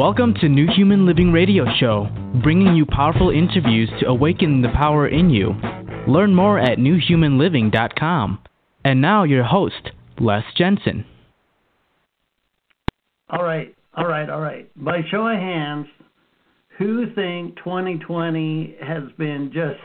Welcome 0.00 0.32
to 0.40 0.48
New 0.48 0.66
Human 0.74 1.04
Living 1.04 1.30
Radio 1.30 1.66
Show, 1.78 2.08
bringing 2.42 2.74
you 2.74 2.86
powerful 2.86 3.28
interviews 3.28 3.90
to 4.00 4.06
awaken 4.06 4.62
the 4.62 4.70
power 4.70 5.06
in 5.06 5.28
you. 5.28 5.52
Learn 6.08 6.34
more 6.34 6.58
at 6.58 6.78
newhumanliving.com. 6.78 8.38
And 8.82 9.02
now, 9.02 9.24
your 9.24 9.44
host, 9.44 9.90
Les 10.18 10.42
Jensen. 10.56 11.04
All 13.28 13.44
right, 13.44 13.76
all 13.94 14.06
right, 14.06 14.30
all 14.30 14.40
right. 14.40 14.70
By 14.82 15.02
show 15.10 15.26
of 15.28 15.36
hands, 15.36 15.86
who 16.78 17.04
think 17.14 17.56
2020 17.56 18.76
has 18.80 19.02
been 19.18 19.50
just 19.52 19.80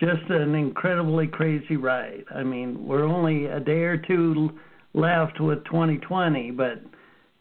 just 0.00 0.28
an 0.30 0.56
incredibly 0.56 1.28
crazy 1.28 1.76
ride? 1.76 2.24
I 2.34 2.42
mean, 2.42 2.88
we're 2.88 3.04
only 3.04 3.46
a 3.46 3.60
day 3.60 3.82
or 3.82 3.98
two 3.98 4.50
left 4.94 5.40
with 5.40 5.64
2020, 5.66 6.50
but 6.50 6.82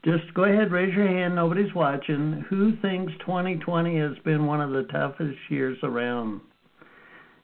just 0.06 0.34
go 0.34 0.44
ahead, 0.44 0.72
raise 0.72 0.94
your 0.94 1.08
hand. 1.08 1.36
Nobody's 1.36 1.74
watching. 1.74 2.44
Who 2.50 2.76
thinks 2.82 3.14
2020 3.20 3.98
has 4.00 4.18
been 4.26 4.46
one 4.46 4.60
of 4.60 4.72
the 4.72 4.84
toughest 4.92 5.38
years 5.50 5.78
around? 5.82 6.42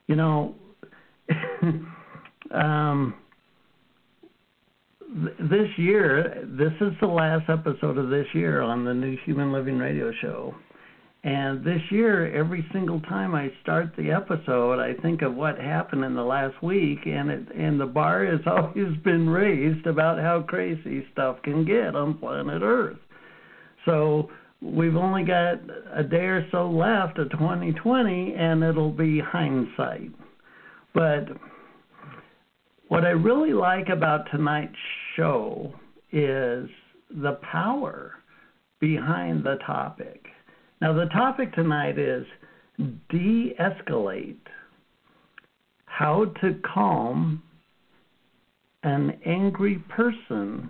You 0.08 0.16
know, 0.16 0.56
um, 2.52 3.16
th- 5.00 5.50
this 5.50 5.70
year, 5.78 6.46
this 6.46 6.74
is 6.82 6.94
the 7.00 7.08
last 7.08 7.50
episode 7.50 7.98
of 7.98 8.10
this 8.10 8.28
year 8.34 8.62
on 8.62 8.84
the 8.84 8.94
New 8.94 9.16
Human 9.26 9.54
Living 9.54 9.78
Radio 9.78 10.12
Show. 10.22 10.54
And 11.24 11.66
this 11.66 11.82
year, 11.92 12.34
every 12.34 12.66
single 12.72 13.02
time 13.02 13.36
I 13.36 13.52
start 13.62 13.94
the 13.98 14.12
episode, 14.12 14.80
I 14.80 14.94
think 15.02 15.22
of 15.22 15.36
what 15.36 15.60
happened 15.60 16.06
in 16.06 16.16
the 16.16 16.24
last 16.24 16.64
week, 16.64 17.00
and 17.06 17.30
it 17.30 17.48
and 17.54 17.80
the 17.80 17.86
bar 17.86 18.26
has 18.32 18.40
always 18.46 18.96
been 19.04 19.30
raised 19.30 19.86
about 19.86 20.20
how 20.20 20.44
crazy 20.48 21.06
stuff 21.12 21.38
can 21.44 21.66
get 21.66 21.96
on 21.96 22.18
planet 22.18 22.62
Earth. 22.62 23.00
So 23.86 24.30
we've 24.62 24.96
only 24.96 25.24
got 25.24 25.60
a 25.94 26.04
day 26.04 26.26
or 26.26 26.48
so 26.52 26.70
left 26.70 27.20
of 27.20 27.30
2020, 27.32 28.36
and 28.36 28.64
it'll 28.64 28.92
be 28.92 29.20
hindsight. 29.20 30.12
But 30.94 31.28
what 32.88 33.04
I 33.04 33.10
really 33.10 33.54
like 33.54 33.90
about 33.90 34.32
tonight's 34.32 34.74
show 35.18 35.74
is 36.14 36.70
the 37.10 37.40
power 37.52 38.14
behind 38.80 39.44
the 39.44 39.58
topic 39.66 40.26
now, 40.82 40.94
the 40.94 41.06
topic 41.08 41.54
tonight 41.54 42.00
is 42.00 42.26
de 43.10 43.54
escalate 43.60 44.38
how 45.86 46.26
to 46.42 46.56
calm 46.74 47.44
an 48.84 49.20
angry 49.26 49.84
person 49.90 50.70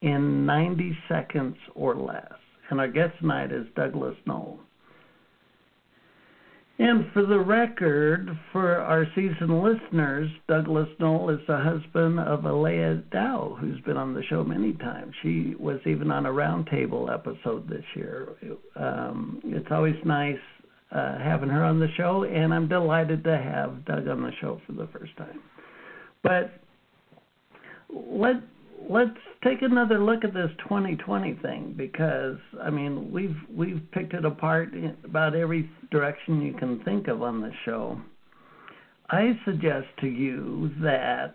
in 0.00 0.46
90 0.46 0.96
seconds 1.08 1.56
or 1.74 1.94
less. 1.94 2.32
And 2.70 2.80
our 2.80 2.88
guest 2.88 3.12
tonight 3.20 3.52
is 3.52 3.66
Douglas 3.76 4.16
Noll. 4.26 4.58
And 6.76 7.06
for 7.12 7.24
the 7.24 7.38
record, 7.38 8.28
for 8.50 8.78
our 8.78 9.06
seasoned 9.14 9.62
listeners, 9.62 10.28
Douglas 10.48 10.88
Noll 10.98 11.30
is 11.30 11.38
the 11.46 11.56
husband 11.56 12.18
of 12.18 12.40
Aleya 12.40 13.00
Dao, 13.10 13.58
who's 13.60 13.80
been 13.82 13.96
on 13.96 14.12
the 14.12 14.24
show 14.24 14.42
many 14.42 14.72
times. 14.72 15.14
She 15.22 15.54
was 15.58 15.78
even 15.86 16.10
on 16.10 16.26
a 16.26 16.30
roundtable 16.30 17.12
episode 17.12 17.68
this 17.68 17.84
year. 17.94 18.28
Um, 18.74 19.40
it's 19.44 19.68
always 19.70 19.94
nice 20.04 20.36
uh, 20.90 21.18
having 21.18 21.48
her 21.48 21.62
on 21.62 21.78
the 21.78 21.88
show, 21.96 22.24
and 22.24 22.52
I'm 22.52 22.68
delighted 22.68 23.22
to 23.22 23.38
have 23.38 23.84
Doug 23.84 24.08
on 24.08 24.22
the 24.22 24.32
show 24.40 24.60
for 24.66 24.72
the 24.72 24.88
first 24.92 25.16
time. 25.16 25.40
But 26.24 26.60
let 27.88 28.36
let's 28.88 29.10
take 29.42 29.62
another 29.62 29.98
look 29.98 30.24
at 30.24 30.34
this 30.34 30.50
2020 30.64 31.38
thing 31.42 31.74
because 31.76 32.36
I 32.62 32.70
mean 32.70 33.10
we've 33.12 33.36
we've 33.54 33.80
picked 33.92 34.14
it 34.14 34.24
apart 34.24 34.70
about 35.04 35.34
every 35.34 35.70
direction 35.90 36.42
you 36.42 36.54
can 36.54 36.82
think 36.84 37.08
of 37.08 37.22
on 37.22 37.40
the 37.40 37.50
show. 37.64 38.00
I 39.10 39.38
suggest 39.44 39.86
to 40.00 40.06
you 40.06 40.70
that 40.80 41.34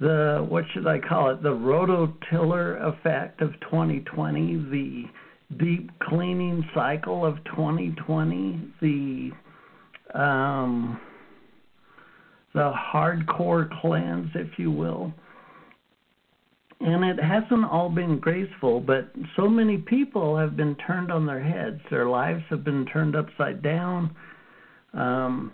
the 0.00 0.46
what 0.48 0.64
should 0.72 0.86
I 0.86 0.98
call 0.98 1.30
it 1.30 1.42
the 1.42 1.50
rototiller 1.50 2.80
effect 2.82 3.40
of 3.40 3.52
2020, 3.60 4.56
the 4.70 5.04
deep 5.58 5.90
cleaning 6.00 6.68
cycle 6.74 7.24
of 7.24 7.36
2020, 7.44 8.72
the 8.80 9.30
um, 10.14 11.00
the 12.54 12.72
hardcore 12.92 13.68
cleanse, 13.80 14.30
if 14.34 14.58
you 14.58 14.70
will 14.70 15.12
and 16.84 17.04
it 17.04 17.22
hasn't 17.22 17.64
all 17.64 17.88
been 17.88 18.18
graceful, 18.18 18.80
but 18.80 19.12
so 19.36 19.48
many 19.48 19.78
people 19.78 20.36
have 20.36 20.56
been 20.56 20.74
turned 20.86 21.12
on 21.12 21.26
their 21.26 21.42
heads. 21.42 21.80
Their 21.90 22.08
lives 22.08 22.42
have 22.50 22.64
been 22.64 22.86
turned 22.86 23.14
upside 23.14 23.62
down. 23.62 24.14
Um, 24.92 25.52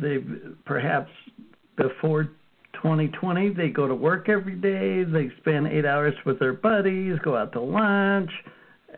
they 0.00 0.18
perhaps 0.66 1.10
before 1.76 2.24
2020 2.74 3.54
they 3.54 3.68
go 3.68 3.86
to 3.86 3.94
work 3.94 4.28
every 4.28 4.56
day. 4.56 5.04
They 5.04 5.30
spend 5.40 5.68
eight 5.68 5.86
hours 5.86 6.14
with 6.26 6.40
their 6.40 6.52
buddies, 6.52 7.16
go 7.22 7.36
out 7.36 7.52
to 7.52 7.60
lunch, 7.60 8.30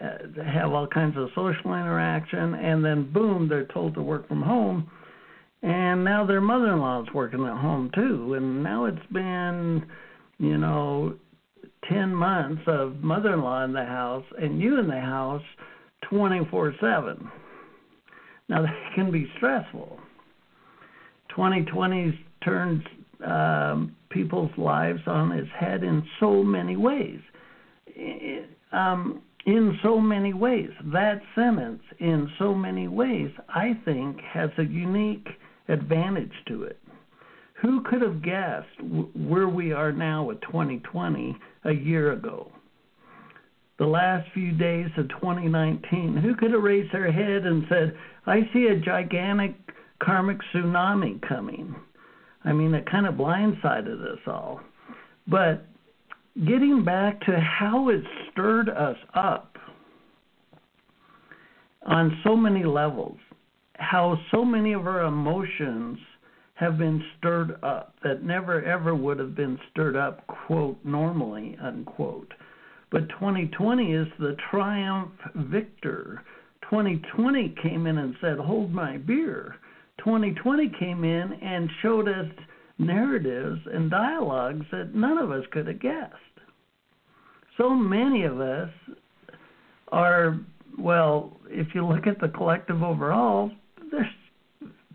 uh, 0.00 0.42
have 0.42 0.72
all 0.72 0.86
kinds 0.86 1.16
of 1.18 1.28
social 1.34 1.74
interaction, 1.74 2.54
and 2.54 2.82
then 2.82 3.12
boom, 3.12 3.46
they're 3.48 3.66
told 3.66 3.94
to 3.94 4.02
work 4.02 4.26
from 4.26 4.40
home. 4.40 4.90
And 5.62 6.02
now 6.02 6.26
their 6.26 6.40
mother-in-law 6.40 7.02
is 7.02 7.08
working 7.14 7.44
at 7.44 7.58
home 7.58 7.90
too, 7.94 8.34
and 8.34 8.62
now 8.62 8.86
it's 8.86 9.06
been 9.12 9.84
you 10.38 10.56
know 10.56 11.14
10 11.88 12.14
months 12.14 12.62
of 12.66 13.02
mother 13.02 13.34
in 13.34 13.42
law 13.42 13.64
in 13.64 13.72
the 13.72 13.84
house 13.84 14.24
and 14.40 14.60
you 14.60 14.78
in 14.78 14.88
the 14.88 15.00
house 15.00 15.42
24 16.08 16.74
7. 16.80 17.30
Now, 18.48 18.62
that 18.62 18.74
can 18.94 19.10
be 19.10 19.30
stressful. 19.36 19.98
2020's 21.36 22.16
turns 22.44 22.82
um, 23.24 23.96
people's 24.10 24.50
lives 24.58 25.00
on 25.06 25.32
its 25.32 25.48
head 25.58 25.82
in 25.82 26.04
so 26.20 26.42
many 26.42 26.76
ways. 26.76 27.20
Um, 28.72 29.22
in 29.46 29.78
so 29.82 29.98
many 30.00 30.34
ways. 30.34 30.70
That 30.92 31.20
sentence, 31.34 31.82
in 31.98 32.30
so 32.38 32.54
many 32.54 32.88
ways, 32.88 33.30
I 33.48 33.78
think 33.84 34.20
has 34.20 34.50
a 34.58 34.64
unique 34.64 35.28
advantage 35.68 36.32
to 36.48 36.64
it. 36.64 36.78
Who 37.62 37.82
could 37.82 38.02
have 38.02 38.22
guessed 38.22 38.82
where 39.14 39.48
we 39.48 39.72
are 39.72 39.92
now 39.92 40.24
with 40.24 40.40
2020 40.42 41.36
a 41.64 41.72
year 41.72 42.12
ago? 42.12 42.50
The 43.78 43.86
last 43.86 44.28
few 44.34 44.50
days 44.52 44.88
of 44.96 45.08
2019, 45.08 46.16
who 46.16 46.34
could 46.34 46.52
have 46.52 46.62
raised 46.62 46.92
their 46.92 47.10
head 47.10 47.46
and 47.46 47.64
said, 47.68 47.96
I 48.26 48.48
see 48.52 48.66
a 48.66 48.80
gigantic 48.80 49.54
karmic 50.00 50.38
tsunami 50.52 51.20
coming? 51.26 51.74
I 52.44 52.52
mean, 52.52 52.74
it 52.74 52.90
kind 52.90 53.06
of 53.06 53.14
blindsided 53.14 54.12
us 54.12 54.18
all. 54.26 54.60
But 55.28 55.64
getting 56.44 56.84
back 56.84 57.20
to 57.26 57.38
how 57.38 57.90
it 57.90 58.02
stirred 58.30 58.68
us 58.70 58.96
up 59.14 59.56
on 61.86 62.20
so 62.24 62.36
many 62.36 62.64
levels, 62.64 63.18
how 63.74 64.18
so 64.32 64.44
many 64.44 64.72
of 64.72 64.88
our 64.88 65.02
emotions 65.02 65.98
have 66.54 66.78
been 66.78 67.02
stirred 67.18 67.58
up 67.62 67.94
that 68.04 68.22
never 68.22 68.62
ever 68.64 68.94
would 68.94 69.18
have 69.18 69.34
been 69.34 69.58
stirred 69.70 69.96
up, 69.96 70.26
quote, 70.26 70.78
normally, 70.84 71.56
unquote. 71.62 72.32
But 72.90 73.08
2020 73.10 73.92
is 73.92 74.06
the 74.18 74.36
triumph 74.50 75.12
victor. 75.34 76.22
2020 76.68 77.54
came 77.62 77.86
in 77.86 77.98
and 77.98 78.14
said, 78.20 78.38
hold 78.38 78.72
my 78.72 78.98
beer. 78.98 79.56
2020 79.98 80.72
came 80.78 81.04
in 81.04 81.32
and 81.32 81.70
showed 81.80 82.08
us 82.08 82.26
narratives 82.78 83.60
and 83.72 83.90
dialogues 83.90 84.66
that 84.72 84.94
none 84.94 85.18
of 85.18 85.30
us 85.30 85.44
could 85.52 85.66
have 85.66 85.80
guessed. 85.80 86.14
So 87.56 87.70
many 87.70 88.24
of 88.24 88.40
us 88.40 88.70
are, 89.88 90.38
well, 90.78 91.36
if 91.46 91.74
you 91.74 91.86
look 91.86 92.06
at 92.06 92.20
the 92.20 92.28
collective 92.28 92.82
overall, 92.82 93.50
there's 93.90 94.06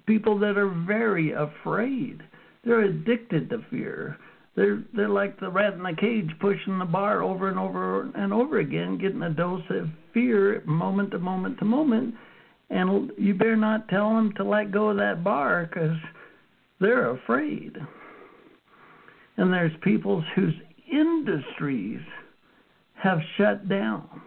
people 0.08 0.40
that 0.40 0.58
are 0.58 0.74
very 0.88 1.34
afraid. 1.34 2.22
They're 2.64 2.86
addicted 2.86 3.50
to 3.50 3.64
fear. 3.70 4.18
They're 4.56 4.82
they're 4.96 5.10
like 5.10 5.40
the 5.40 5.52
rat 5.52 5.74
in 5.74 5.84
the 5.84 5.96
cage 6.00 6.32
pushing 6.40 6.80
the 6.80 6.86
bar 6.86 7.22
over 7.22 7.50
and 7.50 7.60
over 7.60 8.10
and 8.16 8.34
over 8.34 8.60
again, 8.60 8.98
getting 8.98 9.22
a 9.22 9.30
dose 9.30 9.62
of 9.70 9.90
fear 10.14 10.64
moment 10.66 11.12
to 11.12 11.20
moment 11.20 11.60
to 11.60 11.66
moment. 11.66 12.16
And 12.70 13.12
you 13.18 13.36
better 13.36 13.56
not 13.56 13.88
tell 13.88 14.16
them 14.16 14.34
to 14.38 14.44
let 14.44 14.72
go 14.72 14.90
of 14.90 14.98
that 14.98 15.24
bar 15.24 15.70
because 15.70 15.96
they're 16.82 17.12
afraid. 17.12 17.78
And 19.38 19.54
there's 19.54 19.72
people 19.84 20.24
whose 20.36 20.56
industries 20.92 22.02
have 22.96 23.20
shut 23.38 23.70
down. 23.70 24.22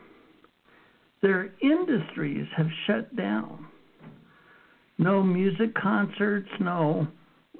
Their 1.22 1.52
industries 1.60 2.46
have 2.56 2.68
shut 2.86 3.14
down 3.16 3.66
no 5.00 5.22
music 5.22 5.74
concerts, 5.74 6.48
no 6.60 7.08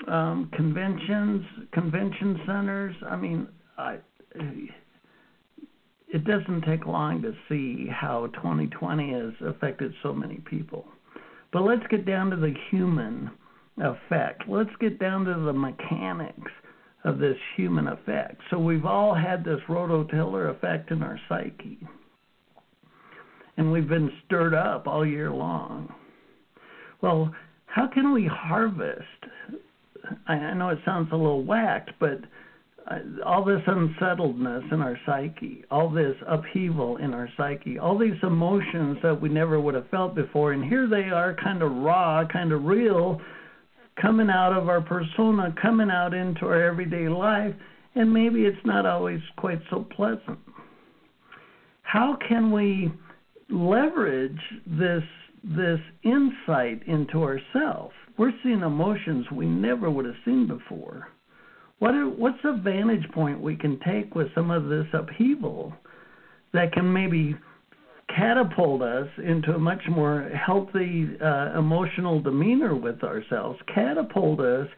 um, 0.07 0.51
conventions, 0.55 1.45
convention 1.73 2.39
centers. 2.47 2.95
I 3.09 3.17
mean, 3.17 3.49
I, 3.79 3.97
it 4.35 6.25
doesn't 6.25 6.63
take 6.67 6.87
long 6.87 7.23
to 7.23 7.33
see 7.49 7.89
how 7.91 8.27
2020 8.35 9.13
has 9.13 9.33
affected 9.47 9.95
so 10.03 10.13
many 10.13 10.37
people. 10.51 10.85
But 11.51 11.63
let's 11.63 11.87
get 11.91 12.05
down 12.05 12.29
to 12.31 12.37
the 12.37 12.53
human 12.71 13.31
effect. 13.79 14.43
Let's 14.47 14.71
get 14.79 14.99
down 14.99 15.25
to 15.25 15.35
the 15.35 15.53
mechanics 15.55 16.53
of 17.05 17.19
this 17.19 17.39
human 17.57 17.89
effect. 17.89 18.39
So 18.51 18.59
we've 18.59 18.85
all 18.85 19.15
had 19.15 19.45
this 19.45 19.61
rototiller 19.67 20.55
effect 20.55 20.91
in 20.91 21.03
our 21.03 21.19
psyche. 21.27 21.79
And 23.57 23.73
we've 23.73 23.89
been 23.89 24.13
stirred 24.27 24.53
up 24.53 24.87
all 24.87 25.07
year 25.07 25.31
long. 25.31 25.95
Well, 27.03 27.35
how 27.67 27.87
can 27.87 28.13
we 28.13 28.27
harvest? 28.27 29.05
I 30.27 30.55
know 30.55 30.71
it 30.71 30.79
sounds 30.85 31.09
a 31.13 31.17
little 31.17 31.45
whacked, 31.45 31.93
but 32.01 32.21
uh, 32.91 32.99
all 33.25 33.45
this 33.45 33.61
unsettledness 33.67 34.65
in 34.73 34.81
our 34.81 34.99
psyche, 35.07 35.65
all 35.71 35.89
this 35.89 36.17
upheaval 36.27 36.97
in 36.97 37.15
our 37.15 37.29
psyche, 37.37 37.79
all 37.79 37.97
these 37.97 38.19
emotions 38.23 38.99
that 39.03 39.21
we 39.21 39.29
never 39.29 39.61
would 39.61 39.75
have 39.75 39.89
felt 39.91 40.15
before, 40.15 40.53
and 40.53 40.65
here 40.65 40.89
they 40.89 41.11
are, 41.11 41.37
kind 41.43 41.63
of 41.63 41.71
raw, 41.71 42.25
kind 42.27 42.53
of 42.53 42.65
real, 42.65 43.21
coming 44.01 44.31
out 44.31 44.53
of 44.57 44.69
our 44.69 44.81
persona, 44.81 45.55
coming 45.61 45.91
out 45.91 46.15
into 46.15 46.47
our 46.47 46.63
everyday 46.63 47.09
life, 47.09 47.55
and 47.95 48.13
maybe 48.13 48.45
it's 48.45 48.65
not 48.65 48.87
always 48.87 49.21
quite 49.37 49.61
so 49.71 49.87
pleasant. 49.95 50.39
How 51.83 52.17
can 52.29 52.51
we 52.51 52.91
leverage 53.51 54.41
this 54.67 55.03
this 55.43 55.81
insight 56.03 56.83
into 56.87 57.23
ourselves? 57.23 57.95
We're 58.19 58.33
seeing 58.43 58.61
emotions 58.61 59.27
we 59.33 59.47
never 59.47 59.91
would 59.91 60.05
have 60.05 60.15
seen 60.25 60.47
before. 60.47 61.09
What 61.79 61.95
are, 61.95 62.09
what's 62.09 62.39
a 62.45 62.61
vantage 62.61 63.11
point 63.13 63.41
we 63.41 63.57
can 63.57 63.81
take 63.81 64.15
with 64.15 64.29
some 64.35 64.51
of 64.51 64.69
this 64.69 64.87
upheaval 64.93 65.73
that 66.53 66.73
can 66.73 66.93
maybe 66.93 67.35
catapult 68.15 68.83
us 68.83 69.09
into 69.25 69.55
a 69.55 69.59
much 69.59 69.83
more 69.89 70.31
healthy 70.35 71.09
uh, 71.23 71.59
emotional 71.59 72.21
demeanor 72.21 72.75
with 72.75 73.03
ourselves, 73.03 73.59
catapult 73.75 74.41
us 74.41 74.69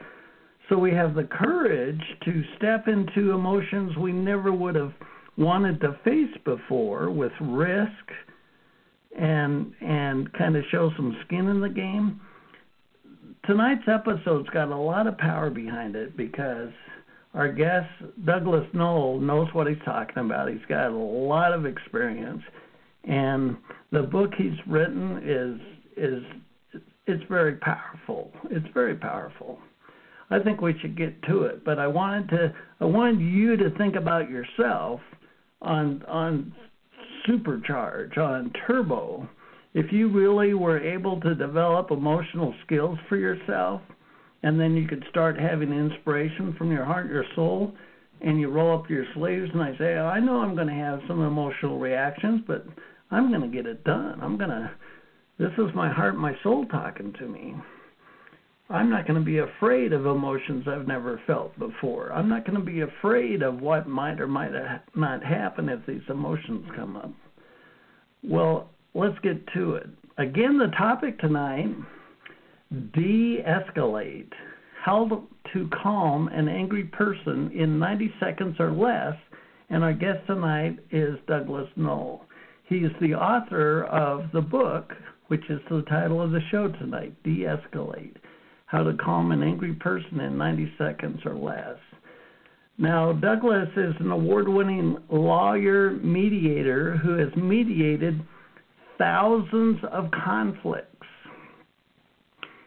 so 0.69 0.79
we 0.79 0.93
have 0.93 1.15
the 1.15 1.25
courage 1.25 2.01
to 2.25 2.43
step 2.57 2.89
into 2.89 3.33
emotions 3.33 3.97
we 3.97 4.13
never 4.13 4.53
would 4.53 4.75
have 4.75 4.93
wanted 5.37 5.81
to 5.81 5.99
face 6.05 6.35
before 6.45 7.11
with 7.11 7.33
risk 7.41 7.91
and 9.19 9.73
and 9.81 10.33
kind 10.33 10.57
of 10.57 10.65
show 10.71 10.91
some 10.97 11.17
skin 11.27 11.49
in 11.49 11.61
the 11.61 11.69
game. 11.69 12.21
Tonight's 13.45 13.89
episode's 13.89 14.49
got 14.51 14.69
a 14.69 14.77
lot 14.77 15.07
of 15.07 15.19
power 15.19 15.51
behind 15.51 15.97
it 15.97 16.17
because 16.17 16.71
our 17.35 17.51
guest 17.51 17.89
Douglas 18.25 18.67
Noll 18.73 19.19
knows 19.21 19.49
what 19.53 19.67
he's 19.67 19.83
talking 19.85 20.19
about. 20.19 20.49
He's 20.49 20.65
got 20.69 20.91
a 20.91 20.97
lot 20.97 21.53
of 21.53 21.67
experience 21.67 22.43
and 23.05 23.57
the 23.91 24.03
book 24.03 24.33
he's 24.37 24.59
written 24.67 25.21
is 25.25 25.61
is 25.97 26.23
it's 27.07 27.23
very 27.29 27.57
powerful. 27.57 28.31
It's 28.51 28.67
very 28.73 28.95
powerful. 28.95 29.59
I 30.31 30.39
think 30.39 30.61
we 30.61 30.79
should 30.79 30.97
get 30.97 31.21
to 31.25 31.43
it, 31.43 31.65
but 31.65 31.79
I 31.79 31.87
wanted 31.87 32.29
to 32.31 32.55
I 32.81 32.85
wanted 32.85 33.21
you 33.21 33.57
to 33.57 33.71
think 33.77 33.97
about 33.97 34.31
yourself 34.31 35.01
on 35.61 36.03
on 36.09 36.55
supercharge 37.29 38.17
on 38.19 38.53
turbo. 38.67 39.29
If 39.75 39.93
you 39.93 40.09
really 40.09 40.55
were 40.55 40.79
able 40.79 41.21
to 41.21 41.35
develop 41.35 41.91
emotional 41.91 42.55
skills 42.65 42.99
for 43.09 43.17
yourself, 43.17 43.81
and 44.43 44.59
then 44.61 44.77
you 44.77 44.87
could 44.87 45.05
start 45.09 45.39
having 45.39 45.73
inspiration 45.73 46.55
from 46.59 46.71
your 46.71 46.85
heart, 46.85 47.09
your 47.09 47.25
soul, 47.35 47.73
and 48.21 48.41
you 48.41 48.51
roll 48.51 48.79
up 48.79 48.91
your 48.91 49.05
sleeves 49.15 49.51
and 49.53 49.63
I 49.63 49.77
say, 49.79 49.95
oh, 49.97 50.07
I 50.07 50.21
know 50.21 50.41
I'm 50.41 50.55
going 50.55 50.69
to 50.69 50.75
have 50.75 51.01
some 51.09 51.23
emotional 51.23 51.79
reactions, 51.79 52.43
but 52.47 52.67
I'm 53.11 53.31
going 53.31 53.43
to 53.43 53.57
get 53.57 53.67
it 53.67 53.85
done. 53.85 54.21
I'm 54.21 54.37
going 54.37 54.51
to, 54.51 54.71
this 55.39 55.53
is 55.59 55.75
my 55.75 55.93
heart, 55.93 56.17
my 56.17 56.35
soul 56.43 56.67
talking 56.67 57.13
to 57.19 57.29
me. 57.29 57.55
I'm 58.73 58.89
not 58.89 59.07
going 59.07 59.21
to 59.21 59.25
be 59.25 59.39
afraid 59.39 59.93
of 59.93 60.07
emotions 60.07 60.67
I've 60.67 60.87
never 60.87 61.21
felt 61.27 61.57
before. 61.59 62.11
I'm 62.11 62.31
not 62.31 62.47
going 62.47 62.59
to 62.59 62.65
be 62.65 62.81
afraid 62.81 63.43
of 63.43 63.61
what 63.61 63.87
might 63.87 64.19
or 64.19 64.27
might 64.27 64.53
not 64.97 65.23
happen 65.23 65.69
if 65.69 65.85
these 65.87 66.01
emotions 66.09 66.67
come 66.75 66.97
up. 66.97 67.13
Well, 68.25 68.71
let's 68.95 69.19
get 69.23 69.47
to 69.55 69.75
it. 69.75 69.89
Again, 70.17 70.57
the 70.57 70.73
topic 70.79 71.19
tonight 71.19 71.69
de 72.95 73.43
escalate. 73.43 74.33
How 74.83 75.29
to 75.53 75.71
calm 75.83 76.29
an 76.29 76.49
angry 76.49 76.85
person 76.85 77.51
in 77.55 77.79
90 77.79 78.15
seconds 78.21 78.57
or 78.59 78.73
less. 78.73 79.15
And 79.69 79.85
our 79.85 79.93
guest 79.93 80.27
tonight 80.27 80.79
is 80.91 81.19
Douglas 81.29 81.69
Noll. 81.77 82.25
He's 82.65 82.91
the 83.03 83.15
author 83.15 83.85
of 83.85 84.33
the 84.33 84.41
book, 84.41 84.93
which 85.27 85.45
is 85.51 85.61
the 85.69 85.83
title 85.83 86.23
of 86.23 86.31
the 86.31 86.41
show 86.51 86.69
tonight 86.69 87.15
De 87.23 87.45
Escalate 87.45 88.17
How 88.73 88.83
to 88.83 88.95
Calm 88.95 89.33
an 89.33 89.43
Angry 89.43 89.75
Person 89.75 90.19
in 90.21 90.39
90 90.39 90.73
Seconds 90.79 91.21
or 91.27 91.35
Less. 91.35 91.77
Now, 92.79 93.13
Douglas 93.13 93.69
is 93.77 93.93
an 94.01 94.11
award 94.11 94.49
winning 94.49 94.97
lawyer 95.11 95.91
mediator 95.91 96.97
who 96.97 97.19
has 97.19 97.29
mediated 97.37 98.23
thousands 98.97 99.79
of 99.93 100.11
conflicts. 100.25 100.89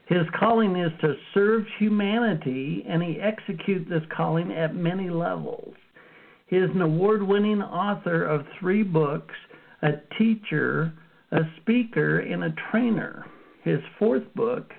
His 0.07 0.27
calling 0.39 0.75
is 0.75 0.91
to 1.01 1.15
serve 1.33 1.63
humanity, 1.79 2.85
and 2.87 3.01
he 3.01 3.19
executes 3.19 3.89
this 3.89 4.03
calling 4.15 4.51
at 4.51 4.75
many 4.75 5.09
levels. 5.09 5.73
He 6.45 6.57
is 6.57 6.69
an 6.69 6.83
award 6.83 7.23
winning 7.23 7.63
author 7.63 8.25
of 8.25 8.45
three 8.59 8.83
books 8.83 9.33
a 9.81 9.93
teacher, 10.19 10.93
a 11.31 11.39
speaker, 11.61 12.19
and 12.19 12.43
a 12.43 12.53
trainer. 12.69 13.25
His 13.63 13.79
fourth 13.97 14.31
book, 14.35 14.71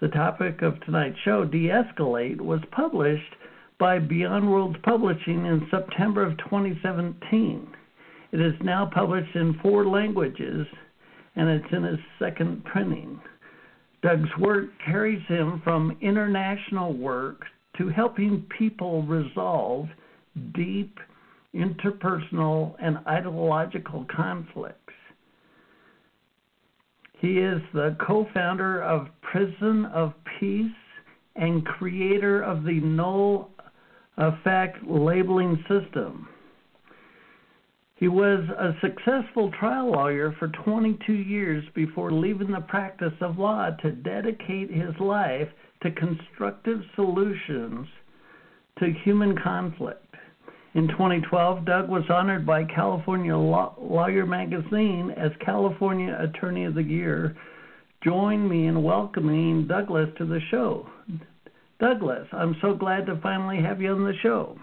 the 0.00 0.08
topic 0.08 0.62
of 0.62 0.80
tonight's 0.80 1.18
show, 1.24 1.44
De 1.44 1.68
Escalate, 1.68 2.40
was 2.40 2.60
published 2.70 3.34
by 3.78 3.98
Beyond 3.98 4.50
Words 4.50 4.76
Publishing 4.82 5.46
in 5.46 5.66
September 5.70 6.22
of 6.22 6.36
2017. 6.38 7.68
It 8.32 8.40
is 8.40 8.54
now 8.62 8.90
published 8.92 9.34
in 9.34 9.58
four 9.62 9.86
languages 9.86 10.66
and 11.36 11.48
it's 11.48 11.72
in 11.72 11.82
his 11.82 11.98
second 12.18 12.64
printing. 12.64 13.20
Doug's 14.02 14.30
work 14.38 14.66
carries 14.84 15.22
him 15.28 15.60
from 15.62 15.96
international 16.00 16.94
work 16.94 17.42
to 17.76 17.88
helping 17.88 18.46
people 18.58 19.02
resolve 19.02 19.86
deep 20.54 20.98
interpersonal, 21.56 22.74
and 22.80 22.98
ideological 23.06 24.06
conflicts. 24.14 24.92
He 27.16 27.38
is 27.38 27.62
the 27.72 27.96
co 28.06 28.26
founder 28.34 28.82
of 28.82 29.08
Prison 29.22 29.86
of 29.86 30.12
Peace 30.38 30.66
and 31.34 31.64
creator 31.64 32.42
of 32.42 32.64
the 32.64 32.80
Noll 32.80 33.50
Affect 34.18 34.82
labeling 34.86 35.62
system. 35.68 36.28
He 37.96 38.08
was 38.08 38.44
a 38.58 38.74
successful 38.82 39.50
trial 39.58 39.90
lawyer 39.92 40.34
for 40.38 40.48
22 40.48 41.12
years 41.12 41.64
before 41.74 42.12
leaving 42.12 42.50
the 42.50 42.60
practice 42.60 43.14
of 43.22 43.38
law 43.38 43.70
to 43.70 43.92
dedicate 43.92 44.70
his 44.70 44.94
life 45.00 45.48
to 45.82 45.90
constructive 45.90 46.80
solutions 46.94 47.86
to 48.78 48.92
human 49.04 49.36
conflict. 49.38 50.05
In 50.76 50.88
2012, 50.88 51.64
Doug 51.64 51.88
was 51.88 52.04
honored 52.10 52.44
by 52.44 52.62
California 52.64 53.34
Lawyer 53.34 54.26
Magazine 54.26 55.10
as 55.16 55.32
California 55.42 56.14
Attorney 56.20 56.64
of 56.64 56.74
the 56.74 56.82
Year. 56.82 57.34
Join 58.04 58.46
me 58.46 58.66
in 58.66 58.82
welcoming 58.82 59.66
Douglas 59.66 60.10
to 60.18 60.26
the 60.26 60.38
show. 60.50 60.86
Douglas, 61.80 62.28
I'm 62.30 62.56
so 62.60 62.74
glad 62.74 63.06
to 63.06 63.18
finally 63.22 63.56
have 63.62 63.80
you 63.80 63.90
on 63.90 64.04
the 64.04 64.12
show. 64.22 64.58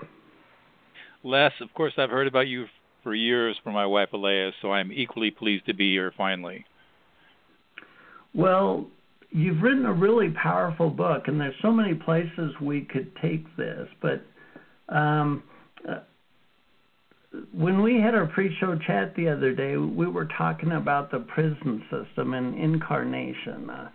Les, 1.23 1.51
of 1.61 1.73
course, 1.73 1.93
I've 1.97 2.11
heard 2.11 2.27
about 2.27 2.47
you 2.47 2.67
for 3.01 3.15
years 3.15 3.57
from 3.63 3.73
my 3.73 3.87
wife 3.87 4.09
Aleya, 4.13 4.51
so 4.61 4.71
I'm 4.71 4.91
equally 4.91 5.31
pleased 5.31 5.65
to 5.65 5.73
be 5.73 5.93
here 5.93 6.13
finally. 6.15 6.63
Well, 8.35 8.85
you've 9.31 9.63
written 9.63 9.87
a 9.87 9.93
really 9.93 10.29
powerful 10.29 10.91
book, 10.91 11.23
and 11.25 11.41
there's 11.41 11.55
so 11.63 11.71
many 11.71 11.95
places 11.95 12.51
we 12.61 12.81
could 12.81 13.11
take 13.19 13.43
this, 13.57 13.87
but 13.99 14.23
um, 14.89 15.41
when 17.51 17.81
we 17.81 17.99
had 17.99 18.13
our 18.13 18.27
pre-show 18.27 18.77
chat 18.85 19.15
the 19.15 19.29
other 19.29 19.53
day, 19.53 19.77
we 19.77 20.07
were 20.07 20.27
talking 20.37 20.73
about 20.73 21.11
the 21.11 21.19
prison 21.19 21.83
system 21.89 22.33
and 22.33 22.57
incarnation. 22.57 23.69
Uh, 23.69 23.89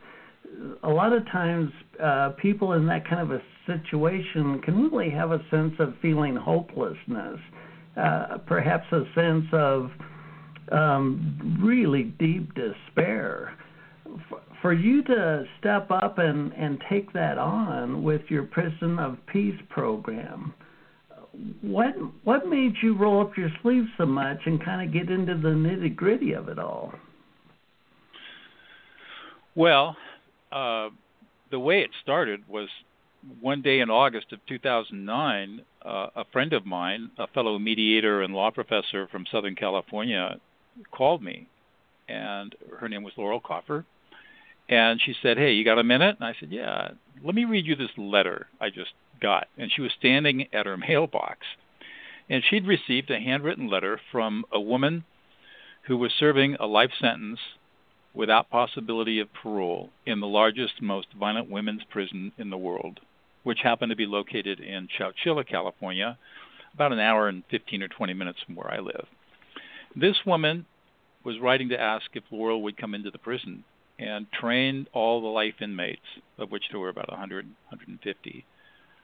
a 0.83 0.89
lot 0.89 1.13
of 1.13 1.25
times, 1.27 1.71
uh, 2.03 2.31
people 2.41 2.73
in 2.73 2.87
that 2.87 3.09
kind 3.09 3.21
of 3.21 3.31
a 3.31 3.43
situation 3.67 4.61
can 4.63 4.91
really 4.91 5.11
have 5.11 5.31
a 5.31 5.41
sense 5.51 5.75
of 5.79 5.95
feeling 6.03 6.35
hopelessness, 6.35 7.39
uh, 7.97 8.39
perhaps 8.47 8.87
a 8.93 9.05
sense 9.15 9.45
of 9.53 9.91
um, 10.73 11.59
really 11.63 12.05
deep 12.19 12.53
despair. 12.55 13.57
For, 14.29 14.41
for 14.63 14.73
you 14.73 15.05
to 15.05 15.45
step 15.61 15.89
up 15.91 16.19
and, 16.19 16.53
and 16.55 16.83
take 16.91 17.13
that 17.13 17.39
on 17.39 18.03
with 18.03 18.23
your 18.29 18.45
Prison 18.45 18.99
of 18.99 19.19
Peace 19.33 19.61
program, 19.69 20.55
what 21.61 21.95
what 22.25 22.49
made 22.49 22.75
you 22.83 22.97
roll 22.97 23.21
up 23.21 23.37
your 23.37 23.51
sleeves 23.63 23.89
so 23.97 24.07
much 24.07 24.39
and 24.47 24.65
kind 24.65 24.87
of 24.87 24.93
get 24.93 25.11
into 25.11 25.35
the 25.35 25.49
nitty 25.49 25.95
gritty 25.95 26.33
of 26.33 26.49
it 26.49 26.59
all? 26.59 26.93
Well, 29.55 29.97
uh, 30.53 30.91
the 31.51 31.59
way 31.59 31.81
it 31.81 31.91
started 32.03 32.49
was 32.49 32.69
one 33.41 33.63
day 33.63 33.81
in 33.81 33.91
August 33.91 34.33
of 34.33 34.39
2009, 34.47 35.63
uh, 35.85 36.07
a 36.15 36.25
friend 36.33 36.53
of 36.53 36.65
mine, 36.65 37.11
a 37.19 37.27
fellow 37.29 37.59
mediator 37.59 38.23
and 38.23 38.35
law 38.35 38.51
professor 38.51 39.09
from 39.09 39.27
Southern 39.31 39.57
California, 39.57 40.39
called 40.93 41.23
me, 41.23 41.49
and 42.09 42.55
her 42.79 42.89
name 42.89 43.03
was 43.03 43.13
Laurel 43.17 43.41
Kaufer, 43.41 43.85
and 44.69 45.01
she 45.01 45.15
said, 45.23 45.39
"Hey, 45.39 45.53
you 45.53 45.65
got 45.65 45.79
a 45.79 45.85
minute?" 45.85 46.17
And 46.21 46.27
I 46.27 46.35
said, 46.39 46.51
"Yeah. 46.51 46.93
Let 47.25 47.35
me 47.35 47.45
read 47.45 47.67
you 47.67 47.75
this 47.75 47.91
letter 47.97 48.47
I 48.61 48.71
just 48.71 48.93
got." 49.21 49.49
And 49.57 49.71
she 49.71 49.81
was 49.81 49.93
standing 49.93 50.49
at 50.53 50.67
her 50.67 50.77
mailbox, 50.77 51.47
and 52.29 52.45
she'd 52.45 52.67
received 52.67 53.11
a 53.11 53.21
handwritten 53.21 53.69
letter 53.69 54.01
from 54.11 54.45
a 54.53 54.61
woman 54.61 55.05
who 55.83 55.97
was 55.97 56.13
serving 56.13 56.57
a 56.57 56.67
life 56.67 56.93
sentence 56.99 57.41
without 58.15 58.51
possibility 58.51 59.21
of 59.21 59.33
parole 59.33 59.91
in 60.05 60.21
the 60.21 60.27
largest, 60.27 60.83
most 60.83 61.13
violent 61.13 61.51
women's 61.51 61.85
prison 61.85 62.33
in 62.37 62.51
the 62.51 62.59
world, 62.59 63.01
which 63.43 63.61
happened 63.61 63.91
to 63.91 63.97
be 63.97 64.07
located 64.07 64.61
in 64.61 64.89
Chowchilla, 64.89 65.47
California, 65.47 66.19
about 66.75 66.93
an 66.93 66.99
hour 66.99 67.29
and 67.29 67.45
15 67.51 67.83
or 67.83 67.89
20 67.89 68.13
minutes 68.15 68.41
from 68.45 68.55
where 68.55 68.71
I 68.71 68.79
live. 68.79 69.07
This 69.95 70.27
woman 70.27 70.67
was 71.25 71.39
writing 71.39 71.69
to 71.71 71.81
ask 71.81 72.07
if 72.15 72.25
Laurel 72.31 72.63
would 72.63 72.77
come 72.77 72.95
into 72.95 73.11
the 73.11 73.19
prison 73.19 73.65
and 73.99 74.31
train 74.33 74.87
all 74.93 75.21
the 75.21 75.27
life 75.27 75.61
inmates, 75.61 76.07
of 76.39 76.51
which 76.51 76.65
there 76.71 76.81
were 76.81 76.89
about 76.89 77.11
100, 77.11 77.47
150, 77.47 78.45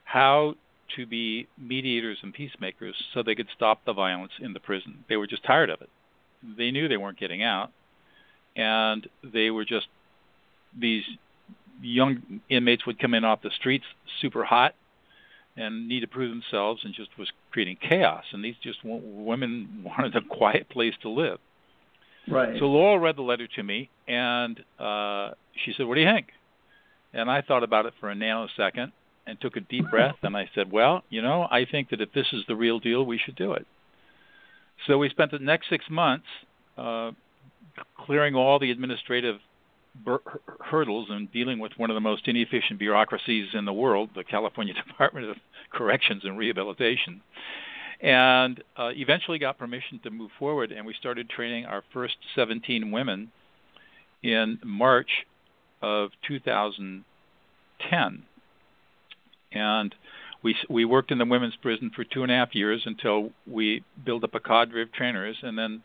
how 0.04 0.54
to 0.96 1.06
be 1.06 1.49
mediators 1.58 2.18
and 2.23 2.32
peacemakers 2.32 2.94
so 3.12 3.23
they 3.23 3.34
could 3.34 3.49
stop 3.54 3.84
the 3.84 3.92
violence 3.92 4.32
in 4.40 4.52
the 4.52 4.61
prison. 4.61 5.04
They 5.08 5.16
were 5.16 5.26
just 5.26 5.44
tired 5.44 5.70
of 5.70 5.80
it. 5.80 5.88
They 6.56 6.70
knew 6.70 6.88
they 6.88 6.96
weren't 6.96 7.18
getting 7.18 7.42
out, 7.42 7.70
and 8.54 9.06
they 9.23 9.50
were 9.50 9.64
just 9.64 9.87
these 10.78 11.04
young 11.80 12.40
inmates 12.49 12.87
would 12.87 12.99
come 12.99 13.14
in 13.14 13.25
off 13.25 13.42
the 13.42 13.50
streets 13.50 13.84
super 14.20 14.44
hot 14.44 14.75
and 15.56 15.88
need 15.88 16.00
to 16.00 16.06
prove 16.06 16.30
themselves 16.30 16.82
and 16.84 16.94
just 16.94 17.11
was 17.18 17.30
creating 17.50 17.78
chaos. 17.80 18.25
And 18.32 18.44
these 18.44 18.56
just 18.62 18.78
women 18.84 19.82
wanted 19.84 20.14
a 20.16 20.20
quiet 20.20 20.68
place 20.68 20.94
to 21.02 21.08
live. 21.08 21.38
Right. 22.28 22.58
So 22.58 22.66
laurel 22.66 22.99
read 22.99 23.16
the 23.16 23.23
letter 23.23 23.46
to 23.46 23.62
me 23.62 23.90
and 24.08 24.58
uh 24.78 25.30
she 25.64 25.73
said 25.76 25.87
what 25.87 25.94
do 25.94 26.00
you 26.00 26.06
think? 26.06 26.28
And 27.12 27.30
i 27.30 27.42
thought 27.42 27.62
about 27.62 27.87
it 27.87 27.94
for 28.00 28.11
a 28.11 28.14
nanosecond 28.14 28.92
and 29.26 29.40
took 29.40 29.56
a 29.56 29.60
deep 29.60 29.88
breath 29.90 30.16
and 30.22 30.36
i 30.36 30.48
said 30.54 30.70
well 30.70 31.02
you 31.10 31.22
know 31.22 31.46
i 31.50 31.64
think 31.70 31.90
that 31.90 32.00
if 32.00 32.12
this 32.12 32.26
is 32.32 32.42
the 32.48 32.56
real 32.56 32.78
deal 32.78 33.04
we 33.04 33.18
should 33.18 33.36
do 33.36 33.52
it 33.52 33.66
so 34.86 34.98
we 34.98 35.08
spent 35.08 35.30
the 35.30 35.38
next 35.38 35.68
six 35.68 35.84
months 35.90 36.26
uh 36.76 37.10
clearing 37.96 38.34
all 38.34 38.58
the 38.58 38.70
administrative 38.70 39.38
bur- 39.94 40.22
hurdles 40.60 41.08
and 41.10 41.30
dealing 41.32 41.58
with 41.58 41.72
one 41.76 41.90
of 41.90 41.94
the 41.94 42.00
most 42.00 42.26
inefficient 42.26 42.78
bureaucracies 42.78 43.48
in 43.54 43.64
the 43.64 43.72
world, 43.72 44.10
the 44.14 44.24
California 44.24 44.74
Department 44.86 45.30
of 45.30 45.36
Corrections 45.72 46.22
and 46.24 46.36
Rehabilitation. 46.38 47.22
And 48.00 48.62
uh, 48.76 48.90
eventually 48.94 49.38
got 49.38 49.58
permission 49.58 50.00
to 50.02 50.10
move 50.10 50.30
forward, 50.38 50.72
and 50.72 50.84
we 50.84 50.94
started 50.94 51.30
training 51.30 51.64
our 51.64 51.82
first 51.92 52.16
17 52.34 52.90
women 52.90 53.30
in 54.22 54.58
March 54.64 55.26
of 55.80 56.10
2010. 56.26 58.22
And 59.54 59.94
we 60.42 60.56
we 60.68 60.84
worked 60.84 61.11
in 61.11 61.18
the 61.18 61.25
women's 61.25 61.56
prison 61.56 61.90
for 61.94 62.04
two 62.04 62.23
and 62.23 62.30
a 62.30 62.34
half 62.34 62.54
years 62.54 62.82
until 62.84 63.30
we 63.46 63.82
built 64.04 64.25
up 64.25 64.34
a 64.34 64.40
cadre 64.40 64.82
of 64.82 64.92
trainers, 64.92 65.37
and 65.42 65.58
then 65.58 65.82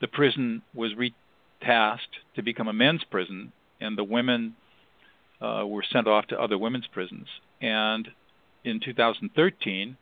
the 0.00 0.08
prison 0.08 0.62
was 0.74 0.92
retasked 0.94 2.20
to 2.36 2.42
become 2.42 2.68
a 2.68 2.72
men's 2.72 3.04
prison, 3.04 3.52
and 3.80 3.98
the 3.98 4.04
women 4.04 4.54
uh, 5.40 5.64
were 5.66 5.84
sent 5.90 6.06
off 6.06 6.26
to 6.28 6.40
other 6.40 6.58
women's 6.58 6.86
prisons. 6.86 7.26
And 7.60 8.08
in 8.64 8.80
2013, 8.80 9.96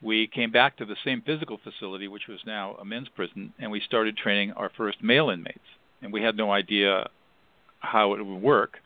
we 0.00 0.26
came 0.26 0.50
back 0.50 0.76
to 0.76 0.84
the 0.84 0.96
same 1.04 1.22
physical 1.22 1.58
facility, 1.62 2.08
which 2.08 2.28
was 2.28 2.40
now 2.44 2.76
a 2.80 2.84
men's 2.84 3.08
prison, 3.08 3.52
and 3.58 3.70
we 3.70 3.80
started 3.80 4.16
training 4.16 4.52
our 4.52 4.70
first 4.76 5.02
male 5.02 5.30
inmates. 5.30 5.58
And 6.00 6.12
we 6.12 6.22
had 6.22 6.36
no 6.36 6.50
idea 6.50 7.08
how 7.78 8.14
it 8.14 8.24
would 8.24 8.42
work. 8.42 8.78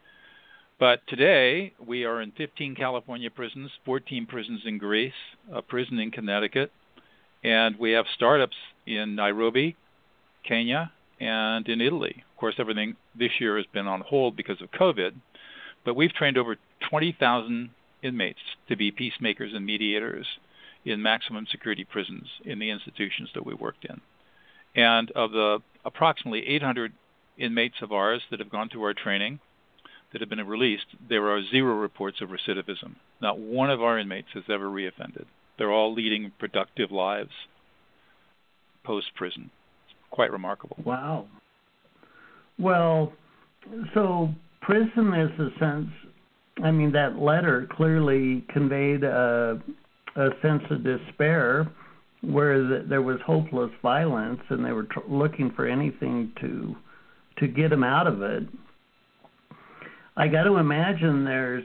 But 0.78 1.00
today, 1.06 1.73
we 1.85 2.04
are 2.04 2.21
in 2.21 2.33
15 2.33 2.75
California 2.75 3.30
prisons, 3.30 3.71
14 3.87 4.26
prisons 4.26 4.61
in 4.66 4.76
Greece, 4.76 5.14
a 5.50 5.62
prison 5.62 5.99
in 5.99 6.11
Connecticut, 6.11 6.71
and 7.42 7.78
we 7.78 7.92
have 7.92 8.04
startups 8.14 8.56
in 8.87 9.14
Nairobi, 9.14 9.75
Kenya, 10.47 10.92
and 11.18 11.66
in 11.66 11.80
Italy. 11.80 12.25
Of 12.30 12.37
course, 12.38 12.56
everything 12.59 12.97
this 13.18 13.40
year 13.40 13.56
has 13.56 13.64
been 13.73 13.87
on 13.87 14.02
hold 14.02 14.37
because 14.37 14.61
of 14.61 14.71
COVID, 14.71 15.14
but 15.87 15.97
we've 15.97 16.12
trained 16.12 16.37
over 16.37 16.56
20,000 16.90 17.71
inmates 18.02 18.40
to 18.68 18.76
be 18.76 18.90
peacemakers 18.90 19.54
and 19.54 19.64
mediators 19.64 20.26
in 20.85 21.00
maximum 21.00 21.47
security 21.50 21.85
prisons 21.85 22.28
in 22.45 22.59
the 22.59 22.68
institutions 22.68 23.30
that 23.35 23.47
we 23.47 23.54
worked 23.54 23.87
in. 23.87 24.02
And 24.75 25.11
of 25.12 25.30
the 25.33 25.61
approximately 25.87 26.47
800 26.47 26.92
inmates 27.38 27.76
of 27.80 27.92
ours 27.92 28.21
that 28.30 28.40
have 28.40 28.50
gone 28.50 28.68
through 28.68 28.85
our 28.85 28.92
training 28.92 29.40
that 30.12 30.20
have 30.20 30.30
been 30.30 30.46
released, 30.46 30.86
there 31.08 31.28
are 31.30 31.42
zero 31.50 31.75
reports 31.75 32.20
of 32.20 32.30
recidivism. 32.30 32.96
Not 33.20 33.38
one 33.38 33.70
of 33.70 33.82
our 33.82 33.98
inmates 33.98 34.28
has 34.34 34.44
ever 34.48 34.66
reoffended. 34.66 35.26
They're 35.58 35.72
all 35.72 35.92
leading 35.92 36.32
productive 36.38 36.90
lives 36.90 37.30
post 38.84 39.06
prison 39.16 39.50
quite 40.10 40.30
remarkable. 40.30 40.78
Wow. 40.84 41.26
Well, 42.58 43.12
so 43.92 44.30
prison 44.62 45.12
is 45.12 45.40
a 45.40 45.58
sense. 45.58 45.88
I 46.64 46.70
mean, 46.70 46.92
that 46.92 47.18
letter 47.18 47.68
clearly 47.70 48.44
conveyed 48.50 49.04
a, 49.04 49.60
a 50.16 50.28
sense 50.40 50.62
of 50.70 50.82
despair, 50.82 51.70
where 52.22 52.62
the, 52.62 52.86
there 52.88 53.02
was 53.02 53.18
hopeless 53.26 53.70
violence, 53.82 54.40
and 54.48 54.64
they 54.64 54.72
were 54.72 54.84
tr- 54.84 55.00
looking 55.08 55.50
for 55.54 55.66
anything 55.66 56.32
to 56.40 56.75
to 57.38 57.46
get 57.46 57.68
them 57.68 57.84
out 57.84 58.06
of 58.06 58.22
it. 58.22 58.44
I 60.16 60.28
got 60.28 60.44
to 60.44 60.56
imagine 60.56 61.25
there's 61.25 61.64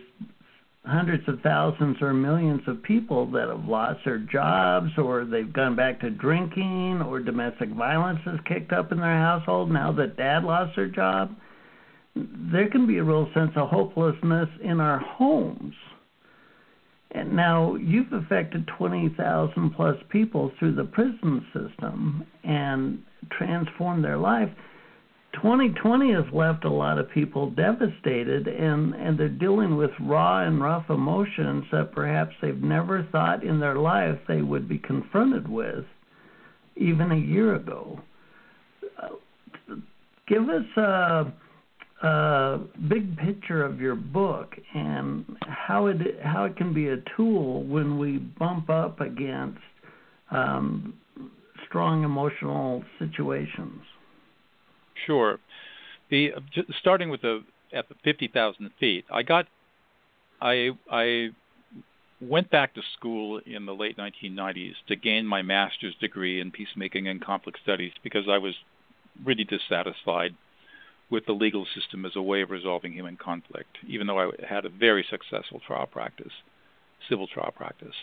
hundreds 0.85 1.23
of 1.27 1.39
thousands 1.41 1.97
or 2.01 2.13
millions 2.13 2.61
of 2.67 2.81
people 2.83 3.29
that 3.31 3.47
have 3.47 3.65
lost 3.65 3.99
their 4.03 4.17
jobs 4.17 4.89
or 4.97 5.25
they've 5.25 5.53
gone 5.53 5.75
back 5.75 6.01
to 6.01 6.09
drinking 6.09 7.01
or 7.05 7.19
domestic 7.19 7.69
violence 7.69 8.19
has 8.25 8.39
kicked 8.47 8.73
up 8.73 8.91
in 8.91 8.97
their 8.97 9.17
household 9.17 9.71
now 9.71 9.91
that 9.91 10.17
dad 10.17 10.43
lost 10.43 10.75
their 10.75 10.87
job. 10.87 11.35
There 12.15 12.69
can 12.69 12.87
be 12.87 12.97
a 12.97 13.03
real 13.03 13.29
sense 13.33 13.51
of 13.55 13.69
hopelessness 13.69 14.49
in 14.61 14.81
our 14.81 14.99
homes. 14.99 15.75
And 17.11 17.35
now 17.35 17.75
you've 17.75 18.11
affected 18.11 18.67
20,000 18.77 19.71
plus 19.75 19.97
people 20.09 20.51
through 20.57 20.75
the 20.75 20.85
prison 20.85 21.45
system 21.53 22.25
and 22.43 23.03
transformed 23.29 24.03
their 24.03 24.17
life 24.17 24.49
2020 25.33 26.13
has 26.13 26.25
left 26.33 26.65
a 26.65 26.69
lot 26.69 26.97
of 26.97 27.09
people 27.11 27.51
devastated 27.51 28.47
and 28.47 28.93
and 28.93 29.17
they're 29.17 29.29
dealing 29.29 29.77
with 29.77 29.91
raw 30.01 30.45
and 30.45 30.61
rough 30.61 30.89
emotions 30.89 31.63
that 31.71 31.91
perhaps 31.93 32.35
they've 32.41 32.61
never 32.61 33.07
thought 33.11 33.43
in 33.43 33.59
their 33.59 33.75
life 33.75 34.19
they 34.27 34.41
would 34.41 34.67
be 34.67 34.77
confronted 34.77 35.47
with 35.47 35.85
even 36.75 37.11
a 37.11 37.15
year 37.15 37.55
ago. 37.55 37.99
Give 40.27 40.47
us 40.49 40.77
a, 40.77 41.33
a 42.07 42.59
big 42.89 43.17
picture 43.17 43.63
of 43.63 43.81
your 43.81 43.95
book 43.95 44.53
and 44.73 45.25
how 45.41 45.87
it 45.87 45.97
how 46.23 46.45
it 46.45 46.57
can 46.57 46.73
be 46.73 46.89
a 46.89 46.97
tool 47.15 47.63
when 47.63 47.97
we 47.97 48.17
bump 48.17 48.69
up 48.69 48.99
against 48.99 49.59
um, 50.31 50.93
strong 51.67 52.03
emotional 52.03 52.83
situations 52.99 53.81
Sure. 55.05 55.39
The 56.09 56.31
starting 56.79 57.09
with 57.09 57.21
the 57.21 57.43
at 57.73 57.87
the 57.87 57.95
50,000 58.03 58.69
feet, 58.79 59.05
I 59.11 59.23
got 59.23 59.47
I 60.41 60.71
I 60.91 61.29
went 62.19 62.51
back 62.51 62.73
to 62.75 62.81
school 62.97 63.39
in 63.45 63.65
the 63.65 63.73
late 63.73 63.97
1990s 63.97 64.73
to 64.87 64.95
gain 64.95 65.25
my 65.25 65.41
master's 65.41 65.95
degree 65.99 66.39
in 66.39 66.51
peacemaking 66.51 67.07
and 67.07 67.23
conflict 67.23 67.59
studies 67.63 67.93
because 68.03 68.25
I 68.29 68.37
was 68.37 68.53
really 69.25 69.43
dissatisfied 69.43 70.35
with 71.09 71.25
the 71.25 71.33
legal 71.33 71.65
system 71.75 72.05
as 72.05 72.15
a 72.15 72.21
way 72.21 72.41
of 72.41 72.51
resolving 72.51 72.93
human 72.93 73.17
conflict, 73.17 73.77
even 73.87 74.07
though 74.07 74.19
I 74.19 74.29
had 74.47 74.65
a 74.65 74.69
very 74.69 75.05
successful 75.09 75.59
trial 75.65 75.87
practice, 75.87 76.31
civil 77.09 77.27
trial 77.27 77.53
practice. 77.55 77.95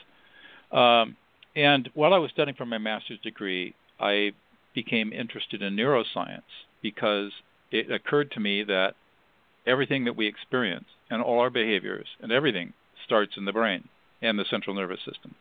Um, 0.73 1.17
and 1.57 1.88
while 1.95 2.12
I 2.12 2.19
was 2.19 2.31
studying 2.31 2.57
for 2.57 2.67
my 2.67 2.78
master's 2.78 3.21
degree, 3.21 3.75
I 3.99 4.33
became 4.75 5.12
interested 5.12 5.62
in 5.62 5.75
neuroscience 5.75 6.43
because 6.82 7.32
it 7.70 7.90
occurred 7.90 8.30
to 8.32 8.40
me 8.40 8.62
that 8.64 8.94
everything 9.66 10.04
that 10.04 10.16
we 10.16 10.26
experience 10.26 10.87
and 11.11 11.23
all 11.23 11.40
our 11.40 11.50
behaviors 11.50 12.06
and 12.20 12.32
everything 12.32 12.73
starts 13.04 13.37
in 13.37 13.44
the 13.44 13.52
brain 13.52 13.88
and 14.23 14.38
the 14.38 14.44
central 14.50 14.75
nervous 14.75 15.00
system. 15.04 15.35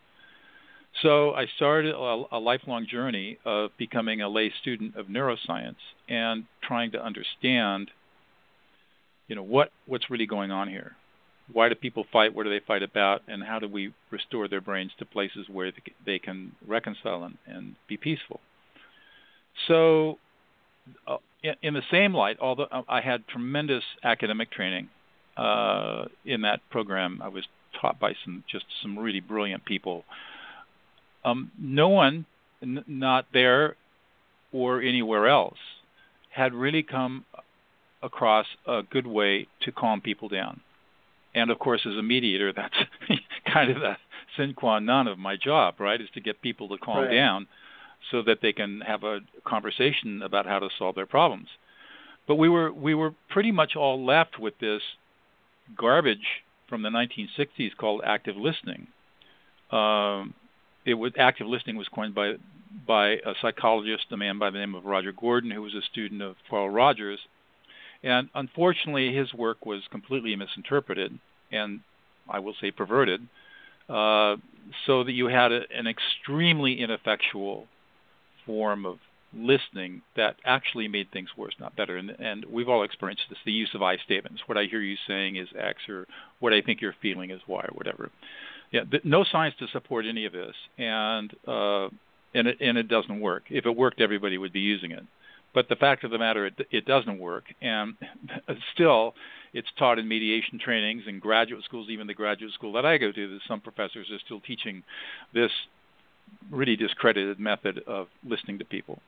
So 1.02 1.34
I 1.34 1.46
started 1.56 1.94
a, 1.94 2.24
a 2.32 2.40
lifelong 2.40 2.88
journey 2.90 3.38
of 3.46 3.72
becoming 3.78 4.22
a 4.22 4.30
lay 4.30 4.52
student 4.62 4.96
of 4.96 5.08
neuroscience 5.08 5.76
and 6.10 6.46
trying 6.64 6.92
to 6.92 7.04
understand, 7.04 7.92
you 9.28 9.36
know, 9.36 9.44
what 9.44 9.72
what's 9.86 10.10
really 10.10 10.26
going 10.26 10.52
on 10.52 10.68
here. 10.68 10.96
Why 11.52 11.70
do 11.70 11.76
people 11.76 12.06
fight? 12.12 12.34
What 12.34 12.44
do 12.44 12.50
they 12.50 12.62
fight 12.66 12.84
about? 12.84 13.22
And 13.28 13.44
how 13.44 13.60
do 13.60 13.70
we 13.70 13.94
restore 14.12 14.48
their 14.48 14.60
brains 14.60 14.92
to 15.00 15.06
places 15.06 15.48
where 15.50 15.72
they 16.06 16.20
can 16.20 16.54
reconcile 16.66 17.24
and, 17.24 17.38
and 17.46 17.76
be 17.88 17.96
peaceful? 17.96 18.42
So, 19.68 20.18
uh, 21.08 21.18
in, 21.62 21.74
the 21.74 21.84
same 21.92 22.14
light, 22.14 22.38
although 22.42 22.68
I 22.88 23.02
had 23.02 23.28
tremendous 23.28 23.84
academic 24.04 24.52
training 24.52 24.90
uh, 25.38 26.06
in 26.26 26.42
that 26.42 26.62
program, 26.70 27.22
I 27.24 27.28
was 27.28 27.46
taught 27.80 28.00
by 28.00 28.14
some 28.24 28.44
just 28.52 28.66
some 28.82 28.98
really 28.98 29.20
brilliant 29.20 29.66
people 29.66 30.04
um, 31.28 31.52
no 31.60 31.90
one, 31.90 32.26
n- 32.62 32.84
not 32.88 33.26
there 33.34 33.76
or 34.52 34.82
anywhere 34.82 35.28
else, 35.28 35.58
had 36.30 36.54
really 36.54 36.84
come 36.84 37.26
across 38.02 38.46
a 38.66 38.82
good 38.90 39.08
way 39.08 39.48
to 39.62 39.72
calm 39.72 40.02
people 40.02 40.30
down. 40.30 40.62
And 41.36 41.52
of 41.52 41.60
course, 41.60 41.82
as 41.86 41.98
a 41.98 42.04
mediator, 42.04 42.54
that's 42.56 42.76
kind 43.52 43.72
of 43.72 43.82
the 43.82 43.98
sine 44.38 44.54
qua 44.54 44.80
non 44.80 45.08
of 45.08 45.18
my 45.18 45.36
job, 45.36 45.80
right? 45.80 46.00
Is 46.00 46.10
to 46.14 46.22
get 46.22 46.42
people 46.42 46.70
to 46.70 46.78
calm 46.78 47.06
right. 47.06 47.14
down 47.14 47.48
so 48.12 48.22
that 48.24 48.40
they 48.42 48.54
can 48.54 48.82
have 48.82 49.04
a 49.04 49.20
conversation 49.46 50.22
about 50.22 50.46
how 50.46 50.60
to 50.60 50.70
solve 50.78 50.96
their 50.96 51.06
problems. 51.06 51.48
But 52.28 52.36
we 52.36 52.50
were 52.50 52.72
we 52.72 52.94
were 52.94 53.14
pretty 53.30 53.52
much 53.52 53.76
all 53.76 54.06
left 54.06 54.40
with 54.40 54.58
this 54.60 54.82
garbage 55.78 56.44
from 56.70 56.82
the 56.84 56.90
1960s 56.90 57.76
called 57.78 58.02
active 58.06 58.36
listening, 58.36 58.88
um, 59.72 60.34
it 60.86 60.96
was 60.96 61.12
active 61.18 61.48
listening 61.48 61.78
was 61.78 61.88
coined 61.88 62.16
by 62.16 62.34
by 62.86 63.12
a 63.12 63.34
psychologist, 63.42 64.06
a 64.12 64.18
man 64.18 64.38
by 64.40 64.50
the 64.50 64.60
name 64.60 64.76
of 64.76 64.86
Roger 64.86 65.12
Gordon, 65.12 65.52
who 65.52 65.62
was 65.62 65.74
a 65.74 65.82
student 65.82 66.22
of 66.22 66.36
Carl 66.50 66.70
Rogers. 66.70 67.20
And 68.04 68.30
unfortunately, 68.36 69.14
his 69.14 69.34
work 69.34 69.66
was 69.66 69.82
completely 69.90 70.36
misinterpreted 70.36 71.18
and 71.52 71.80
I 72.30 72.40
will 72.40 72.54
say 72.60 72.72
perverted, 72.72 73.22
uh, 73.90 74.36
so 74.86 75.04
that 75.04 75.14
you 75.14 75.28
had 75.28 75.52
a, 75.52 75.62
an 75.74 75.88
extremely 75.88 76.82
ineffectual 76.82 77.68
form 78.48 78.88
of 78.88 78.98
listening 79.34 80.02
that 80.16 80.38
actually 80.46 80.88
made 80.88 81.12
things 81.12 81.30
worse, 81.38 81.54
not 81.60 81.76
better. 81.76 81.98
And, 81.98 82.10
and 82.12 82.46
we've 82.46 82.70
all 82.70 82.84
experienced 82.84 83.24
this 83.30 83.38
the 83.46 83.52
use 83.52 83.70
of 83.76 83.84
I 83.84 83.98
statements. 83.98 84.42
What 84.48 84.58
I 84.58 84.64
hear 84.64 84.82
you 84.82 84.96
saying 85.08 85.36
is 85.36 85.50
X, 85.56 85.82
or 85.88 86.08
what 86.40 86.54
I 86.54 86.62
think 86.62 86.82
you're 86.82 86.96
feeling 87.02 87.30
is 87.30 87.42
Y, 87.48 87.62
or 87.62 87.74
whatever 87.76 88.10
yeah, 88.72 88.82
no 89.04 89.24
science 89.24 89.56
to 89.60 89.68
support 89.68 90.06
any 90.06 90.26
of 90.26 90.34
this, 90.34 90.56
and 90.78 91.34
uh, 91.48 91.86
and 92.34 92.48
it 92.48 92.58
and 92.60 92.78
it 92.78 92.88
doesn't 92.88 93.20
work. 93.20 93.44
If 93.50 93.66
it 93.66 93.76
worked, 93.76 94.02
everybody 94.02 94.38
would 94.38 94.54
be 94.54 94.60
using 94.60 94.92
it. 94.92 95.04
But 95.54 95.70
the 95.70 95.76
fact 95.76 96.04
of 96.04 96.12
the 96.12 96.18
matter, 96.18 96.46
it 96.46 96.54
it 96.72 96.86
doesn't 96.86 97.20
work, 97.20 97.46
and 97.62 97.96
still, 98.74 99.14
it's 99.54 99.70
taught 99.80 100.00
in 100.00 100.08
mediation 100.08 100.60
trainings 100.60 101.04
in 101.08 101.20
graduate 101.20 101.64
schools. 101.64 101.88
Even 101.90 102.08
the 102.08 102.14
graduate 102.14 102.54
school 102.54 102.74
that 102.74 102.86
I 102.86 102.98
go 102.98 103.12
to, 103.12 103.40
some 103.48 103.62
professors 103.62 104.08
are 104.12 104.20
still 104.26 104.42
teaching 104.42 104.84
this 105.34 105.52
really 106.52 106.76
discredited 106.76 107.40
method 107.40 107.82
of 107.88 108.08
listening 108.24 108.60
to 108.60 108.66
people. 108.66 109.00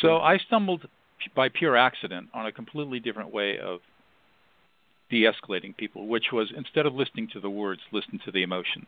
So 0.00 0.18
I 0.18 0.38
stumbled 0.38 0.86
by 1.34 1.48
pure 1.48 1.76
accident 1.76 2.28
on 2.34 2.46
a 2.46 2.52
completely 2.52 3.00
different 3.00 3.32
way 3.32 3.58
of 3.58 3.80
de-escalating 5.10 5.76
people, 5.76 6.08
which 6.08 6.32
was 6.32 6.52
instead 6.56 6.86
of 6.86 6.94
listening 6.94 7.28
to 7.32 7.40
the 7.40 7.50
words, 7.50 7.80
listen 7.92 8.20
to 8.24 8.32
the 8.32 8.42
emotions. 8.42 8.86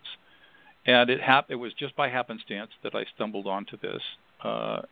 And 0.86 1.10
it 1.10 1.20
hap- 1.20 1.50
it 1.50 1.56
was 1.56 1.72
just 1.74 1.94
by 1.96 2.08
happenstance 2.08 2.70
that 2.82 2.94
I 2.94 3.04
stumbled 3.14 3.46
onto 3.46 3.76
this 3.76 4.02
uh, 4.42 4.82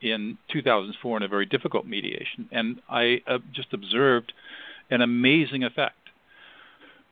in 0.00 0.38
2004 0.52 1.16
in 1.16 1.22
a 1.22 1.28
very 1.28 1.46
difficult 1.46 1.86
mediation, 1.86 2.48
and 2.52 2.80
I 2.88 3.22
uh, 3.26 3.38
just 3.52 3.72
observed 3.72 4.32
an 4.90 5.00
amazing 5.00 5.64
effect 5.64 5.96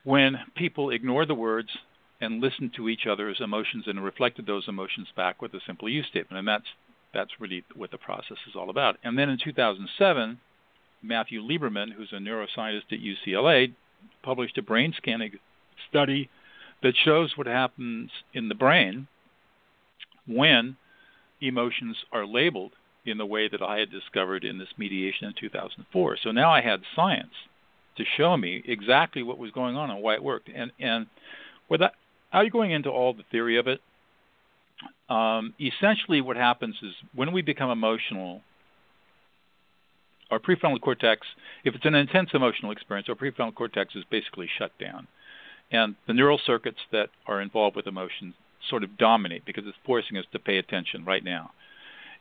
when 0.05 0.39
people 0.55 0.91
ignore 0.91 1.25
the 1.25 1.35
words 1.35 1.71
and 2.21 2.41
listened 2.41 2.73
to 2.75 2.89
each 2.89 3.07
other's 3.07 3.41
emotions 3.41 3.85
and 3.87 4.03
reflected 4.03 4.47
those 4.47 4.69
emotions 4.69 5.09
back 5.17 5.43
with 5.43 5.53
a 5.55 5.61
simple 5.67 5.89
use 5.89 6.07
statement, 6.07 6.39
and 6.39 6.49
that's 6.49 6.69
that's 7.13 7.41
really 7.41 7.65
what 7.77 7.93
the 7.93 7.99
process 7.99 8.39
is 8.49 8.57
all 8.57 8.71
about. 8.71 8.97
And 9.05 9.17
then 9.17 9.29
in 9.29 9.39
2007 9.39 10.41
Matthew 11.05 11.43
Lieberman, 11.43 11.93
who's 11.93 12.13
a 12.13 12.17
neuroscientist 12.17 12.93
at 12.93 12.99
UCLA, 13.01 13.75
published 14.23 14.59
a 14.59 14.63
brain 14.63 14.95
scanning 14.97 15.33
study 15.89 16.31
that 16.83 16.95
shows 16.97 17.37
what 17.37 17.47
happens 17.47 18.11
in 18.33 18.49
the 18.49 18.55
brain 18.55 19.07
when 20.27 20.77
emotions 21.41 21.97
are 22.13 22.27
labeled 22.27 22.73
in 23.05 23.19
the 23.19 23.27
way 23.27 23.49
that 23.49 23.63
I 23.63 23.79
had 23.79 23.91
discovered 23.91 24.45
in 24.45 24.59
this 24.59 24.69
mediation 24.79 25.27
in 25.27 25.35
2004. 25.39 26.17
So 26.23 26.33
now 26.33 26.51
I 26.51 26.63
had 26.63 26.81
science 26.97 27.35
to 27.97 28.05
show 28.17 28.37
me 28.37 28.63
exactly 28.67 29.23
what 29.23 29.39
was 29.39 29.51
going 29.51 29.77
on 29.77 29.91
and 29.91 30.03
why 30.03 30.15
it 30.15 30.23
worked. 30.23 30.49
And 30.55 30.73
and 30.81 31.07
without 31.69 31.93
going 32.51 32.73
into 32.73 32.91
all 32.91 33.13
the 33.15 33.25
theory 33.31 33.59
of 33.59 33.67
it, 33.67 33.81
um, 35.09 35.55
essentially 35.61 36.21
what 36.21 36.37
happens 36.37 36.77
is 36.83 36.93
when 37.15 37.33
we 37.33 37.43
become 37.43 37.71
emotional, 37.71 38.41
our 40.31 40.39
prefrontal 40.39 40.81
cortex, 40.81 41.27
if 41.65 41.75
it's 41.75 41.85
an 41.85 41.95
intense 41.95 42.31
emotional 42.35 42.73
experience, 42.73 43.09
our 43.09 43.15
prefrontal 43.15 43.55
cortex 43.55 43.95
is 43.95 44.05
basically 44.11 44.49
shut 44.59 44.73
down. 44.79 45.07
And 45.71 45.95
the 46.07 46.15
neural 46.15 46.41
circuits 46.45 46.81
that 46.93 47.11
are 47.27 47.41
involved 47.41 47.77
with 47.77 47.87
emotions 47.87 48.35
sort 48.69 48.85
of 48.85 48.97
dominate 48.97 49.45
because 49.45 49.65
it's 49.67 49.77
forcing 49.85 50.17
us 50.17 50.25
to 50.33 50.39
pay 50.39 50.59
attention 50.59 51.05
right 51.05 51.25
now. 51.25 51.51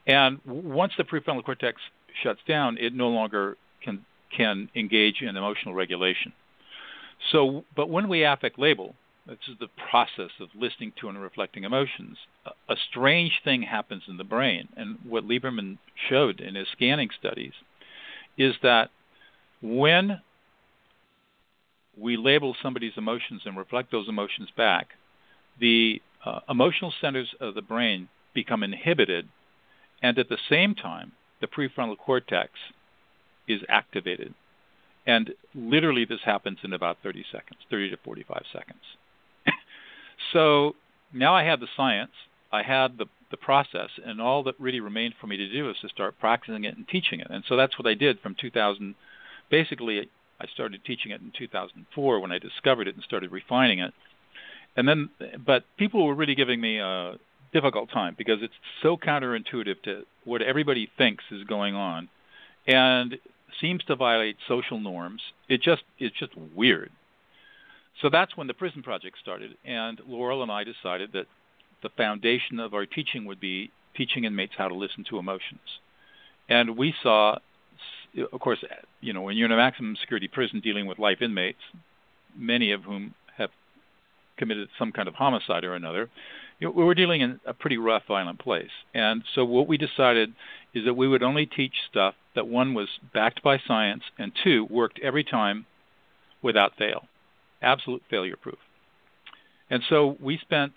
And 0.06 0.40
once 0.46 0.94
the 0.98 1.04
prefrontal 1.04 1.44
cortex 1.44 1.82
shuts 2.22 2.42
down, 2.48 2.78
it 2.78 2.94
no 2.94 3.10
longer 3.10 3.58
can 3.82 4.06
can 4.36 4.70
engage 4.76 5.22
in 5.22 5.38
emotional 5.38 5.76
regulation. 5.76 6.34
So, 7.32 7.64
but 7.76 7.90
when 7.90 8.10
we 8.10 8.24
affect 8.24 8.58
label, 8.58 8.96
this 9.26 9.38
is 9.48 9.58
the 9.60 9.70
process 9.90 10.32
of 10.40 10.50
listening 10.54 10.92
to 11.00 11.08
and 11.08 11.22
reflecting 11.22 11.64
emotions. 11.64 12.18
A, 12.68 12.76
strange 12.90 13.42
thing 13.44 13.62
happens 13.62 14.04
in 14.08 14.18
the 14.18 14.24
brain, 14.24 14.68
and 14.76 14.98
what 15.08 15.26
Lieberman 15.26 15.78
showed 16.10 16.42
in 16.42 16.56
his 16.56 16.68
scanning 16.74 17.10
studies 17.18 17.54
is 18.38 18.56
that 18.64 18.90
when 19.62 20.20
we 21.98 22.18
label 22.18 22.56
somebody's 22.62 22.98
emotions 22.98 23.44
and 23.46 23.56
reflect 23.56 23.92
those 23.92 24.10
emotions 24.10 24.50
back, 24.58 24.90
the 25.60 26.02
uh, 26.26 26.40
emotional 26.50 26.94
centers 27.00 27.34
of 27.40 27.56
the 27.56 27.62
brain 27.62 28.10
become 28.34 28.64
inhibited, 28.64 29.30
and 30.02 30.18
at 30.18 30.28
the 30.28 30.38
same 30.50 30.76
time, 30.76 31.14
the 31.40 31.48
prefrontal 31.48 31.98
cortex 31.98 32.52
is 33.48 33.62
activated. 33.70 34.34
And 35.06 35.32
literally, 35.54 36.06
this 36.06 36.22
happens 36.26 36.60
in 36.64 36.74
about 36.74 36.98
30 37.04 37.26
seconds, 37.32 37.60
30 37.70 37.92
to 37.92 37.98
45 37.98 38.44
seconds. 38.52 38.82
So 40.34 40.76
now 41.14 41.34
I 41.36 41.44
have 41.46 41.60
the 41.60 41.68
science, 41.78 42.12
I 42.52 42.64
had 42.64 42.98
the 42.98 43.06
the 43.34 43.38
process, 43.38 43.90
and 44.06 44.22
all 44.22 44.44
that 44.44 44.54
really 44.60 44.80
remained 44.80 45.16
for 45.20 45.26
me 45.26 45.38
to 45.38 45.52
do 45.52 45.68
is 45.68 45.78
to 45.82 45.90
start 45.90 46.20
practicing 46.20 46.66
it 46.66 46.78
and 46.78 46.88
teaching 46.88 47.20
it. 47.20 47.26
And 47.32 47.44
so 47.50 47.58
that's 47.58 47.80
what 47.80 47.88
I 47.88 47.96
did 47.96 48.20
from 48.20 48.36
2000. 48.40 48.94
Basically, 49.50 50.08
I 50.40 50.46
started 50.54 50.86
teaching 50.86 51.12
it 51.12 51.20
in 51.20 51.32
2004 51.36 52.20
when 52.20 52.32
I 52.32 52.38
discovered 52.38 52.88
it 52.88 52.94
and 52.94 53.04
started 53.04 53.32
refining 53.32 53.80
it. 53.80 53.92
And 54.78 54.88
then, 54.88 55.10
but 55.44 55.64
people 55.78 56.06
were 56.06 56.14
really 56.14 56.36
giving 56.36 56.62
me 56.62 56.78
a 56.78 57.16
difficult 57.52 57.90
time 57.90 58.14
because 58.16 58.44
it's 58.44 58.54
so 58.84 58.98
counterintuitive 58.98 59.82
to 59.86 60.04
what 60.26 60.44
everybody 60.44 60.88
thinks 60.96 61.24
is 61.32 61.44
going 61.46 61.74
on, 61.74 62.10
and 62.68 63.18
seems 63.60 63.84
to 63.86 63.96
violate 63.96 64.38
social 64.48 64.80
norms. 64.80 65.22
It 65.50 65.64
just 65.64 65.82
it's 65.98 66.18
just 66.20 66.34
weird. 66.56 66.92
So 68.02 68.10
that's 68.10 68.36
when 68.36 68.48
the 68.48 68.54
prison 68.54 68.84
project 68.84 69.18
started, 69.22 69.56
and 69.64 70.02
Laurel 70.08 70.44
and 70.44 70.52
I 70.52 70.64
decided 70.64 71.12
that 71.14 71.28
the 71.84 71.90
foundation 71.90 72.60
of 72.60 72.74
our 72.74 72.86
teaching 72.86 73.26
would 73.26 73.40
be 73.40 73.72
teaching 73.96 74.24
inmates 74.24 74.54
how 74.58 74.68
to 74.68 74.76
listen 74.76 75.04
to 75.10 75.20
emotions. 75.20 75.80
And 76.50 76.76
we 76.78 76.94
saw, 77.04 77.38
of 78.32 78.40
course, 78.40 78.64
you 79.00 79.14
know, 79.14 79.22
when 79.22 79.38
you're 79.38 79.46
in 79.46 79.52
a 79.52 79.58
maximum 79.58 79.96
security 79.96 80.28
prison 80.28 80.60
dealing 80.60 80.88
with 80.88 81.00
life 81.00 81.22
inmates, 81.22 81.60
many 82.36 82.72
of 82.72 82.84
whom 82.84 83.14
have 83.38 83.52
committed 84.38 84.70
some 84.80 84.92
kind 84.92 85.08
of 85.08 85.16
homicide 85.16 85.64
or 85.64 85.76
another, 85.76 86.10
you 86.60 86.68
know, 86.68 86.72
we 86.72 86.84
were 86.84 86.96
dealing 86.96 87.22
in 87.22 87.40
a 87.46 87.54
pretty 87.54 87.78
rough, 87.78 88.04
violent 88.08 88.40
place. 88.40 88.72
And 88.94 89.24
so 89.36 89.46
what 89.46 89.68
we 89.68 89.78
decided 89.78 90.34
is 90.74 90.86
that 90.86 90.96
we 90.96 91.08
would 91.08 91.24
only 91.24 91.46
teach 91.46 91.74
stuff 91.90 92.16
that 92.36 92.48
one 92.48 92.74
was 92.74 92.88
backed 93.14 93.44
by 93.44 93.60
science 93.60 94.04
and 94.18 94.32
two 94.44 94.66
worked 94.70 95.00
every 95.04 95.24
time 95.24 95.66
without 96.42 96.76
fail, 96.78 97.08
absolute 97.64 98.04
failure 98.10 98.36
proof. 98.36 98.58
And 99.70 99.82
so 99.90 100.18
we 100.20 100.38
spent 100.38 100.74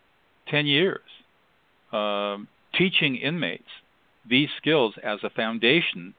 10 0.49 0.67
years 0.67 1.01
um, 1.93 2.49
teaching 2.75 3.17
inmates 3.17 3.69
these 4.29 4.49
skills 4.57 4.95
as 5.03 5.19
a 5.23 5.31
foundation 5.31 6.15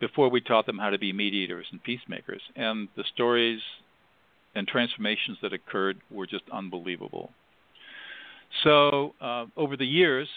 before 0.00 0.28
we 0.28 0.40
taught 0.40 0.66
them 0.66 0.78
how 0.78 0.90
to 0.90 0.98
be 0.98 1.12
mediators 1.12 1.66
and 1.70 1.82
peacemakers. 1.82 2.42
And 2.56 2.88
the 2.96 3.04
stories 3.14 3.60
and 4.54 4.66
transformations 4.66 5.38
that 5.42 5.52
occurred 5.52 5.98
were 6.10 6.26
just 6.26 6.44
unbelievable. 6.52 7.30
So 8.64 9.14
uh, 9.20 9.46
over 9.56 9.76
the 9.76 9.86
years, 9.86 10.28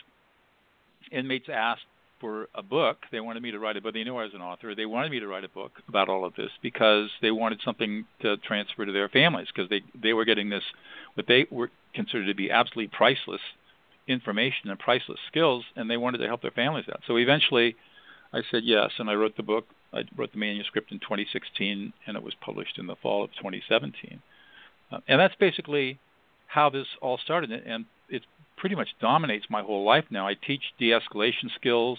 inmates 1.12 1.48
asked 1.52 1.86
for 2.22 2.48
a 2.56 2.64
book. 2.64 3.00
They 3.12 3.20
wanted 3.20 3.44
me 3.44 3.52
to 3.52 3.60
write 3.60 3.76
it, 3.76 3.84
but 3.84 3.94
they 3.94 4.04
knew 4.04 4.16
I 4.16 4.24
was 4.24 4.34
an 4.34 4.42
author. 4.42 4.74
They 4.74 4.86
wanted 4.86 5.12
me 5.12 5.20
to 5.20 5.28
write 5.28 5.44
a 5.44 5.50
book 5.50 5.72
about 5.90 6.08
all 6.08 6.24
of 6.24 6.36
this 6.36 6.52
because 6.62 7.10
they 7.22 7.32
wanted 7.32 7.60
something 7.66 8.06
to 8.22 8.38
transfer 8.38 8.86
to 8.86 8.92
their 8.92 9.10
families 9.10 9.48
because 9.54 9.70
they 9.70 9.82
they 10.00 10.14
were 10.14 10.24
getting 10.24 10.50
this 10.50 10.64
what 11.16 11.28
they 11.28 11.48
were 11.52 11.72
considered 11.94 12.28
to 12.28 12.36
be 12.36 12.52
absolutely 12.52 12.96
priceless 12.96 13.42
information 14.08 14.70
and 14.70 14.80
priceless 14.80 15.20
skills, 15.28 15.66
and 15.76 15.90
they 15.90 15.98
wanted 15.98 16.20
to 16.20 16.28
help 16.28 16.42
their 16.42 16.52
families 16.52 16.86
out. 16.90 17.02
So 17.08 17.18
eventually, 17.18 17.76
I 18.32 18.42
said 18.50 18.64
yes, 18.64 18.92
and 18.98 19.10
I 19.10 19.16
wrote 19.16 19.36
the 19.36 19.44
book. 19.44 19.66
I 19.94 20.04
wrote 20.16 20.32
the 20.32 20.38
manuscript 20.38 20.92
in 20.92 21.00
2016, 21.00 21.92
and 22.08 22.18
it 22.18 22.24
was 22.24 22.34
published 22.40 22.78
in 22.78 22.88
the 22.88 22.96
fall 22.96 23.24
of 23.24 23.32
2017. 23.34 24.22
Uh, 24.92 25.00
and 25.08 25.20
that's 25.20 25.36
basically 25.36 26.00
how 26.48 26.70
this 26.70 26.88
all 27.02 27.18
started, 27.18 27.52
and 27.52 27.86
it 28.10 28.24
pretty 28.62 28.76
much 28.76 28.90
dominates 29.02 29.48
my 29.50 29.64
whole 29.64 29.84
life 29.84 30.06
now. 30.12 30.28
I 30.28 30.36
teach 30.36 30.62
de-escalation 30.78 31.50
skills. 31.56 31.98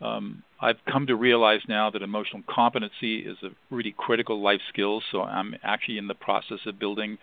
Um, 0.00 0.42
I've 0.58 0.82
come 0.90 1.06
to 1.08 1.14
realize 1.14 1.60
now 1.68 1.90
that 1.90 2.00
emotional 2.00 2.42
competency 2.48 3.18
is 3.18 3.36
a 3.42 3.50
really 3.70 3.94
critical 3.96 4.40
life 4.40 4.62
skill. 4.70 5.02
So 5.12 5.22
I'm 5.22 5.54
actually 5.62 5.98
in 5.98 6.08
the 6.08 6.14
process 6.14 6.60
of 6.64 6.78
building 6.78 7.18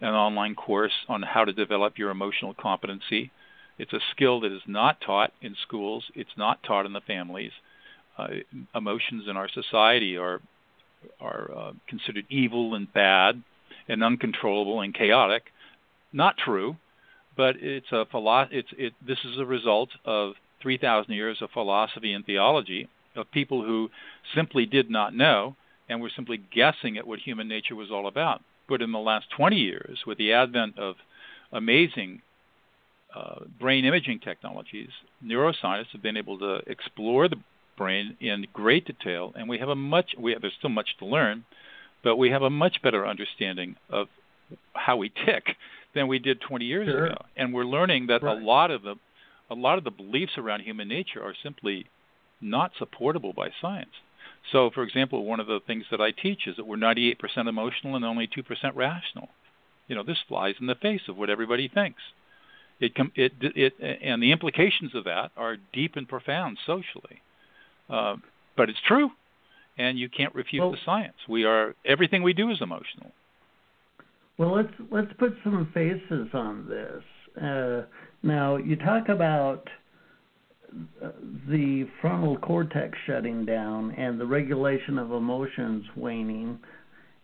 an 0.00 0.14
online 0.14 0.54
course 0.54 0.92
on 1.08 1.22
how 1.22 1.44
to 1.44 1.52
develop 1.52 1.98
your 1.98 2.10
emotional 2.10 2.54
competency. 2.54 3.32
It's 3.78 3.92
a 3.92 4.00
skill 4.12 4.40
that 4.40 4.52
is 4.52 4.62
not 4.64 5.00
taught 5.04 5.32
in 5.42 5.56
schools. 5.66 6.04
It's 6.14 6.36
not 6.36 6.62
taught 6.62 6.86
in 6.86 6.92
the 6.92 7.00
families. 7.00 7.52
Uh, 8.16 8.28
emotions 8.76 9.24
in 9.28 9.36
our 9.36 9.48
society 9.48 10.16
are 10.16 10.40
are 11.18 11.50
uh, 11.56 11.72
considered 11.88 12.26
evil 12.28 12.74
and 12.74 12.92
bad 12.92 13.42
and 13.88 14.04
uncontrollable 14.04 14.82
and 14.82 14.94
chaotic. 14.94 15.44
Not 16.12 16.36
true, 16.36 16.76
but 17.36 17.56
it's 17.60 17.90
a 17.92 18.04
it's 18.50 18.68
it 18.76 18.92
this 19.06 19.18
is 19.24 19.38
a 19.38 19.44
result 19.44 19.90
of 20.04 20.32
3000 20.62 21.12
years 21.14 21.38
of 21.40 21.50
philosophy 21.50 22.12
and 22.12 22.24
theology 22.24 22.88
of 23.16 23.30
people 23.32 23.64
who 23.64 23.90
simply 24.34 24.66
did 24.66 24.90
not 24.90 25.14
know 25.14 25.56
and 25.88 26.00
were 26.00 26.10
simply 26.14 26.40
guessing 26.54 26.96
at 26.96 27.06
what 27.06 27.18
human 27.18 27.48
nature 27.48 27.74
was 27.74 27.90
all 27.90 28.06
about. 28.06 28.42
But 28.68 28.82
in 28.82 28.92
the 28.92 28.98
last 28.98 29.26
20 29.36 29.56
years 29.56 30.00
with 30.06 30.18
the 30.18 30.32
advent 30.32 30.78
of 30.78 30.96
amazing 31.52 32.22
uh, 33.14 33.40
brain 33.58 33.84
imaging 33.84 34.20
technologies, 34.20 34.90
neuroscientists 35.24 35.90
have 35.92 36.02
been 36.02 36.16
able 36.16 36.38
to 36.38 36.60
explore 36.66 37.28
the 37.28 37.36
brain 37.76 38.16
in 38.20 38.46
great 38.52 38.86
detail, 38.86 39.32
and 39.34 39.48
we 39.48 39.58
have 39.58 39.68
a 39.68 39.74
much 39.74 40.14
we 40.18 40.32
have, 40.32 40.42
there's 40.42 40.54
still 40.58 40.70
much 40.70 40.90
to 40.98 41.06
learn, 41.06 41.44
but 42.04 42.16
we 42.16 42.30
have 42.30 42.42
a 42.42 42.50
much 42.50 42.82
better 42.82 43.06
understanding 43.06 43.74
of 43.88 44.06
how 44.74 44.96
we 44.96 45.10
tick 45.26 45.56
than 45.94 46.08
we 46.08 46.18
did 46.18 46.40
20 46.40 46.64
years 46.64 46.88
sure. 46.88 47.06
ago, 47.06 47.16
and 47.36 47.52
we're 47.52 47.64
learning 47.64 48.06
that 48.08 48.22
right. 48.22 48.40
a 48.40 48.44
lot 48.44 48.70
of 48.70 48.82
the 48.82 48.94
a 49.50 49.54
lot 49.54 49.78
of 49.78 49.84
the 49.84 49.90
beliefs 49.90 50.38
around 50.38 50.60
human 50.60 50.86
nature 50.86 51.20
are 51.22 51.34
simply 51.42 51.86
not 52.40 52.70
supportable 52.78 53.32
by 53.32 53.48
science. 53.60 53.90
So, 54.52 54.70
for 54.70 54.82
example, 54.82 55.24
one 55.24 55.40
of 55.40 55.46
the 55.46 55.60
things 55.66 55.84
that 55.90 56.00
I 56.00 56.12
teach 56.12 56.46
is 56.46 56.56
that 56.56 56.66
we're 56.66 56.76
98% 56.76 57.16
emotional 57.48 57.96
and 57.96 58.04
only 58.04 58.28
2% 58.28 58.44
rational. 58.74 59.28
You 59.88 59.96
know, 59.96 60.02
this 60.02 60.18
flies 60.28 60.54
in 60.60 60.66
the 60.66 60.76
face 60.76 61.02
of 61.08 61.16
what 61.16 61.30
everybody 61.30 61.68
thinks. 61.68 62.00
It, 62.78 62.92
it, 63.14 63.32
it, 63.40 63.74
and 64.02 64.22
the 64.22 64.32
implications 64.32 64.94
of 64.94 65.04
that 65.04 65.32
are 65.36 65.56
deep 65.72 65.96
and 65.96 66.08
profound 66.08 66.58
socially. 66.64 67.20
Uh, 67.90 68.16
but 68.56 68.70
it's 68.70 68.78
true, 68.86 69.10
and 69.76 69.98
you 69.98 70.08
can't 70.08 70.34
refute 70.34 70.62
well, 70.62 70.70
the 70.70 70.78
science. 70.84 71.16
We 71.28 71.44
are 71.44 71.74
everything 71.84 72.22
we 72.22 72.32
do 72.32 72.50
is 72.50 72.62
emotional. 72.62 73.12
Well, 74.40 74.56
let's 74.56 74.72
let's 74.90 75.12
put 75.18 75.34
some 75.44 75.68
faces 75.74 76.28
on 76.32 76.66
this. 76.66 77.02
Uh, 77.44 77.82
now, 78.22 78.56
you 78.56 78.74
talk 78.74 79.10
about 79.10 79.68
the 81.46 81.86
frontal 82.00 82.38
cortex 82.38 82.96
shutting 83.06 83.44
down 83.44 83.90
and 83.90 84.18
the 84.18 84.24
regulation 84.24 84.98
of 84.98 85.12
emotions 85.12 85.84
waning, 85.94 86.58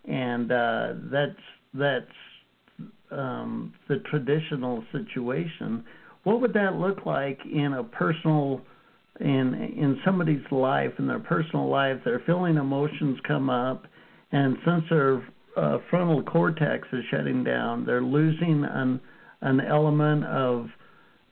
and 0.06 0.52
uh, 0.52 0.88
that's 1.10 1.40
that's 1.72 2.90
um, 3.10 3.72
the 3.88 4.00
traditional 4.10 4.84
situation. 4.92 5.84
What 6.24 6.42
would 6.42 6.52
that 6.52 6.74
look 6.74 7.06
like 7.06 7.38
in 7.50 7.72
a 7.72 7.82
personal 7.82 8.60
in 9.20 9.54
in 9.54 9.98
somebody's 10.04 10.44
life 10.50 10.92
in 10.98 11.06
their 11.06 11.20
personal 11.20 11.70
life? 11.70 11.96
They're 12.04 12.22
feeling 12.26 12.58
emotions 12.58 13.18
come 13.26 13.48
up, 13.48 13.86
and 14.32 14.58
since 14.66 14.84
their 14.90 15.26
uh, 15.56 15.78
frontal 15.90 16.22
cortex 16.22 16.86
is 16.92 17.04
shutting 17.10 17.42
down, 17.42 17.84
they're 17.84 18.02
losing 18.02 18.64
an 18.64 19.00
an 19.42 19.60
element 19.60 20.24
of 20.24 20.68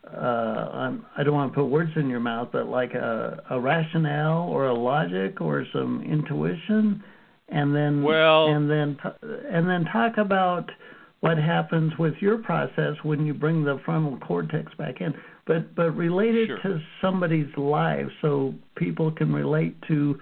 uh, 0.07 0.93
I 1.17 1.23
don't 1.23 1.35
want 1.35 1.53
to 1.53 1.59
put 1.59 1.67
words 1.67 1.91
in 1.97 2.09
your 2.09 2.21
mouth, 2.21 2.49
but 2.53 2.69
like 2.69 2.93
a, 2.95 3.43
a 3.51 3.61
rationale 3.61 4.49
or 4.49 4.67
a 4.67 4.75
logic 4.75 5.41
or 5.41 5.65
some 5.73 6.03
intuition, 6.03 7.03
and 7.49 7.75
then 7.75 8.03
well, 8.03 8.49
and 8.49 8.71
then 8.71 8.99
and 9.23 9.69
then 9.69 9.87
talk 9.91 10.19
about 10.19 10.71
what 11.21 11.39
happens 11.39 11.93
with 11.99 12.15
your 12.21 12.39
process 12.39 12.97
when 13.03 13.25
you 13.25 13.33
bring 13.33 13.65
the 13.65 13.81
frontal 13.85 14.19
cortex 14.19 14.73
back 14.77 15.01
in. 15.01 15.15
But 15.47 15.75
but 15.75 15.91
relate 15.93 16.35
it 16.35 16.49
sure. 16.49 16.59
to 16.59 16.81
somebody's 17.01 17.55
life 17.57 18.07
so 18.21 18.55
people 18.77 19.11
can 19.11 19.33
relate 19.33 19.77
to 19.89 20.19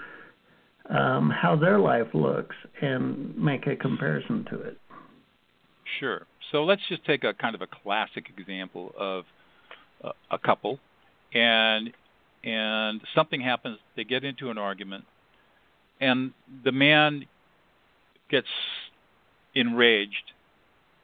um, 0.90 1.30
how 1.30 1.56
their 1.56 1.78
life 1.78 2.08
looks 2.14 2.56
and 2.80 3.36
make 3.36 3.66
a 3.66 3.76
comparison 3.76 4.44
to 4.50 4.60
it. 4.60 4.78
Sure. 6.00 6.26
So 6.50 6.64
let's 6.64 6.82
just 6.88 7.04
take 7.04 7.24
a 7.24 7.32
kind 7.34 7.54
of 7.54 7.62
a 7.62 7.66
classic 7.66 8.26
example 8.36 8.92
of 8.98 9.24
a 10.30 10.38
couple, 10.38 10.78
and 11.32 11.92
and 12.44 13.00
something 13.14 13.40
happens. 13.40 13.78
They 13.96 14.04
get 14.04 14.24
into 14.24 14.50
an 14.50 14.58
argument, 14.58 15.04
and 16.00 16.32
the 16.64 16.72
man 16.72 17.26
gets 18.30 18.48
enraged, 19.54 20.32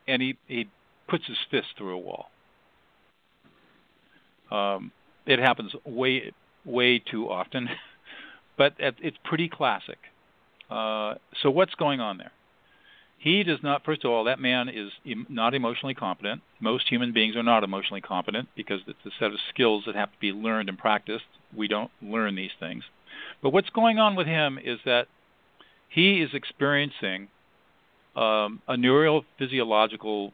and 0.07 0.21
he 0.21 0.37
he 0.47 0.69
puts 1.09 1.27
his 1.27 1.37
fist 1.51 1.69
through 1.77 1.95
a 1.95 1.99
wall. 1.99 2.27
Um, 4.51 4.93
it 5.27 5.39
happens 5.39 5.73
way 5.85 6.33
way 6.65 6.99
too 6.99 7.31
often, 7.31 7.69
but 8.59 8.75
it's 8.79 9.17
pretty 9.25 9.49
classic. 9.49 9.99
Uh, 10.69 11.15
so 11.43 11.51
what's 11.51 11.75
going 11.77 12.01
on 12.01 12.19
there? 12.19 12.33
He 13.17 13.43
does 13.43 13.59
not, 13.63 13.85
first 13.85 14.05
of 14.05 14.11
all, 14.11 14.25
that 14.25 14.39
man 14.39 14.69
is 14.69 14.93
not 15.29 15.55
emotionally 15.55 15.95
competent. 15.95 16.43
Most 16.61 16.89
human 16.89 17.13
beings 17.13 17.35
are 17.37 17.43
not 17.43 17.65
emotionally 17.65 18.01
competent 18.01 18.49
because 18.55 18.81
it's 18.87 18.99
a 19.07 19.11
set 19.19 19.33
of 19.33 19.39
skills 19.49 19.85
that 19.87 19.97
have 19.97 20.13
to 20.13 20.19
be 20.21 20.33
learned 20.33 20.69
and 20.69 20.79
practiced. 20.79 21.25
We 21.57 21.67
don't 21.67 21.91
learn 22.03 22.37
these 22.37 22.53
things. 22.61 22.85
But 23.43 23.51
what's 23.51 23.71
going 23.71 23.99
on 23.99 24.15
with 24.15 24.27
him 24.27 24.59
is 24.63 24.79
that 24.85 25.09
he 25.89 26.21
is 26.21 26.31
experiencing 26.33 27.29
um, 28.15 28.63
a 28.69 28.75
neurophysiological 28.75 30.33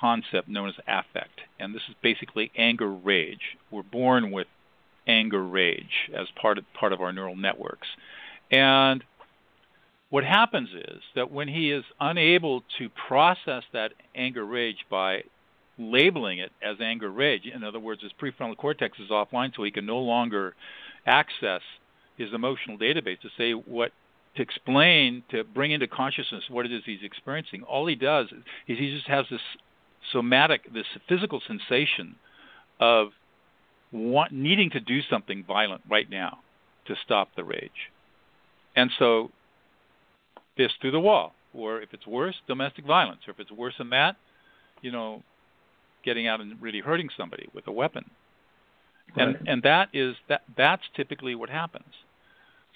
concept 0.00 0.48
known 0.48 0.68
as 0.68 0.74
affect. 0.88 1.40
And 1.60 1.74
this 1.74 1.82
is 1.88 1.94
basically 2.02 2.50
anger 2.56 2.90
rage. 2.90 3.56
We're 3.70 3.82
born 3.82 4.30
with 4.32 4.46
anger 5.10 5.44
rage 5.44 6.10
as 6.16 6.28
part 6.40 6.58
of, 6.58 6.64
part 6.78 6.92
of 6.92 7.00
our 7.00 7.12
neural 7.12 7.36
networks. 7.36 7.88
And 8.50 9.02
what 10.10 10.24
happens 10.24 10.70
is 10.70 11.02
that 11.14 11.30
when 11.30 11.48
he 11.48 11.70
is 11.70 11.84
unable 12.00 12.62
to 12.78 12.88
process 13.08 13.62
that 13.72 13.92
anger 14.14 14.44
rage 14.44 14.84
by 14.90 15.22
labeling 15.78 16.38
it 16.38 16.52
as 16.62 16.76
anger 16.80 17.10
rage, 17.10 17.46
in 17.46 17.64
other 17.64 17.78
words, 17.78 18.02
his 18.02 18.12
prefrontal 18.20 18.56
cortex 18.56 18.98
is 18.98 19.10
offline, 19.10 19.54
so 19.54 19.62
he 19.62 19.70
can 19.70 19.86
no 19.86 19.98
longer 19.98 20.54
access 21.06 21.62
his 22.16 22.32
emotional 22.34 22.76
database 22.76 23.20
to 23.20 23.28
say 23.38 23.52
what 23.52 23.92
to 24.36 24.42
explain 24.42 25.24
to 25.30 25.42
bring 25.42 25.72
into 25.72 25.88
consciousness 25.88 26.44
what 26.48 26.64
it 26.64 26.72
is 26.72 26.82
he's 26.84 27.02
experiencing. 27.02 27.62
All 27.62 27.86
he 27.86 27.96
does 27.96 28.28
is 28.68 28.78
he 28.78 28.94
just 28.94 29.08
has 29.08 29.26
this 29.30 29.40
somatic, 30.12 30.72
this 30.72 30.86
physical 31.08 31.40
sensation 31.46 32.14
of 32.78 33.08
want, 33.92 34.32
needing 34.32 34.70
to 34.70 34.80
do 34.80 35.00
something 35.08 35.44
violent 35.46 35.82
right 35.88 36.08
now 36.08 36.38
to 36.86 36.94
stop 37.04 37.28
the 37.36 37.44
rage. 37.44 37.70
And 38.76 38.90
so 38.98 39.30
fist 40.56 40.74
through 40.80 40.92
the 40.92 41.00
wall, 41.00 41.34
or 41.52 41.80
if 41.80 41.92
it's 41.92 42.06
worse, 42.06 42.36
domestic 42.46 42.86
violence, 42.86 43.20
or 43.26 43.32
if 43.32 43.40
it's 43.40 43.50
worse 43.50 43.74
than 43.78 43.90
that, 43.90 44.16
you 44.82 44.92
know, 44.92 45.22
getting 46.04 46.26
out 46.26 46.40
and 46.40 46.60
really 46.60 46.80
hurting 46.80 47.08
somebody 47.16 47.48
with 47.54 47.66
a 47.66 47.72
weapon. 47.72 48.10
Right. 49.16 49.28
And 49.28 49.48
and 49.48 49.62
that 49.64 49.88
is 49.92 50.14
that 50.28 50.42
that's 50.56 50.82
typically 50.94 51.34
what 51.34 51.50
happens. 51.50 51.92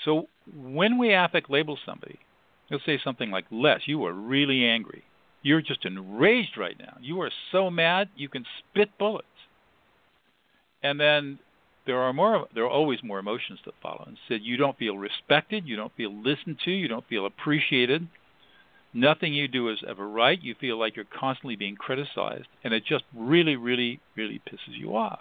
So 0.05 0.29
when 0.53 0.99
we 0.99 1.15
affect 1.15 1.49
label 1.49 1.79
somebody, 1.87 2.19
they'll 2.69 2.81
say 2.85 2.99
something 3.03 3.31
like, 3.31 3.45
Les, 3.51 3.81
you 3.87 4.05
are 4.05 4.13
really 4.13 4.65
angry. 4.65 5.05
You're 5.43 5.63
just 5.63 5.85
enraged 5.85 6.57
right 6.59 6.77
now. 6.79 6.97
You 7.01 7.21
are 7.21 7.31
so 7.53 7.71
mad 7.71 8.09
you 8.17 8.29
can 8.29 8.45
spit 8.59 8.91
bullets. 8.99 9.27
And 10.85 11.01
then 11.01 11.41
there 11.87 11.99
are 11.99 12.13
more 12.13 12.47
there 12.55 12.65
are 12.65 12.71
always 12.71 13.03
more 13.03 13.19
emotions 13.19 13.59
that 13.65 13.75
follow 13.83 14.05
and 14.07 14.17
said 14.29 14.41
you 14.43 14.57
don't 14.57 14.79
feel 14.79 14.97
respected 14.97 15.67
you 15.67 15.77
don't 15.77 15.93
feel 15.97 16.11
listened 16.11 16.57
to 16.65 16.71
you 16.71 16.89
don't 16.89 17.07
feel 17.09 17.27
appreciated 17.27 18.09
Nothing 18.97 19.35
you 19.35 19.49
do 19.49 19.71
is 19.71 19.83
ever 19.87 20.09
right. 20.09 20.41
You 20.41 20.55
feel 20.55 20.79
like 20.79 20.95
you're 20.95 21.05
constantly 21.05 21.57
being 21.57 21.75
criticized, 21.75 22.47
and 22.63 22.73
it 22.73 22.85
just 22.85 23.03
really, 23.13 23.57
really, 23.57 23.99
really 24.15 24.41
pisses 24.49 24.79
you 24.79 24.97
off. 24.97 25.19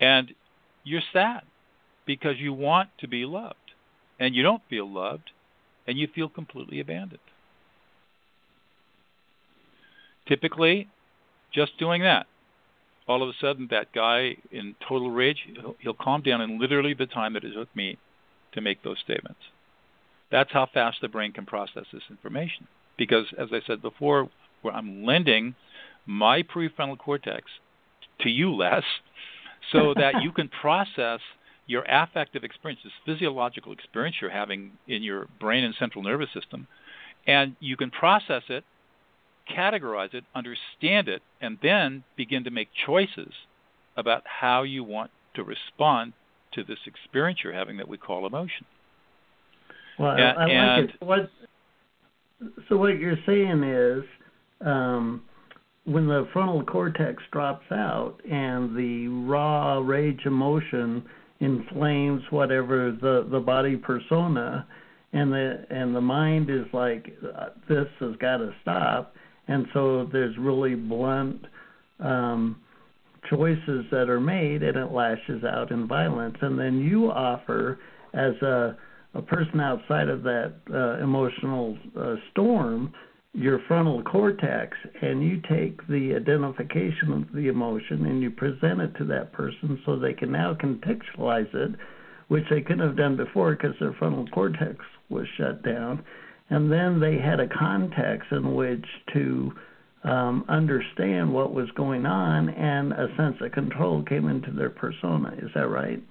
And 0.00 0.32
you're 0.84 1.02
sad 1.12 1.42
because 2.06 2.36
you 2.38 2.54
want 2.54 2.88
to 3.00 3.08
be 3.08 3.26
loved, 3.26 3.72
and 4.18 4.34
you 4.34 4.42
don't 4.42 4.62
feel 4.70 4.90
loved, 4.90 5.32
and 5.86 5.98
you 5.98 6.08
feel 6.14 6.30
completely 6.30 6.80
abandoned. 6.80 7.20
Typically, 10.26 10.88
just 11.52 11.78
doing 11.78 12.00
that, 12.00 12.26
all 13.06 13.22
of 13.22 13.28
a 13.28 13.32
sudden 13.40 13.68
that 13.70 13.92
guy 13.92 14.36
in 14.50 14.74
total 14.88 15.10
rage, 15.10 15.38
he'll, 15.54 15.76
he'll 15.78 15.94
calm 15.94 16.22
down 16.22 16.40
in 16.40 16.58
literally 16.58 16.94
the 16.94 17.06
time 17.06 17.34
that 17.34 17.44
it 17.44 17.52
took 17.52 17.74
me 17.76 17.98
to 18.52 18.60
make 18.60 18.82
those 18.82 18.98
statements. 19.04 19.40
That's 20.30 20.52
how 20.52 20.66
fast 20.72 20.98
the 21.00 21.08
brain 21.08 21.32
can 21.32 21.46
process 21.46 21.84
this 21.92 22.02
information. 22.10 22.66
Because, 22.96 23.26
as 23.38 23.48
I 23.52 23.60
said 23.66 23.82
before, 23.82 24.28
where 24.62 24.74
I'm 24.74 25.04
lending 25.04 25.54
my 26.06 26.42
prefrontal 26.42 26.98
cortex 26.98 27.44
to 28.20 28.30
you 28.30 28.54
Les, 28.54 28.84
so 29.72 29.94
that 29.96 30.22
you 30.22 30.32
can 30.32 30.48
process 30.48 31.20
your 31.66 31.84
affective 31.88 32.44
experience, 32.44 32.80
this 32.84 32.92
physiological 33.04 33.72
experience 33.72 34.16
you're 34.20 34.30
having 34.30 34.72
in 34.86 35.02
your 35.02 35.26
brain 35.40 35.64
and 35.64 35.74
central 35.78 36.04
nervous 36.04 36.28
system, 36.32 36.66
and 37.26 37.56
you 37.60 37.76
can 37.76 37.90
process 37.90 38.42
it, 38.48 38.64
categorize 39.48 40.14
it, 40.14 40.24
understand 40.34 41.08
it, 41.08 41.22
and 41.40 41.58
then 41.62 42.04
begin 42.16 42.44
to 42.44 42.50
make 42.50 42.68
choices 42.86 43.32
about 43.96 44.22
how 44.40 44.62
you 44.62 44.84
want 44.84 45.10
to 45.34 45.42
respond 45.42 46.12
to 46.52 46.62
this 46.64 46.78
experience 46.86 47.40
you're 47.42 47.52
having 47.52 47.76
that 47.76 47.88
we 47.88 47.98
call 47.98 48.26
emotion. 48.26 48.64
Well, 49.98 50.12
and, 50.12 50.22
I, 50.22 50.32
I 50.32 50.76
like 50.76 50.90
it. 50.90 51.02
What, 51.02 51.30
so 52.68 52.76
what 52.76 52.98
you're 52.98 53.18
saying 53.26 53.62
is, 53.64 54.04
um, 54.60 55.22
when 55.84 56.06
the 56.06 56.26
frontal 56.32 56.64
cortex 56.64 57.22
drops 57.30 57.66
out 57.70 58.16
and 58.30 58.74
the 58.74 59.08
raw 59.08 59.80
rage 59.80 60.20
emotion 60.24 61.04
inflames 61.40 62.22
whatever 62.30 62.90
the 62.92 63.26
the 63.30 63.40
body 63.40 63.76
persona, 63.76 64.66
and 65.12 65.30
the 65.30 65.66
and 65.68 65.94
the 65.94 66.00
mind 66.00 66.48
is 66.48 66.64
like, 66.72 67.14
this 67.68 67.86
has 68.00 68.16
got 68.16 68.38
to 68.38 68.54
stop, 68.62 69.14
and 69.48 69.66
so 69.72 70.08
there's 70.12 70.36
really 70.38 70.74
blunt. 70.74 71.46
Um, 72.00 72.56
choices 73.30 73.86
that 73.90 74.10
are 74.10 74.20
made 74.20 74.62
and 74.62 74.76
it 74.76 74.92
lashes 74.92 75.44
out 75.44 75.70
in 75.70 75.88
violence 75.88 76.36
and 76.42 76.58
then 76.58 76.78
you 76.78 77.10
offer 77.10 77.78
as 78.12 78.34
a 78.42 78.76
a 79.14 79.22
person 79.22 79.60
outside 79.60 80.08
of 80.08 80.22
that 80.24 80.54
uh, 80.72 81.02
emotional 81.02 81.78
uh, 81.98 82.16
storm, 82.32 82.92
your 83.32 83.60
frontal 83.66 84.02
cortex, 84.02 84.76
and 85.02 85.22
you 85.22 85.40
take 85.48 85.86
the 85.88 86.14
identification 86.16 87.12
of 87.12 87.32
the 87.34 87.48
emotion 87.48 88.06
and 88.06 88.22
you 88.22 88.30
present 88.30 88.80
it 88.80 88.94
to 88.96 89.04
that 89.04 89.32
person 89.32 89.80
so 89.86 89.96
they 89.96 90.12
can 90.12 90.32
now 90.32 90.54
contextualize 90.54 91.52
it, 91.54 91.74
which 92.28 92.44
they 92.50 92.60
couldn't 92.60 92.86
have 92.86 92.96
done 92.96 93.16
before 93.16 93.54
because 93.54 93.74
their 93.80 93.92
frontal 93.94 94.26
cortex 94.28 94.76
was 95.08 95.26
shut 95.36 95.62
down. 95.62 96.04
And 96.50 96.70
then 96.70 97.00
they 97.00 97.18
had 97.18 97.40
a 97.40 97.48
context 97.48 98.30
in 98.30 98.54
which 98.54 98.84
to 99.14 99.52
um, 100.04 100.44
understand 100.48 101.32
what 101.32 101.54
was 101.54 101.68
going 101.74 102.04
on, 102.04 102.50
and 102.50 102.92
a 102.92 103.08
sense 103.16 103.36
of 103.40 103.52
control 103.52 104.02
came 104.02 104.28
into 104.28 104.50
their 104.50 104.70
persona. 104.70 105.32
Is 105.38 105.50
that 105.54 105.68
right? 105.68 106.02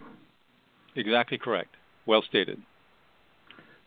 Exactly 0.95 1.37
correct. 1.37 1.75
Well 2.05 2.23
stated. 2.27 2.61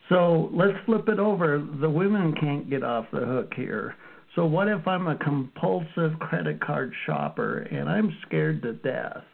So 0.08 0.50
let's 0.52 0.78
flip 0.86 1.08
it 1.08 1.18
over. 1.18 1.66
The 1.80 1.90
women 1.90 2.34
can't 2.40 2.70
get 2.70 2.84
off 2.84 3.06
the 3.12 3.26
hook 3.26 3.52
here. 3.56 3.96
So 4.36 4.44
what 4.46 4.68
if 4.68 4.86
I'm 4.86 5.08
a 5.08 5.16
compulsive 5.16 6.18
credit 6.20 6.60
card 6.60 6.92
shopper 7.06 7.60
and 7.60 7.88
I'm 7.88 8.16
scared 8.26 8.62
to 8.62 8.74
death? 8.74 9.24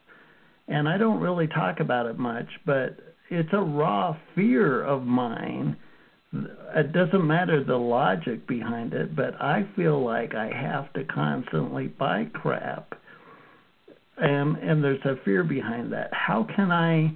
And 0.69 0.89
I 0.89 0.97
don't 0.97 1.21
really 1.21 1.49
talk 1.49 1.81
about 1.81 2.07
it 2.07 2.19
much, 2.19 2.47
but 2.65 2.99
it's 3.29 3.53
a 3.53 3.61
raw 3.61 4.17
fear 4.35 4.83
of 4.83 5.03
mine. 5.03 5.77
It 6.33 6.93
doesn't 6.93 7.27
matter 7.27 7.63
the 7.63 7.77
logic 7.77 8.47
behind 8.47 8.95
it, 8.95 9.15
but 9.15 9.35
I 9.41 9.69
feel 9.77 10.03
like 10.03 10.35
I 10.35 10.47
have 10.47 10.93
to 10.95 11.05
constantly 11.05 11.89
buy 11.89 12.27
crap. 12.33 12.95
And 14.17 14.57
and 14.57 14.83
there's 14.83 15.05
a 15.05 15.17
fear 15.25 15.45
behind 15.45 15.93
that. 15.93 16.11
How 16.13 16.47
can 16.57 16.71
I 16.71 17.13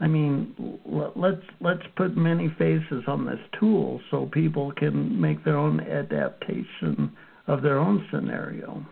I 0.00 0.06
mean, 0.06 0.78
let's 1.16 1.42
let's 1.60 1.82
put 1.96 2.16
many 2.16 2.48
faces 2.58 3.04
on 3.08 3.26
this 3.26 3.40
tool 3.58 4.00
so 4.10 4.26
people 4.32 4.72
can 4.76 5.20
make 5.20 5.44
their 5.44 5.56
own 5.56 5.80
adaptation 5.80 7.12
of 7.48 7.62
their 7.62 7.78
own 7.78 8.06
scenario. 8.10 8.86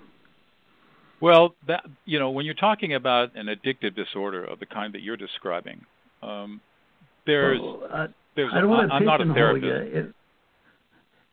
Well, 1.20 1.54
that 1.68 1.84
you 2.04 2.18
know, 2.18 2.30
when 2.30 2.44
you're 2.44 2.54
talking 2.54 2.94
about 2.94 3.36
an 3.36 3.46
addictive 3.46 3.94
disorder 3.94 4.44
of 4.44 4.58
the 4.58 4.66
kind 4.66 4.92
that 4.94 5.02
you're 5.02 5.16
describing, 5.16 5.84
um, 6.22 6.60
there's 7.24 7.60
well, 7.60 7.82
uh, 7.92 8.06
there's 8.36 8.52
I 8.54 8.60
don't 8.60 8.70
want 8.70 8.88
to 8.88 8.94
I'm 8.94 9.04
not 9.04 9.20
a 9.20 9.32
therapist. 9.32 9.64
You. 9.64 10.00
It, 10.00 10.14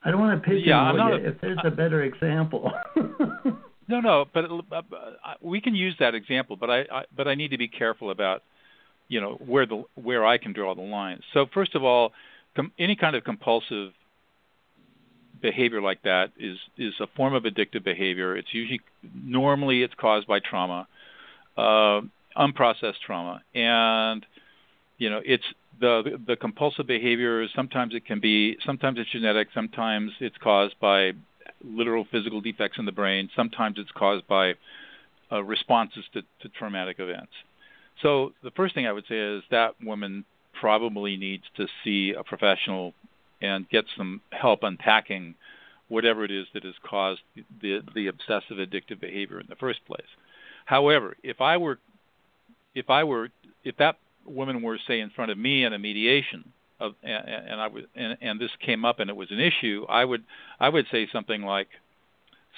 I 0.03 0.11
don't 0.11 0.19
want 0.19 0.41
to 0.41 0.49
pigeonhole 0.49 0.67
yeah, 0.67 0.79
I'm 0.79 0.97
not 0.97 1.19
you. 1.19 1.25
A, 1.25 1.29
if 1.29 1.41
there's 1.41 1.59
a 1.63 1.71
better 1.71 2.03
example. 2.03 2.71
no, 3.87 3.99
no, 3.99 4.25
but 4.33 4.45
uh, 4.45 4.81
we 5.41 5.61
can 5.61 5.75
use 5.75 5.95
that 5.99 6.15
example, 6.15 6.55
but 6.55 6.69
I, 6.69 6.79
I 6.91 7.03
but 7.15 7.27
I 7.27 7.35
need 7.35 7.51
to 7.51 7.57
be 7.57 7.67
careful 7.67 8.11
about 8.11 8.43
you 9.07 9.21
know 9.21 9.37
where 9.45 9.65
the 9.65 9.83
where 9.95 10.25
I 10.25 10.37
can 10.37 10.53
draw 10.53 10.75
the 10.75 10.81
line. 10.81 11.21
So 11.33 11.45
first 11.53 11.75
of 11.75 11.83
all, 11.83 12.11
com- 12.55 12.71
any 12.79 12.95
kind 12.95 13.15
of 13.15 13.23
compulsive 13.23 13.93
behavior 15.41 15.81
like 15.81 16.01
that 16.03 16.31
is 16.37 16.57
is 16.77 16.93
a 16.99 17.07
form 17.15 17.33
of 17.33 17.43
addictive 17.43 17.83
behavior. 17.83 18.35
It's 18.35 18.53
usually 18.53 18.81
normally 19.13 19.83
it's 19.83 19.93
caused 19.93 20.27
by 20.27 20.39
trauma, 20.39 20.87
uh, 21.57 22.01
unprocessed 22.37 22.99
trauma, 23.05 23.41
and 23.53 24.25
you 24.97 25.09
know 25.09 25.21
it's 25.23 25.45
the 25.79 26.19
the 26.27 26.35
compulsive 26.35 26.87
behavior. 26.87 27.47
Sometimes 27.55 27.93
it 27.93 28.05
can 28.05 28.19
be 28.19 28.57
sometimes 28.65 28.99
it's 28.99 29.11
genetic. 29.11 29.49
Sometimes 29.53 30.11
it's 30.19 30.37
caused 30.37 30.79
by 30.79 31.13
literal 31.63 32.05
physical 32.11 32.41
defects 32.41 32.77
in 32.77 32.85
the 32.85 32.91
brain. 32.91 33.29
Sometimes 33.35 33.77
it's 33.77 33.91
caused 33.91 34.27
by 34.27 34.53
uh, 35.31 35.43
responses 35.43 36.03
to, 36.13 36.21
to 36.41 36.49
traumatic 36.49 36.99
events. 36.99 37.31
So 38.01 38.33
the 38.43 38.51
first 38.51 38.75
thing 38.75 38.87
I 38.87 38.91
would 38.91 39.05
say 39.07 39.17
is 39.17 39.43
that 39.51 39.75
woman 39.81 40.25
probably 40.59 41.17
needs 41.17 41.43
to 41.57 41.67
see 41.83 42.13
a 42.17 42.23
professional 42.23 42.93
and 43.41 43.67
get 43.69 43.85
some 43.97 44.21
help 44.31 44.63
unpacking 44.63 45.35
whatever 45.89 46.23
it 46.23 46.31
is 46.31 46.47
that 46.53 46.63
has 46.63 46.75
caused 46.83 47.21
the 47.61 47.81
the 47.93 48.07
obsessive 48.07 48.57
addictive 48.57 48.99
behavior 48.99 49.39
in 49.39 49.47
the 49.49 49.55
first 49.55 49.85
place. 49.85 50.01
However, 50.65 51.15
if 51.23 51.41
I 51.41 51.57
were 51.57 51.79
if 52.73 52.89
I 52.89 53.03
were 53.03 53.29
if 53.63 53.77
that 53.77 53.97
woman 54.25 54.61
were 54.61 54.79
say 54.87 54.99
in 54.99 55.09
front 55.09 55.31
of 55.31 55.37
me 55.37 55.63
in 55.63 55.73
a 55.73 55.79
mediation 55.79 56.51
of 56.79 56.95
and, 57.03 57.27
and 57.27 57.61
I 57.61 57.67
would 57.67 57.87
and, 57.95 58.17
and 58.21 58.39
this 58.39 58.51
came 58.59 58.85
up 58.85 58.99
and 58.99 59.09
it 59.09 59.15
was 59.15 59.31
an 59.31 59.39
issue, 59.39 59.85
I 59.89 60.05
would 60.05 60.23
I 60.59 60.69
would 60.69 60.85
say 60.91 61.07
something 61.11 61.41
like, 61.43 61.67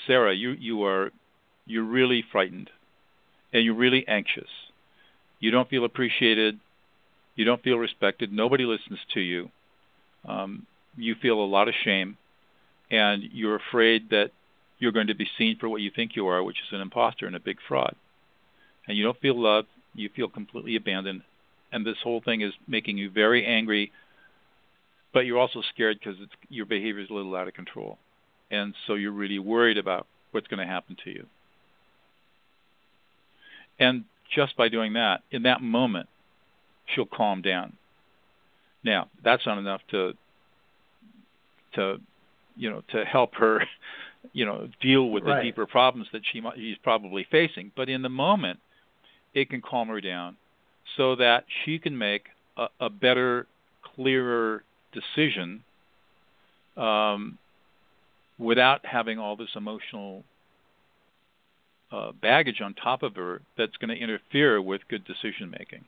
Sarah, 0.08 0.34
you 0.34 0.52
you 0.52 0.84
are 0.86 1.12
you're 1.66 1.84
really 1.84 2.24
frightened 2.32 2.70
and 3.54 3.64
you're 3.64 3.76
really 3.76 4.08
anxious. 4.08 4.50
You 5.40 5.52
don't 5.52 5.70
feel 5.70 5.86
appreciated, 5.86 6.60
you 7.36 7.46
don't 7.46 7.62
feel 7.62 7.78
respected, 7.78 8.32
nobody 8.32 8.66
listens 8.66 9.00
to 9.14 9.20
you, 9.20 9.50
um, 10.28 10.66
you 10.98 11.16
feel 11.22 11.40
a 11.40 11.46
lot 11.46 11.68
of 11.68 11.74
shame, 11.84 12.18
and 12.90 13.24
you're 13.32 13.56
afraid 13.56 14.10
that 14.10 14.32
you're 14.80 14.92
going 14.92 15.08
to 15.08 15.16
be 15.16 15.28
seen 15.38 15.58
for 15.58 15.70
what 15.70 15.82
you 15.82 15.92
think 15.96 16.16
you 16.16 16.28
are, 16.28 16.44
which 16.44 16.58
is 16.58 16.74
an 16.74 16.82
imposter 16.82 17.28
and 17.28 17.36
a 17.36 17.40
big 17.40 17.58
fraud. 17.68 17.96
And 18.88 18.98
you 18.98 19.04
don't 19.04 19.20
feel 19.20 19.40
loved, 19.40 19.68
you 19.94 20.10
feel 20.16 20.28
completely 20.28 20.76
abandoned, 20.76 21.22
and 21.76 21.86
this 21.86 21.98
whole 22.02 22.22
thing 22.22 22.40
is 22.40 22.54
making 22.70 22.98
you 22.98 23.10
very 23.10 23.46
angry, 23.46 23.92
but 25.14 25.26
you're 25.26 25.38
also 25.38 25.62
scared 25.74 26.00
because 26.00 26.18
your 26.48 26.66
behavior 26.66 27.04
is 27.04 27.10
a 27.10 27.14
little 27.14 27.36
out 27.36 27.50
of 27.50 27.54
control. 27.54 27.98
And 28.50 28.74
so 28.88 28.94
you're 28.94 29.12
really 29.12 29.40
worried 29.40 29.78
about 29.78 30.08
what's 30.32 30.48
going 30.48 30.66
to 30.66 30.74
happen 30.74 30.96
to 31.04 31.10
you. 31.10 31.26
And 33.78 34.06
just 34.34 34.56
by 34.56 34.70
doing 34.70 34.94
that, 34.94 35.20
in 35.32 35.44
that 35.44 35.62
moment, 35.62 36.08
she'll 36.86 37.06
calm 37.06 37.42
down. 37.42 37.74
Now, 38.86 39.10
that's 39.22 39.46
not 39.46 39.58
enough 39.58 39.82
to 39.92 40.14
to 41.74 41.98
you 42.56 42.70
know 42.70 42.84
to 42.94 43.04
help 43.04 43.36
her 43.36 43.66
you 44.32 44.46
know 44.46 44.70
deal 44.80 45.10
with 45.10 45.26
right. 45.26 45.40
the 45.40 45.44
deeper 45.44 45.66
problems 45.66 46.08
that 46.14 46.22
she 46.32 46.40
might, 46.40 46.56
she's 46.56 46.78
probably 46.82 47.28
facing, 47.30 47.74
but 47.76 47.90
in 47.90 48.02
the 48.02 48.08
moment, 48.08 48.60
it 49.34 49.50
can 49.50 49.62
calm 49.62 49.90
her 49.90 50.00
down 50.00 50.38
so 50.98 51.16
that 51.16 51.46
she 51.64 51.80
can 51.80 51.98
make 51.98 52.24
a, 52.58 52.68
a 52.80 52.90
better, 52.90 53.48
clearer 53.96 54.64
decision 54.94 55.64
um, 56.78 57.38
without 58.38 58.86
having 58.86 59.20
all 59.20 59.36
this 59.36 59.50
emotional 59.56 60.24
uh, 61.92 62.12
baggage 62.22 62.62
on 62.62 62.74
top 62.74 63.04
of 63.04 63.16
her 63.16 63.42
that's 63.58 63.76
going 63.78 63.96
to 63.96 64.02
interfere 64.02 64.62
with 64.62 64.82
good 64.90 65.06
decision 65.06 65.50
making. 65.52 65.84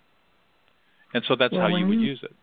And 1.13 1.24
so 1.28 1.36
that's 1.38 1.54
well, 1.54 1.62
how 1.62 1.76
you 1.76 1.88
would 1.88 2.00
you, 2.00 2.08
use 2.08 2.24
it. 2.24 2.36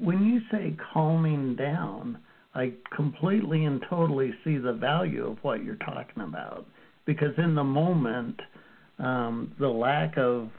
When 0.00 0.26
you 0.26 0.40
say 0.50 0.74
calming 0.92 1.56
down, 1.56 2.18
I 2.54 2.72
completely 2.94 3.64
and 3.64 3.84
totally 3.88 4.32
see 4.44 4.56
the 4.56 4.72
value 4.72 5.26
of 5.26 5.38
what 5.42 5.64
you're 5.64 5.76
talking 5.76 6.22
about 6.22 6.66
because 7.06 7.32
in 7.38 7.54
the 7.54 7.64
moment, 7.64 8.40
um, 8.98 9.52
the 9.58 9.68
lack 9.68 10.16
of 10.16 10.50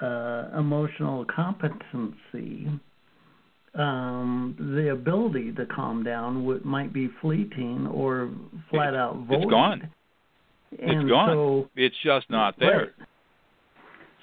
uh, 0.00 0.58
emotional 0.58 1.24
competency, 1.24 2.68
um, 3.74 4.56
the 4.76 4.92
ability 4.92 5.52
to 5.52 5.66
calm 5.66 6.02
down 6.02 6.44
would, 6.44 6.64
might 6.64 6.92
be 6.92 7.08
fleeting 7.20 7.86
or 7.88 8.30
flat 8.70 8.94
out 8.94 9.16
void. 9.26 9.42
It's 9.42 9.50
gone. 9.50 9.90
And 10.80 11.02
it's 11.02 11.10
gone. 11.10 11.28
So, 11.28 11.70
it's 11.76 11.96
just 12.02 12.30
not 12.30 12.58
there. 12.58 12.78
Right. 12.78 12.88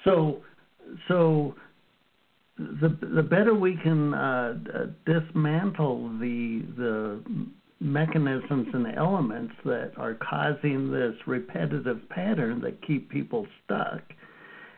So, 0.04 0.42
so 1.08 1.54
the 2.58 2.96
the 3.14 3.22
better 3.22 3.54
we 3.54 3.76
can 3.82 4.14
uh, 4.14 4.54
dismantle 5.06 6.18
the 6.18 6.62
the 6.76 7.20
mechanisms 7.80 8.68
and 8.72 8.86
elements 8.96 9.54
that 9.64 9.92
are 9.96 10.14
causing 10.14 10.90
this 10.90 11.14
repetitive 11.26 12.08
pattern 12.10 12.60
that 12.60 12.80
keep 12.86 13.10
people 13.10 13.46
stuck, 13.64 14.00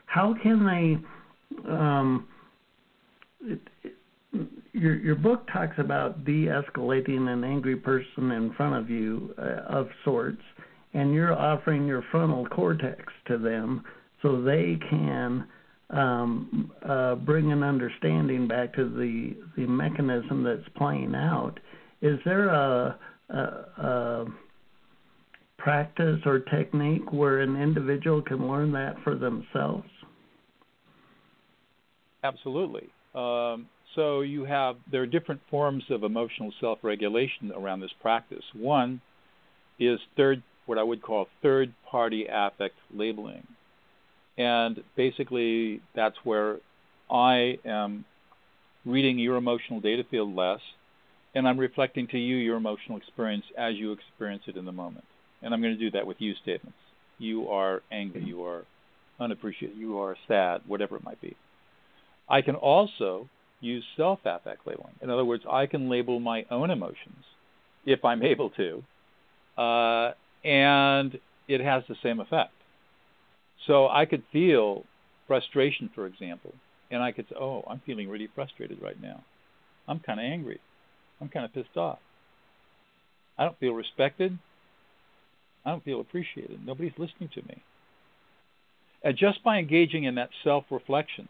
how 0.06 0.34
can 0.42 0.66
they? 0.66 1.68
Um, 1.70 2.28
it, 3.42 3.60
it, 3.82 3.94
your 4.72 4.96
your 4.96 5.14
book 5.14 5.46
talks 5.52 5.76
about 5.78 6.24
de-escalating 6.24 7.28
an 7.28 7.44
angry 7.44 7.76
person 7.76 8.32
in 8.32 8.52
front 8.56 8.74
of 8.74 8.90
you 8.90 9.34
uh, 9.38 9.62
of 9.68 9.88
sorts, 10.04 10.42
and 10.92 11.14
you're 11.14 11.32
offering 11.32 11.86
your 11.86 12.02
frontal 12.10 12.46
cortex 12.46 13.00
to 13.28 13.38
them 13.38 13.84
so 14.22 14.42
they 14.42 14.76
can 14.90 15.46
um, 15.90 16.72
uh, 16.88 17.14
bring 17.14 17.52
an 17.52 17.62
understanding 17.62 18.48
back 18.48 18.74
to 18.74 18.88
the 18.88 19.36
the 19.56 19.66
mechanism 19.66 20.42
that's 20.42 20.68
playing 20.76 21.14
out. 21.14 21.60
Is 22.02 22.18
there 22.24 22.48
a, 22.48 22.98
a, 23.30 23.36
a 23.36 24.26
practice 25.58 26.20
or 26.26 26.40
technique 26.40 27.12
where 27.12 27.40
an 27.40 27.56
individual 27.56 28.20
can 28.20 28.46
learn 28.48 28.72
that 28.72 28.96
for 29.02 29.14
themselves? 29.14 29.88
Absolutely. 32.24 32.88
Um, 33.14 33.68
so 33.94 34.22
you 34.22 34.44
have 34.44 34.76
there 34.90 35.02
are 35.02 35.06
different 35.06 35.40
forms 35.50 35.84
of 35.90 36.02
emotional 36.02 36.52
self-regulation 36.60 37.52
around 37.54 37.80
this 37.80 37.92
practice. 38.00 38.42
One 38.54 39.00
is 39.78 40.00
third, 40.16 40.42
what 40.66 40.78
I 40.78 40.82
would 40.82 41.02
call 41.02 41.28
third-party 41.42 42.26
affect 42.30 42.74
labeling. 42.92 43.46
And 44.36 44.82
basically, 44.96 45.80
that's 45.94 46.16
where 46.24 46.56
I 47.10 47.58
am 47.64 48.04
reading 48.84 49.18
your 49.18 49.36
emotional 49.36 49.80
data 49.80 50.02
field 50.10 50.34
less, 50.34 50.60
and 51.34 51.46
I'm 51.46 51.58
reflecting 51.58 52.08
to 52.08 52.18
you 52.18 52.36
your 52.36 52.56
emotional 52.56 52.98
experience 52.98 53.44
as 53.56 53.76
you 53.76 53.92
experience 53.92 54.42
it 54.46 54.56
in 54.56 54.64
the 54.64 54.72
moment. 54.72 55.04
And 55.42 55.54
I'm 55.54 55.60
going 55.60 55.74
to 55.74 55.78
do 55.78 55.90
that 55.92 56.06
with 56.06 56.20
you 56.20 56.34
statements. 56.42 56.78
You 57.18 57.48
are 57.48 57.82
angry, 57.92 58.24
you 58.24 58.44
are 58.44 58.64
unappreciated, 59.20 59.78
you 59.78 59.98
are 60.00 60.16
sad, 60.26 60.62
whatever 60.66 60.96
it 60.96 61.04
might 61.04 61.20
be. 61.20 61.36
I 62.28 62.42
can 62.42 62.54
also 62.54 63.28
use 63.60 63.84
self 63.96 64.20
affect 64.24 64.66
labeling. 64.66 64.94
In 65.02 65.10
other 65.10 65.24
words, 65.24 65.44
I 65.50 65.66
can 65.66 65.88
label 65.88 66.20
my 66.20 66.44
own 66.50 66.70
emotions 66.70 67.24
if 67.84 68.04
I'm 68.04 68.22
able 68.32 68.50
to, 68.50 68.82
uh, 69.60 70.12
and 70.46 71.18
it 71.48 71.60
has 71.60 71.82
the 71.88 71.96
same 72.02 72.20
effect. 72.20 72.52
So 73.66 73.88
I 73.88 74.04
could 74.04 74.22
feel 74.32 74.84
frustration, 75.26 75.90
for 75.94 76.06
example, 76.06 76.52
and 76.90 77.02
I 77.02 77.12
could 77.12 77.28
say, 77.28 77.36
"Oh, 77.38 77.64
I'm 77.68 77.80
feeling 77.86 78.08
really 78.08 78.28
frustrated 78.34 78.80
right 78.82 79.00
now. 79.00 79.24
I'm 79.88 80.00
kind 80.00 80.20
of 80.20 80.24
angry. 80.24 80.60
I'm 81.20 81.28
kind 81.28 81.44
of 81.44 81.52
pissed 81.52 81.76
off. 81.76 81.98
I 83.38 83.44
don't 83.44 83.58
feel 83.58 83.72
respected. 83.74 84.38
I 85.64 85.70
don't 85.70 85.84
feel 85.84 86.00
appreciated. 86.00 86.64
Nobody's 86.64 86.98
listening 86.98 87.30
to 87.34 87.42
me." 87.42 87.62
And 89.02 89.16
just 89.18 89.42
by 89.42 89.58
engaging 89.58 90.04
in 90.04 90.14
that 90.14 90.30
self-reflection, 90.42 91.28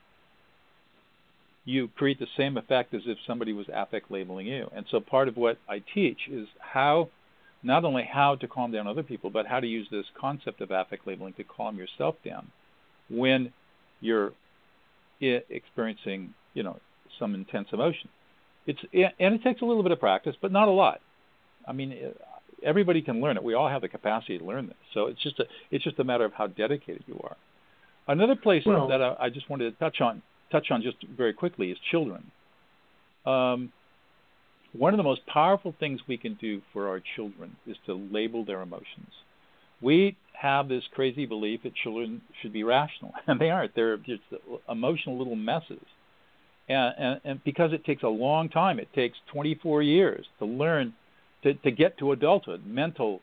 you 1.65 1.89
create 1.97 2.19
the 2.19 2.27
same 2.37 2.57
effect 2.57 2.93
as 2.95 3.03
if 3.07 3.19
somebody 3.27 3.53
was 3.53 3.67
affect 3.73 4.11
labeling 4.11 4.47
you. 4.47 4.71
And 4.75 4.85
so 4.91 5.01
part 5.01 5.29
of 5.29 5.37
what 5.37 5.59
I 5.69 5.83
teach 5.95 6.19
is 6.31 6.47
how 6.59 7.09
not 7.63 7.85
only 7.85 8.05
how 8.11 8.37
to 8.37 8.47
calm 8.47 8.71
down 8.71 8.87
other 8.87 9.03
people, 9.03 9.31
but 9.31 9.47
how 9.47 9.61
to 9.61 9.67
use 9.67 9.89
this 9.91 10.05
concept 10.19 10.61
of 10.61 10.71
affect 10.71 11.07
labeling 11.07 11.33
to 11.35 11.45
calm 11.45 11.79
yourself 11.79 12.17
down 12.25 12.51
when 13.09 13.53
you're 14.01 14.33
experiencing, 15.21 16.35
you 16.53 16.63
know, 16.63 16.79
some 17.19 17.35
intense 17.35 17.69
emotion. 17.73 18.11
It's 18.67 18.81
and 18.93 19.35
it 19.35 19.43
takes 19.43 19.63
a 19.63 19.65
little 19.65 19.83
bit 19.83 19.93
of 19.93 20.01
practice, 20.01 20.37
but 20.41 20.53
not 20.53 20.69
a 20.69 20.73
lot. 20.73 21.01
I 21.67 21.73
mean, 21.73 21.97
everybody 22.63 23.03
can 23.03 23.21
learn 23.21 23.37
it. 23.37 23.43
We 23.43 23.55
all 23.55 23.69
have 23.69 23.83
the 23.83 23.89
capacity 23.89 24.39
to 24.39 24.45
learn 24.45 24.67
this. 24.67 24.77
So 24.93 25.07
it's 25.07 25.23
just 25.23 25.39
a 25.39 25.45
it's 25.71 25.85
just 25.85 25.99
a 25.99 26.05
matter 26.05 26.25
of 26.25 26.33
how 26.33 26.47
dedicated 26.47 27.05
you 27.07 27.21
are. 27.25 27.37
Another 28.07 28.37
place 28.37 28.65
well, 28.67 28.89
that 28.89 29.01
I, 29.01 29.17
I, 29.19 29.31
just 29.31 29.49
wanted 29.49 29.71
to 29.71 29.79
touch 29.79 30.03
on 30.03 30.21
touch 30.51 30.71
on 30.71 30.83
just 30.83 30.97
very 31.17 31.33
quickly 31.33 31.71
is 31.71 31.79
children. 31.91 32.31
Um, 33.27 33.73
one 34.73 34.93
of 34.93 34.99
the 34.99 35.05
most 35.05 35.27
powerful 35.27 35.75
things 35.79 36.01
we 36.09 36.17
can 36.17 36.35
do 36.35 36.61
for 36.73 36.89
our 36.89 37.01
children 37.17 37.57
is 37.67 37.77
to 37.87 37.95
label 37.95 38.45
their 38.45 38.61
emotions. 38.61 39.11
We 39.81 40.17
have 40.33 40.69
this 40.69 40.83
crazy 40.93 41.27
belief 41.27 41.63
that 41.63 41.75
children 41.75 42.23
should 42.43 42.53
be 42.53 42.65
rational, 42.65 43.13
and 43.27 43.41
they 43.41 43.51
aren't. 43.51 43.75
They're 43.75 43.97
just 43.97 44.23
emotional 44.69 45.19
little 45.19 45.37
messes. 45.37 45.85
And, 46.69 46.95
and, 46.99 47.21
and 47.25 47.45
because 47.45 47.73
it 47.73 47.85
takes 47.85 48.03
a 48.03 48.09
long 48.09 48.49
time, 48.49 48.79
it 48.79 48.89
takes 48.95 49.19
24 49.33 49.83
years 49.83 50.27
to 50.39 50.47
learn 50.47 50.95
to, 51.43 51.55
to 51.55 51.71
get 51.71 51.99
to 51.99 52.13
adulthood, 52.13 52.67
mental 52.67 53.21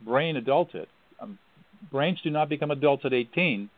brain 0.00 0.36
adulthood. 0.36 0.88
Um, 1.20 1.38
brains 1.90 2.20
do 2.22 2.30
not 2.30 2.48
become 2.48 2.70
adults 2.70 3.04
at 3.04 3.12
18 3.12 3.68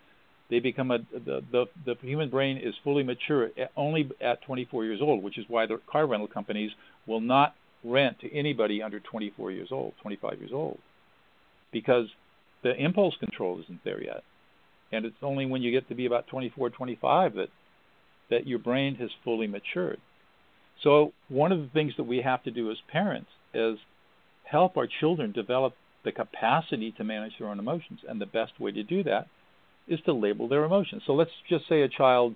they 0.50 0.61
become 0.61 0.90
a 0.90 0.98
the, 1.12 1.42
the 1.52 1.66
the 1.84 1.94
human 2.00 2.30
brain 2.30 2.58
is 2.58 2.74
fully 2.82 3.02
mature 3.02 3.50
only 3.76 4.11
at 4.20 4.42
24 4.42 4.84
years 4.84 5.00
old, 5.02 5.22
which 5.22 5.38
is 5.38 5.44
why 5.48 5.66
the 5.66 5.78
car 5.90 6.06
rental 6.06 6.28
companies 6.28 6.70
will 7.06 7.20
not 7.20 7.54
rent 7.84 8.18
to 8.20 8.32
anybody 8.34 8.82
under 8.82 8.98
24 9.00 9.52
years 9.52 9.68
old, 9.70 9.92
25 10.02 10.38
years 10.38 10.50
old, 10.52 10.78
because 11.72 12.06
the 12.62 12.74
impulse 12.74 13.14
control 13.20 13.61
isn't 13.62 13.84
there 13.84 14.02
yet, 14.02 14.24
and 14.90 15.04
it's 15.04 15.16
only 15.22 15.46
when 15.46 15.62
you 15.62 15.70
get 15.70 15.88
to 15.88 15.94
be 15.94 16.06
about 16.06 16.26
24, 16.28 16.70
25 16.70 17.34
that 17.34 17.48
that 18.30 18.46
your 18.46 18.58
brain 18.58 18.94
has 18.96 19.11
fully 19.24 19.46
matured. 19.46 20.00
So 20.82 21.12
one 21.28 21.50
of 21.50 21.61
the 21.61 21.68
things 21.72 21.94
that 21.96 22.04
we 22.04 22.22
have 22.22 22.42
to 22.44 22.50
do 22.50 22.70
as 22.70 22.76
parents 22.90 23.30
is 23.54 23.78
help 24.44 24.76
our 24.76 24.87
children 25.00 25.32
develop 25.32 25.74
the 26.04 26.12
capacity 26.12 26.92
to 26.92 27.04
manage 27.04 27.32
their 27.38 27.48
own 27.48 27.58
emotions, 27.58 28.00
and 28.08 28.20
the 28.20 28.26
best 28.26 28.58
way 28.58 28.72
to 28.72 28.82
do 28.82 29.02
that 29.02 29.28
is 29.88 30.01
to 30.03 30.12
label 30.12 30.48
their 30.48 30.64
emotions. 30.64 31.03
So 31.07 31.14
let's 31.14 31.31
just 31.48 31.68
say 31.68 31.83
a 31.83 31.88
child. 31.88 32.35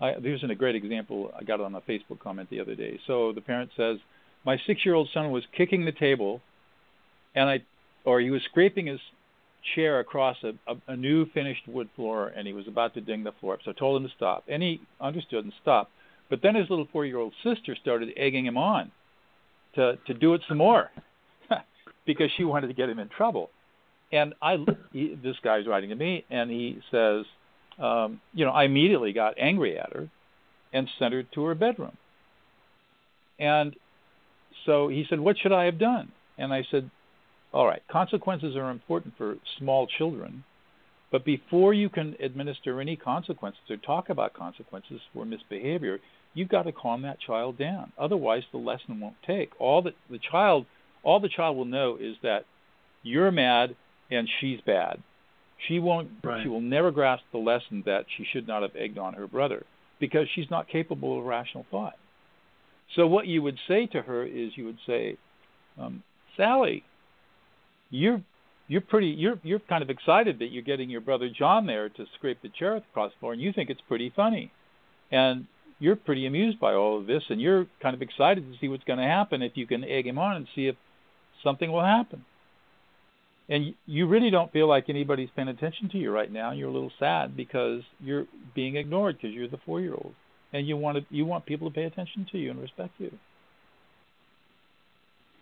I, 0.00 0.14
here's 0.20 0.42
a 0.42 0.54
great 0.54 0.76
example. 0.76 1.30
I 1.38 1.44
got 1.44 1.60
it 1.60 1.64
on 1.64 1.74
a 1.74 1.80
Facebook 1.82 2.20
comment 2.20 2.48
the 2.50 2.60
other 2.60 2.74
day. 2.74 2.98
So 3.06 3.32
the 3.32 3.40
parent 3.40 3.70
says, 3.76 3.98
"My 4.44 4.58
six-year-old 4.66 5.08
son 5.12 5.30
was 5.30 5.44
kicking 5.56 5.84
the 5.84 5.92
table, 5.92 6.40
and 7.34 7.48
I, 7.48 7.60
or 8.04 8.20
he 8.20 8.30
was 8.30 8.42
scraping 8.44 8.86
his 8.86 9.00
chair 9.74 10.00
across 10.00 10.36
a, 10.42 10.52
a, 10.66 10.92
a 10.92 10.96
new 10.96 11.26
finished 11.26 11.68
wood 11.68 11.88
floor, 11.96 12.28
and 12.28 12.46
he 12.46 12.54
was 12.54 12.66
about 12.66 12.94
to 12.94 13.00
ding 13.00 13.24
the 13.24 13.32
floor 13.32 13.54
up. 13.54 13.60
So 13.64 13.72
I 13.72 13.74
told 13.74 14.00
him 14.00 14.08
to 14.08 14.14
stop, 14.14 14.44
and 14.48 14.62
he 14.62 14.80
understood 15.00 15.44
and 15.44 15.52
stopped. 15.60 15.92
But 16.30 16.40
then 16.42 16.54
his 16.54 16.70
little 16.70 16.88
four-year-old 16.92 17.34
sister 17.42 17.76
started 17.76 18.12
egging 18.16 18.46
him 18.46 18.56
on 18.56 18.90
to 19.74 19.98
to 20.06 20.14
do 20.14 20.34
it 20.34 20.42
some 20.48 20.58
more 20.58 20.90
because 22.06 22.30
she 22.36 22.44
wanted 22.44 22.68
to 22.68 22.74
get 22.74 22.88
him 22.88 22.98
in 22.98 23.08
trouble. 23.08 23.50
And 24.12 24.34
I, 24.42 24.64
he, 24.92 25.16
this 25.22 25.36
guy's 25.42 25.66
writing 25.66 25.90
to 25.90 25.96
me, 25.96 26.24
and 26.30 26.50
he 26.50 26.80
says, 26.90 27.24
um, 27.78 28.20
you 28.34 28.44
know, 28.44 28.50
I 28.50 28.64
immediately 28.64 29.12
got 29.12 29.34
angry 29.38 29.78
at 29.78 29.92
her 29.92 30.08
and 30.72 30.88
sent 30.98 31.14
her 31.14 31.22
to 31.22 31.44
her 31.44 31.54
bedroom. 31.54 31.96
And 33.38 33.74
so 34.66 34.88
he 34.88 35.04
said, 35.08 35.20
What 35.20 35.36
should 35.38 35.52
I 35.52 35.64
have 35.64 35.78
done? 35.78 36.12
And 36.36 36.52
I 36.52 36.64
said, 36.70 36.90
All 37.52 37.66
right, 37.66 37.82
consequences 37.90 38.56
are 38.56 38.70
important 38.70 39.14
for 39.16 39.36
small 39.58 39.86
children, 39.86 40.44
but 41.10 41.24
before 41.24 41.72
you 41.72 41.88
can 41.88 42.16
administer 42.20 42.80
any 42.80 42.96
consequences 42.96 43.62
or 43.68 43.76
talk 43.78 44.10
about 44.10 44.34
consequences 44.34 45.00
for 45.12 45.24
misbehavior, 45.24 45.98
you've 46.34 46.48
got 46.48 46.64
to 46.64 46.72
calm 46.72 47.02
that 47.02 47.18
child 47.20 47.58
down. 47.58 47.92
Otherwise, 47.98 48.42
the 48.52 48.58
lesson 48.58 49.00
won't 49.00 49.16
take. 49.26 49.50
All 49.58 49.82
that 49.82 49.94
the 50.10 50.20
child, 50.30 50.66
all 51.02 51.18
the 51.18 51.28
child 51.28 51.56
will 51.56 51.64
know 51.64 51.96
is 52.00 52.16
that 52.22 52.44
you're 53.02 53.30
mad 53.30 53.74
and 54.10 54.28
she's 54.40 54.60
bad. 54.60 55.02
She 55.68 55.78
won't. 55.78 56.10
Right. 56.24 56.42
She 56.42 56.48
will 56.48 56.60
never 56.60 56.90
grasp 56.90 57.24
the 57.32 57.38
lesson 57.38 57.82
that 57.86 58.06
she 58.16 58.24
should 58.24 58.48
not 58.48 58.62
have 58.62 58.74
egged 58.76 58.98
on 58.98 59.14
her 59.14 59.26
brother 59.26 59.64
because 59.98 60.26
she's 60.34 60.50
not 60.50 60.68
capable 60.68 61.18
of 61.18 61.24
rational 61.24 61.66
thought. 61.70 61.96
So 62.96 63.06
what 63.06 63.26
you 63.26 63.42
would 63.42 63.58
say 63.68 63.86
to 63.86 64.02
her 64.02 64.24
is 64.24 64.56
you 64.56 64.64
would 64.64 64.78
say, 64.86 65.16
um, 65.78 66.02
Sally, 66.36 66.82
you're 67.90 68.22
you're 68.68 68.80
pretty 68.80 69.08
you're 69.08 69.38
you're 69.42 69.60
kind 69.60 69.82
of 69.82 69.90
excited 69.90 70.38
that 70.38 70.50
you're 70.50 70.62
getting 70.62 70.90
your 70.90 71.00
brother 71.00 71.28
John 71.28 71.66
there 71.66 71.88
to 71.88 72.06
scrape 72.16 72.40
the 72.42 72.48
chair 72.48 72.76
across 72.76 73.12
the 73.12 73.18
floor, 73.20 73.32
and 73.32 73.42
you 73.42 73.52
think 73.52 73.70
it's 73.70 73.80
pretty 73.86 74.12
funny. 74.14 74.52
And 75.12 75.46
you're 75.80 75.96
pretty 75.96 76.26
amused 76.26 76.60
by 76.60 76.74
all 76.74 76.98
of 76.98 77.06
this, 77.06 77.24
and 77.30 77.40
you're 77.40 77.66
kind 77.82 77.94
of 77.94 78.02
excited 78.02 78.44
to 78.44 78.58
see 78.60 78.68
what's 78.68 78.84
going 78.84 78.98
to 78.98 79.04
happen 79.04 79.42
if 79.42 79.56
you 79.56 79.66
can 79.66 79.82
egg 79.82 80.06
him 80.06 80.18
on 80.18 80.36
and 80.36 80.46
see 80.54 80.66
if 80.66 80.76
something 81.42 81.72
will 81.72 81.84
happen. 81.84 82.24
And 83.50 83.74
you 83.86 84.06
really 84.06 84.30
don't 84.30 84.52
feel 84.52 84.68
like 84.68 84.88
anybody's 84.88 85.28
paying 85.34 85.48
attention 85.48 85.88
to 85.90 85.98
you 85.98 86.10
right 86.12 86.30
now. 86.30 86.52
You're 86.52 86.68
a 86.68 86.72
little 86.72 86.92
sad 86.98 87.36
because 87.36 87.82
you're 88.02 88.26
being 88.54 88.76
ignored 88.76 89.16
because 89.16 89.34
you're 89.34 89.48
the 89.48 89.58
four-year-old, 89.66 90.14
and 90.52 90.66
you 90.66 90.76
want 90.76 90.98
to, 90.98 91.04
you 91.14 91.26
want 91.26 91.44
people 91.46 91.68
to 91.68 91.74
pay 91.74 91.84
attention 91.84 92.26
to 92.32 92.38
you 92.38 92.50
and 92.50 92.60
respect 92.60 92.92
you. 92.98 93.12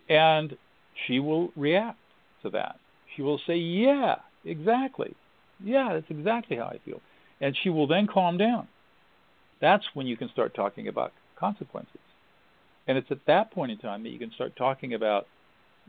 And 0.08 0.56
she 1.06 1.20
will 1.20 1.52
react 1.54 1.98
to 2.42 2.50
that. 2.50 2.76
She 3.14 3.22
will 3.22 3.38
say, 3.46 3.56
"Yeah, 3.56 4.16
exactly. 4.44 5.14
Yeah, 5.62 5.92
that's 5.92 6.10
exactly 6.10 6.56
how 6.56 6.64
I 6.64 6.78
feel," 6.78 7.02
and 7.42 7.54
she 7.54 7.68
will 7.68 7.86
then 7.86 8.06
calm 8.06 8.38
down 8.38 8.68
that's 9.60 9.84
when 9.94 10.06
you 10.06 10.16
can 10.16 10.28
start 10.28 10.54
talking 10.54 10.88
about 10.88 11.12
consequences. 11.36 12.00
And 12.86 12.96
it's 12.96 13.10
at 13.10 13.26
that 13.26 13.50
point 13.50 13.72
in 13.72 13.78
time 13.78 14.02
that 14.04 14.10
you 14.10 14.18
can 14.18 14.30
start 14.32 14.56
talking 14.56 14.94
about 14.94 15.26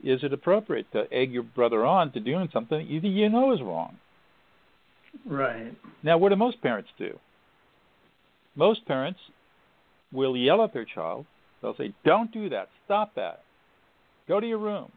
is 0.03 0.23
it 0.23 0.33
appropriate 0.33 0.91
to 0.91 1.11
egg 1.11 1.31
your 1.31 1.43
brother 1.43 1.85
on 1.85 2.11
to 2.13 2.19
doing 2.19 2.49
something 2.51 2.85
you, 2.87 2.99
you 3.01 3.29
know 3.29 3.53
is 3.53 3.61
wrong? 3.61 3.97
Right. 5.25 5.73
Now, 6.03 6.17
what 6.17 6.29
do 6.29 6.35
most 6.35 6.61
parents 6.61 6.89
do? 6.97 7.17
Most 8.55 8.85
parents 8.85 9.19
will 10.11 10.35
yell 10.35 10.63
at 10.63 10.73
their 10.73 10.85
child. 10.85 11.25
They'll 11.61 11.75
say, 11.75 11.93
"Don't 12.05 12.31
do 12.31 12.49
that. 12.49 12.69
Stop 12.85 13.15
that. 13.15 13.43
Go 14.27 14.39
to 14.39 14.47
your 14.47 14.59
room." 14.59 14.91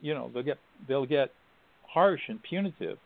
You 0.00 0.14
know, 0.14 0.30
they'll 0.32 0.42
get 0.42 0.58
they'll 0.86 1.06
get 1.06 1.30
harsh 1.86 2.20
and 2.28 2.42
punitive 2.42 2.98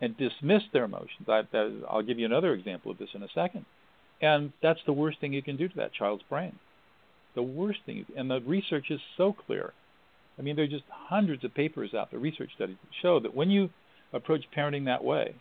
and 0.00 0.16
dismiss 0.16 0.62
their 0.72 0.84
emotions. 0.84 1.28
I, 1.28 1.42
I'll 1.88 2.02
give 2.02 2.18
you 2.18 2.26
another 2.26 2.52
example 2.52 2.90
of 2.90 2.98
this 2.98 3.08
in 3.14 3.22
a 3.22 3.28
second. 3.34 3.64
And 4.20 4.52
that's 4.62 4.80
the 4.86 4.92
worst 4.92 5.20
thing 5.20 5.32
you 5.32 5.42
can 5.42 5.56
do 5.56 5.68
to 5.68 5.76
that 5.76 5.92
child's 5.92 6.22
brain. 6.28 6.58
The 7.34 7.42
worst 7.42 7.80
thing, 7.84 8.06
and 8.16 8.30
the 8.30 8.40
research 8.40 8.90
is 8.90 9.00
so 9.16 9.32
clear. 9.32 9.72
I 10.38 10.42
mean, 10.42 10.56
there 10.56 10.64
are 10.64 10.68
just 10.68 10.84
hundreds 10.88 11.44
of 11.44 11.54
papers 11.54 11.94
out 11.94 12.10
there, 12.10 12.20
research 12.20 12.50
studies 12.54 12.76
that 12.82 12.90
show 13.02 13.20
that 13.20 13.34
when 13.34 13.50
you 13.50 13.70
approach 14.12 14.44
parenting 14.56 14.86
that 14.86 15.04
way, 15.04 15.34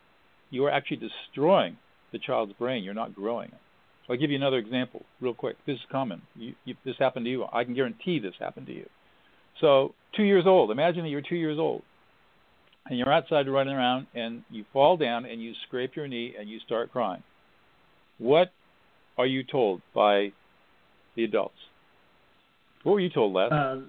you 0.49 0.65
are 0.65 0.71
actually 0.71 0.97
destroying 0.97 1.77
the 2.11 2.19
child's 2.19 2.53
brain. 2.53 2.83
You're 2.83 2.93
not 2.93 3.15
growing 3.15 3.49
it. 3.49 3.57
So 4.05 4.13
I'll 4.13 4.19
give 4.19 4.29
you 4.29 4.35
another 4.35 4.57
example, 4.57 5.03
real 5.21 5.33
quick. 5.33 5.55
This 5.65 5.75
is 5.75 5.81
common. 5.91 6.21
You, 6.35 6.53
you, 6.65 6.75
this 6.85 6.95
happened 6.99 7.25
to 7.25 7.31
you. 7.31 7.45
I 7.51 7.63
can 7.63 7.73
guarantee 7.73 8.19
this 8.19 8.33
happened 8.39 8.67
to 8.67 8.73
you. 8.73 8.87
So, 9.61 9.93
two 10.15 10.23
years 10.23 10.43
old. 10.45 10.71
Imagine 10.71 11.03
that 11.03 11.09
you're 11.09 11.21
two 11.21 11.35
years 11.35 11.57
old, 11.59 11.83
and 12.87 12.97
you're 12.97 13.11
outside 13.11 13.47
running 13.47 13.73
around, 13.73 14.07
and 14.13 14.43
you 14.49 14.65
fall 14.73 14.97
down, 14.97 15.25
and 15.25 15.41
you 15.41 15.53
scrape 15.67 15.95
your 15.95 16.07
knee, 16.07 16.33
and 16.37 16.49
you 16.49 16.59
start 16.65 16.91
crying. 16.91 17.23
What 18.17 18.51
are 19.17 19.25
you 19.25 19.43
told 19.43 19.81
by 19.93 20.33
the 21.15 21.23
adults? 21.23 21.55
What 22.83 22.93
were 22.93 22.99
you 22.99 23.09
told, 23.09 23.33
Les? 23.33 23.51
Uh, 23.51 23.81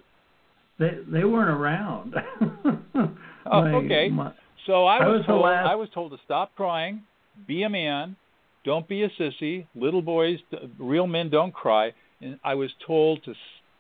they 0.85 1.19
they 1.21 1.25
weren't 1.25 1.51
around. 1.51 2.15
oh, 3.47 3.65
okay. 3.65 4.09
My, 4.09 4.33
so 4.67 4.87
I 4.87 5.07
was, 5.07 5.07
I 5.07 5.09
was 5.09 5.27
told 5.27 5.43
last... 5.43 5.69
I 5.69 5.75
was 5.75 5.89
told 5.93 6.13
to 6.13 6.19
stop 6.25 6.55
crying, 6.57 7.03
be 7.47 7.63
a 7.63 7.69
man, 7.69 8.17
don't 8.65 8.89
be 8.89 9.03
a 9.03 9.11
sissy. 9.11 9.67
Little 9.75 10.03
boys, 10.03 10.39
real 10.79 11.07
men 11.07 11.31
don't 11.31 11.53
cry. 11.53 11.93
And 12.21 12.39
I 12.43 12.55
was 12.55 12.71
told 12.87 13.23
to 13.25 13.35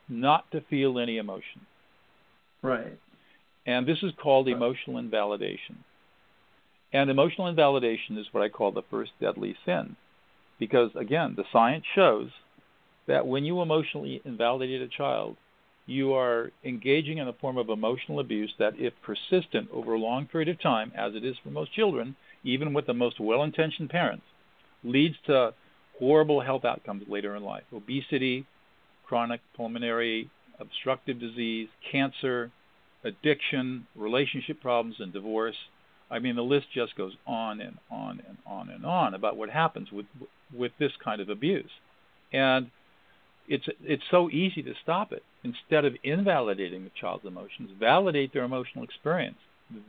not 0.08 0.50
to 0.52 0.60
feel 0.68 0.98
any 0.98 1.16
emotion. 1.16 1.62
Right. 2.62 2.98
And 3.66 3.86
this 3.86 3.98
is 4.02 4.12
called 4.22 4.48
emotional 4.48 4.98
invalidation. 4.98 5.84
And 6.92 7.10
emotional 7.10 7.48
invalidation 7.48 8.18
is 8.18 8.26
what 8.32 8.42
I 8.42 8.50
call 8.50 8.72
the 8.72 8.82
first 8.90 9.12
deadly 9.20 9.56
sin. 9.64 9.96
Because 10.58 10.90
again, 10.94 11.34
the 11.36 11.44
science 11.50 11.84
shows 11.94 12.28
that 13.08 13.26
when 13.26 13.44
you 13.44 13.62
emotionally 13.62 14.20
invalidate 14.24 14.82
a 14.82 14.88
child, 14.88 15.36
you 15.86 16.14
are 16.14 16.50
engaging 16.64 17.18
in 17.18 17.28
a 17.28 17.32
form 17.32 17.58
of 17.58 17.68
emotional 17.68 18.20
abuse 18.20 18.54
that, 18.58 18.74
if 18.78 18.94
persistent 19.02 19.68
over 19.72 19.94
a 19.94 19.98
long 19.98 20.26
period 20.26 20.48
of 20.48 20.60
time, 20.60 20.92
as 20.96 21.14
it 21.14 21.24
is 21.24 21.36
for 21.42 21.50
most 21.50 21.72
children, 21.72 22.16
even 22.42 22.72
with 22.72 22.86
the 22.86 22.94
most 22.94 23.20
well 23.20 23.42
intentioned 23.42 23.90
parents, 23.90 24.24
leads 24.82 25.16
to 25.26 25.52
horrible 25.98 26.40
health 26.40 26.64
outcomes 26.64 27.04
later 27.08 27.36
in 27.36 27.42
life 27.42 27.64
obesity, 27.72 28.46
chronic 29.06 29.40
pulmonary 29.56 30.30
obstructive 30.58 31.18
disease, 31.20 31.68
cancer, 31.90 32.50
addiction, 33.04 33.86
relationship 33.96 34.60
problems, 34.60 34.96
and 34.98 35.12
divorce. 35.12 35.56
I 36.10 36.18
mean, 36.18 36.36
the 36.36 36.42
list 36.42 36.66
just 36.72 36.96
goes 36.96 37.14
on 37.26 37.60
and 37.60 37.76
on 37.90 38.22
and 38.26 38.38
on 38.46 38.70
and 38.70 38.84
on 38.84 39.14
about 39.14 39.36
what 39.36 39.50
happens 39.50 39.90
with 39.92 40.06
with 40.56 40.72
this 40.78 40.92
kind 41.02 41.20
of 41.20 41.28
abuse, 41.28 41.70
and 42.32 42.70
it's 43.48 43.66
it's 43.82 44.02
so 44.10 44.30
easy 44.30 44.62
to 44.62 44.74
stop 44.82 45.12
it. 45.12 45.22
Instead 45.44 45.84
of 45.84 45.94
invalidating 46.02 46.84
the 46.84 46.90
child's 46.98 47.26
emotions, 47.26 47.70
validate 47.78 48.32
their 48.32 48.44
emotional 48.44 48.82
experience. 48.82 49.36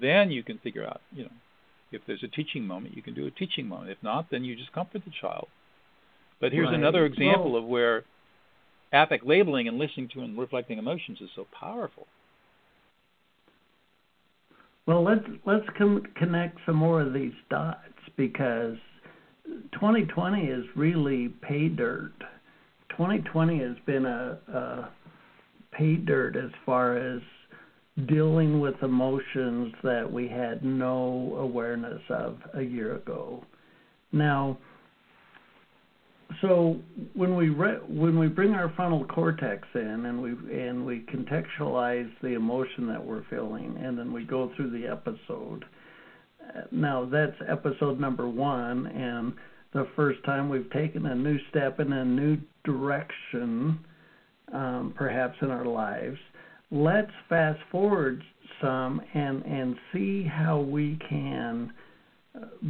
Then 0.01 0.29
you 0.29 0.43
can 0.43 0.57
figure 0.59 0.85
out, 0.85 1.01
you 1.11 1.23
know, 1.23 1.31
if 1.91 2.01
there's 2.05 2.23
a 2.23 2.27
teaching 2.27 2.67
moment, 2.67 2.95
you 2.95 3.01
can 3.01 3.13
do 3.13 3.25
a 3.25 3.31
teaching 3.31 3.67
moment. 3.67 3.89
If 3.89 4.03
not, 4.03 4.29
then 4.29 4.43
you 4.43 4.55
just 4.55 4.73
comfort 4.73 5.03
the 5.05 5.11
child. 5.21 5.47
But 6.41 6.51
here's 6.51 6.67
right. 6.67 6.75
another 6.75 7.05
example 7.05 7.53
well, 7.53 7.63
of 7.63 7.67
where 7.67 8.03
affect 8.91 9.25
labeling 9.25 9.67
and 9.67 9.77
listening 9.77 10.09
to 10.13 10.21
and 10.21 10.37
reflecting 10.37 10.77
emotions 10.77 11.19
is 11.21 11.29
so 11.35 11.47
powerful. 11.57 12.07
Well, 14.85 15.03
let's 15.03 15.25
let's 15.45 15.65
com- 15.77 16.05
connect 16.15 16.59
some 16.65 16.75
more 16.75 17.01
of 17.01 17.13
these 17.13 17.33
dots 17.49 17.79
because 18.15 18.77
2020 19.73 20.43
is 20.43 20.65
really 20.75 21.29
pay 21.41 21.69
dirt. 21.69 22.13
2020 22.89 23.59
has 23.59 23.75
been 23.85 24.05
a, 24.05 24.37
a 24.47 24.89
pay 25.77 25.95
dirt 25.95 26.35
as 26.35 26.49
far 26.65 26.97
as 26.97 27.21
dealing 28.07 28.59
with 28.59 28.75
emotions 28.81 29.73
that 29.83 30.09
we 30.09 30.27
had 30.27 30.63
no 30.63 31.35
awareness 31.37 32.01
of 32.09 32.37
a 32.55 32.61
year 32.61 32.95
ago. 32.95 33.43
Now, 34.11 34.57
so 36.41 36.77
when 37.13 37.35
we 37.35 37.49
re- 37.49 37.79
when 37.87 38.17
we 38.17 38.27
bring 38.27 38.53
our 38.53 38.69
frontal 38.75 39.05
cortex 39.05 39.67
in 39.75 40.05
and 40.05 40.21
we 40.21 40.31
and 40.31 40.85
we 40.85 41.01
contextualize 41.01 42.09
the 42.21 42.33
emotion 42.33 42.87
that 42.87 43.03
we're 43.03 43.23
feeling 43.29 43.77
and 43.81 43.97
then 43.97 44.11
we 44.11 44.23
go 44.23 44.51
through 44.55 44.71
the 44.71 44.87
episode 44.87 45.65
now 46.71 47.05
that's 47.05 47.35
episode 47.47 47.99
number 47.99 48.27
1 48.27 48.87
and 48.87 49.33
the 49.73 49.87
first 49.95 50.23
time 50.23 50.49
we've 50.49 50.69
taken 50.71 51.05
a 51.05 51.15
new 51.15 51.37
step 51.49 51.79
in 51.79 51.93
a 51.93 52.03
new 52.03 52.37
direction 52.63 53.77
um, 54.53 54.93
perhaps 54.95 55.35
in 55.41 55.49
our 55.51 55.65
lives 55.65 56.17
let's 56.71 57.11
fast 57.29 57.59
forward 57.71 58.21
some 58.61 59.01
and 59.13 59.43
and 59.45 59.75
see 59.93 60.23
how 60.23 60.59
we 60.59 60.97
can 61.09 61.71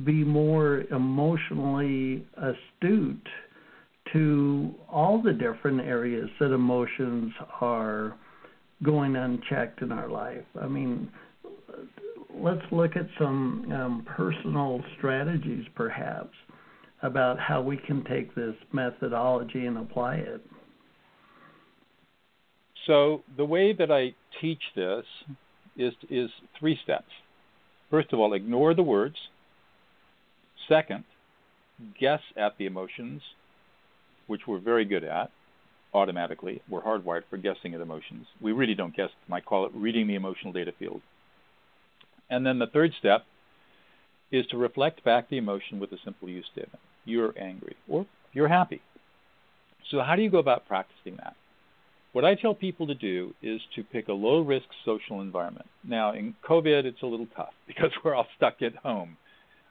be 0.03 0.23
more 0.23 0.83
emotionally 0.91 2.25
astute 2.37 3.27
to 4.13 4.73
all 4.89 5.21
the 5.21 5.33
different 5.33 5.81
areas 5.81 6.29
that 6.39 6.51
emotions 6.53 7.31
are 7.61 8.15
going 8.83 9.15
unchecked 9.15 9.81
in 9.81 9.91
our 9.91 10.09
life. 10.09 10.43
I 10.61 10.67
mean, 10.67 11.09
let's 12.35 12.61
look 12.71 12.95
at 12.95 13.07
some 13.17 13.71
um, 13.71 14.07
personal 14.15 14.83
strategies, 14.97 15.65
perhaps, 15.75 16.35
about 17.01 17.39
how 17.39 17.61
we 17.61 17.77
can 17.77 18.03
take 18.03 18.35
this 18.35 18.55
methodology 18.71 19.65
and 19.65 19.77
apply 19.77 20.17
it. 20.17 20.45
So 22.85 23.23
the 23.35 23.45
way 23.45 23.73
that 23.73 23.91
I 23.91 24.13
teach 24.41 24.61
this 24.75 25.05
is 25.75 25.93
is 26.09 26.29
three 26.59 26.79
steps. 26.83 27.11
First 27.89 28.13
of 28.13 28.19
all, 28.19 28.33
ignore 28.33 28.73
the 28.73 28.83
words. 28.83 29.15
Second, 30.67 31.03
guess 31.99 32.21
at 32.37 32.57
the 32.57 32.65
emotions 32.65 33.21
which 34.27 34.47
we're 34.47 34.59
very 34.59 34.85
good 34.85 35.03
at 35.03 35.31
automatically. 35.93 36.61
We're 36.69 36.81
hardwired 36.81 37.23
for 37.29 37.37
guessing 37.37 37.73
at 37.73 37.81
emotions. 37.81 38.27
We 38.41 38.51
really 38.51 38.75
don't 38.75 38.95
guess. 38.95 39.09
I 39.31 39.39
call 39.39 39.65
it 39.65 39.71
reading 39.73 40.07
the 40.07 40.15
emotional 40.15 40.51
data 40.51 40.73
field. 40.77 41.01
And 42.29 42.45
then 42.45 42.59
the 42.59 42.67
third 42.67 42.91
step 42.97 43.25
is 44.31 44.45
to 44.47 44.57
reflect 44.57 45.03
back 45.03 45.29
the 45.29 45.37
emotion 45.37 45.79
with 45.79 45.91
a 45.91 45.97
simple 46.03 46.27
use 46.27 46.45
statement. 46.51 46.79
You're 47.05 47.37
angry 47.39 47.75
or 47.87 48.05
you're 48.33 48.47
happy. 48.47 48.81
So 49.91 50.01
how 50.01 50.15
do 50.15 50.23
you 50.23 50.31
go 50.31 50.39
about 50.39 50.67
practicing 50.67 51.17
that? 51.17 51.35
What 52.15 52.23
I 52.23 52.35
tell 52.35 52.53
people 52.55 52.87
to 52.87 52.95
do 52.95 53.33
is 53.41 53.59
to 53.75 53.83
pick 53.83 54.07
a 54.07 54.13
low 54.13 54.39
risk 54.39 54.67
social 54.85 55.19
environment. 55.19 55.65
Now, 55.83 56.13
in 56.13 56.33
COVID, 56.47 56.85
it's 56.85 57.01
a 57.01 57.05
little 57.05 57.27
tough 57.35 57.51
because 57.67 57.91
we're 58.05 58.15
all 58.15 58.27
stuck 58.37 58.61
at 58.61 58.73
home. 58.77 59.17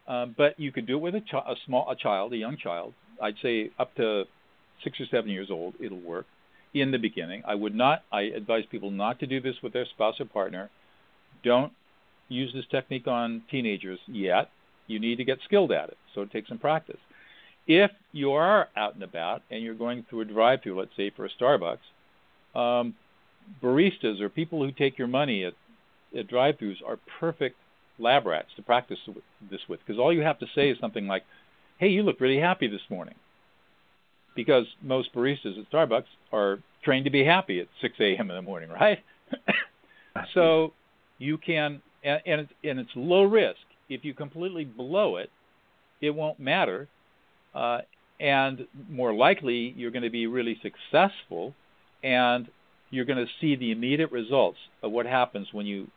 Um, 0.07 0.35
but 0.37 0.61
you 0.61 0.71
could 0.71 0.87
do 0.87 0.99
it 0.99 1.01
with 1.01 1.15
a, 1.15 1.23
ch- 1.23 1.33
a 1.33 1.55
small 1.65 1.91
a 1.91 1.97
child, 1.97 2.35
a 2.35 2.37
young 2.37 2.59
child. 2.59 2.93
I'd 3.23 3.37
say 3.41 3.71
up 3.79 3.95
to 3.95 4.25
six 4.83 5.01
or 5.01 5.07
seven 5.11 5.31
years 5.31 5.49
old, 5.51 5.73
it'll 5.81 6.03
work 6.03 6.27
in 6.75 6.91
the 6.91 6.99
beginning. 6.99 7.43
I 7.49 7.55
would 7.55 7.75
not, 7.75 8.03
I 8.13 8.25
advise 8.25 8.65
people 8.71 8.91
not 8.91 9.21
to 9.21 9.27
do 9.27 9.41
this 9.41 9.57
with 9.63 9.73
their 9.73 9.87
spouse 9.87 10.21
or 10.21 10.27
partner. 10.27 10.69
Don't 11.43 11.73
use 12.29 12.53
this 12.53 12.67
technique 12.71 13.07
on 13.07 13.41
teenagers 13.51 14.01
yet. 14.07 14.51
You 14.87 15.01
need 15.01 15.17
to 15.17 15.25
get 15.25 15.39
skilled 15.47 15.73
at 15.73 15.89
it, 15.89 15.97
so 16.15 16.21
it 16.21 16.31
takes 16.31 16.51
some 16.51 16.59
practice. 16.59 17.01
if 17.67 17.91
you 18.13 18.33
are 18.33 18.69
out 18.77 18.93
and 18.93 19.03
about 19.03 19.41
and 19.51 19.63
you're 19.63 19.75
going 19.75 20.05
through 20.11 20.21
a 20.21 20.25
drive-through, 20.27 20.79
let's 20.79 20.95
say 20.95 21.09
for 21.09 21.25
a 21.25 21.31
Starbucks, 21.31 21.79
um, 22.55 22.95
baristas 23.63 24.21
or 24.21 24.29
people 24.29 24.65
who 24.65 24.73
take 24.73 24.99
your 24.99 25.09
money 25.09 25.45
at, 25.45 25.55
at 26.17 26.29
drive-throughs 26.29 26.77
are 26.87 26.99
perfect 27.21 27.57
lab 27.99 28.27
rats 28.27 28.49
to 28.57 28.63
practice 28.63 28.99
this 29.51 29.61
with 29.69 29.81
because 29.87 30.01
all 30.01 30.13
you 30.13 30.23
have 30.23 30.39
to 30.39 30.47
say 30.55 30.71
is 30.71 30.79
something 30.81 31.07
like, 31.07 31.25
"Hey, 31.79 31.89
you 31.89 32.03
look 32.03 32.21
really 32.21 32.39
happy 32.41 32.67
this 32.67 32.81
morning," 32.91 33.15
because 34.35 34.67
most 34.83 35.13
baristas 35.15 35.59
at 35.59 35.71
Starbucks 35.71 36.07
are 36.33 36.59
trained 36.83 37.05
to 37.05 37.11
be 37.11 37.25
happy 37.25 37.61
at 37.61 37.69
6 37.81 37.95
a.m. 38.01 38.31
in 38.31 38.37
the 38.37 38.43
morning, 38.43 38.69
right? 38.69 38.99
so 40.35 40.73
you 41.19 41.39
can, 41.39 41.81
and, 42.03 42.21
and 42.27 42.41
it's, 42.43 42.53
and 42.63 42.79
it's 42.79 42.91
low 42.95 43.25
risk. 43.25 43.61
If 43.89 44.05
you 44.05 44.13
completely 44.13 44.65
blow 44.65 45.17
it, 45.17 45.31
it 46.01 46.11
won't 46.11 46.39
matter 46.39 46.89
uh, 47.55 47.79
and 48.21 48.67
more 48.89 49.15
likely 49.15 49.75
you're 49.77 49.91
going 49.91 50.03
to 50.03 50.11
be 50.11 50.27
really 50.27 50.61
successful 50.63 51.55
and 52.05 52.49
you're 52.91 53.07
going 53.07 53.19
to 53.27 53.33
see 53.41 53.57
the 53.57 53.73
immediate 53.73 54.13
results 54.13 54.59
of 54.83 54.93
what 54.93 55.07
happens 55.07 55.49
when 55.51 55.67
you 55.67 55.89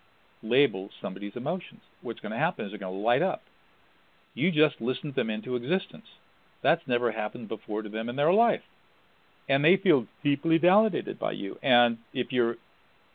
label 0.41 0.89
somebody's 1.01 1.35
emotions. 1.35 1.81
What's 2.01 2.21
going 2.21 2.31
to 2.31 2.37
happen 2.37 2.65
is 2.65 2.71
they're 2.71 2.79
going 2.79 2.93
to 2.93 3.05
light 3.05 3.21
up. 3.21 3.41
You 4.33 4.51
just 4.51 4.79
listened 4.79 5.15
them 5.15 5.29
into 5.29 5.55
existence. 5.55 6.05
That's 6.63 6.81
never 6.87 7.11
happened 7.11 7.49
before 7.49 7.81
to 7.81 7.89
them 7.89 8.09
in 8.09 8.15
their 8.15 8.31
life. 8.31 8.61
And 9.49 9.63
they 9.63 9.77
feel 9.77 10.07
deeply 10.23 10.57
validated 10.57 11.19
by 11.19 11.33
you. 11.33 11.57
And 11.61 11.97
if 12.13 12.27
you're 12.31 12.55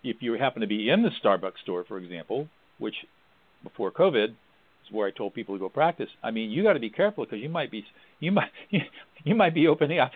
if 0.05 0.17
you 0.21 0.33
happen 0.33 0.63
to 0.63 0.67
be 0.67 0.91
in 0.91 1.03
the 1.03 1.11
Starbucks 1.23 1.61
store, 1.63 1.85
for 1.87 1.97
example, 1.97 2.49
which 2.79 2.95
before 3.63 3.93
COVID 3.93 4.31
is 4.31 4.91
where 4.91 5.07
I 5.07 5.13
told 5.13 5.33
people 5.33 5.55
to 5.55 5.61
go 5.61 5.69
practice. 5.69 6.09
I 6.25 6.33
mean, 6.33 6.51
you 6.51 6.65
got 6.65 6.73
to 6.73 6.81
be 6.81 6.91
careful 6.91 7.25
because 7.25 7.39
you 7.41 7.49
might 7.49 7.71
be 7.71 7.85
you 8.19 8.33
might 8.33 8.51
you 9.25 9.35
might 9.35 9.55
be 9.55 9.69
opening 9.69 9.99
up. 9.99 10.13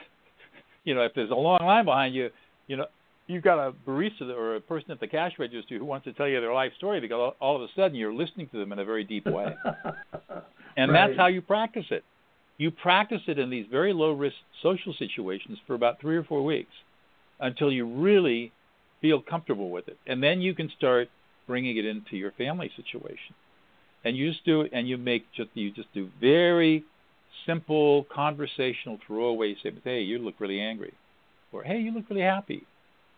You 0.85 0.95
know, 0.95 1.03
if 1.03 1.13
there's 1.15 1.31
a 1.31 1.35
long 1.35 1.59
line 1.63 1.85
behind 1.85 2.15
you, 2.15 2.31
you 2.67 2.77
know, 2.77 2.87
you've 3.27 3.43
got 3.43 3.59
a 3.59 3.73
barista 3.87 4.23
or 4.31 4.57
a 4.57 4.61
person 4.61 4.91
at 4.91 5.01
the 5.01 5.07
cash 5.07 5.33
register 5.39 5.79
who 5.79 5.85
wants 5.85 6.05
to 6.05 6.13
tell 6.13 6.29
you 6.29 6.41
their 6.41 6.53
life 6.53 6.73
story 6.77 7.01
because 7.01 7.35
all 7.41 7.57
of 7.57 7.63
a 7.63 7.69
sudden 7.75 7.97
you're 7.97 8.15
listening 8.15 8.49
to 8.49 8.59
them 8.59 8.73
in 8.73 8.79
a 8.79 8.85
very 8.85 9.05
deep 9.05 9.27
way. 9.27 9.55
and 10.77 10.93
right. 10.93 11.09
that's 11.09 11.19
how 11.19 11.27
you 11.27 11.43
practice 11.43 11.87
it. 11.91 12.05
You 12.59 12.71
practice 12.71 13.23
it 13.27 13.39
in 13.39 13.51
these 13.51 13.67
very 13.71 13.93
low 13.93 14.13
risk 14.13 14.37
social 14.63 14.95
situations 14.95 15.59
for 15.67 15.75
about 15.75 16.01
3 16.01 16.17
or 16.17 16.25
4 16.25 16.43
weeks 16.43 16.73
until 17.41 17.71
you 17.71 17.87
really 17.87 18.53
feel 19.03 19.21
comfortable 19.21 19.71
with 19.71 19.89
it. 19.89 19.99
And 20.07 20.23
then 20.23 20.41
you 20.41 20.55
can 20.55 20.71
start 20.77 21.09
bringing 21.47 21.77
it 21.77 21.85
into 21.85 22.17
your 22.17 22.33
family 22.33 22.71
situation 22.77 23.35
and 24.07 24.17
you 24.17 24.31
just 24.31 24.45
do 24.45 24.61
it, 24.61 24.71
and 24.73 24.89
you 24.89 24.97
make 24.97 25.25
just 25.33 25.51
you 25.55 25.73
just 25.73 25.93
do 25.93 26.09
very 26.21 26.85
simple 27.45 28.07
conversational 28.15 28.99
throwaway 29.05 29.57
statements. 29.57 29.85
Hey, 29.85 30.03
you 30.03 30.19
look 30.19 30.37
really 30.39 30.61
angry, 30.61 30.95
or 31.53 31.63
Hey, 31.65 31.79
you 31.79 31.93
look 31.93 32.09
really 32.09 32.23
happy. 32.23 32.65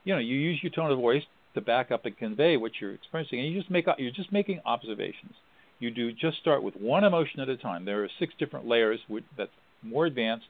You 0.04 0.14
know, 0.14 0.20
you 0.20 0.36
use 0.36 0.60
your 0.62 0.72
tone 0.72 0.90
of 0.90 0.98
voice 0.98 1.24
to 1.54 1.60
back 1.60 1.90
up 1.90 2.04
and 2.06 2.16
convey 2.16 2.56
what 2.56 2.72
you're 2.80 2.94
experiencing, 2.94 3.40
and 3.40 3.52
you 3.52 3.58
just 3.58 3.70
make 3.70 3.86
you're 3.98 4.10
just 4.10 4.32
making 4.32 4.60
observations. 4.64 5.34
You 5.80 5.90
do 5.90 6.12
just 6.12 6.38
start 6.38 6.62
with 6.62 6.74
one 6.76 7.04
emotion 7.04 7.40
at 7.40 7.48
a 7.48 7.56
time. 7.56 7.84
There 7.84 8.02
are 8.04 8.08
six 8.18 8.34
different 8.38 8.66
layers 8.66 9.00
that's 9.36 9.50
more 9.82 10.06
advanced, 10.06 10.48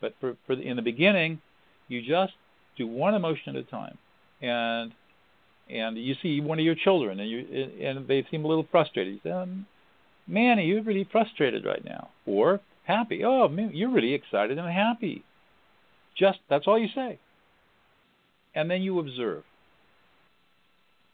but 0.00 0.14
for, 0.20 0.36
for 0.46 0.56
the, 0.56 0.62
in 0.62 0.76
the 0.76 0.82
beginning, 0.82 1.40
you 1.88 2.00
just 2.00 2.32
do 2.76 2.86
one 2.86 3.14
emotion 3.14 3.56
at 3.56 3.62
a 3.62 3.70
time, 3.70 3.98
and 4.40 4.92
and 5.70 5.96
you 5.96 6.14
see 6.22 6.40
one 6.40 6.58
of 6.58 6.64
your 6.64 6.74
children 6.74 7.20
and 7.20 7.30
you 7.30 7.38
and 7.80 8.06
they 8.06 8.26
seem 8.30 8.44
a 8.44 8.48
little 8.48 8.66
frustrated. 8.70 9.14
You 9.14 9.20
say, 9.22 9.30
um, 9.30 9.66
"Man, 10.26 10.58
are 10.58 10.62
you 10.62 10.82
really 10.82 11.04
frustrated 11.10 11.64
right 11.64 11.84
now?" 11.84 12.08
Or 12.26 12.60
happy. 12.84 13.24
"Oh, 13.24 13.48
man, 13.48 13.70
you're 13.74 13.90
really 13.90 14.14
excited 14.14 14.58
and 14.58 14.68
happy." 14.70 15.22
Just 16.16 16.38
that's 16.48 16.66
all 16.66 16.78
you 16.78 16.88
say. 16.94 17.18
And 18.54 18.70
then 18.70 18.82
you 18.82 18.98
observe 18.98 19.44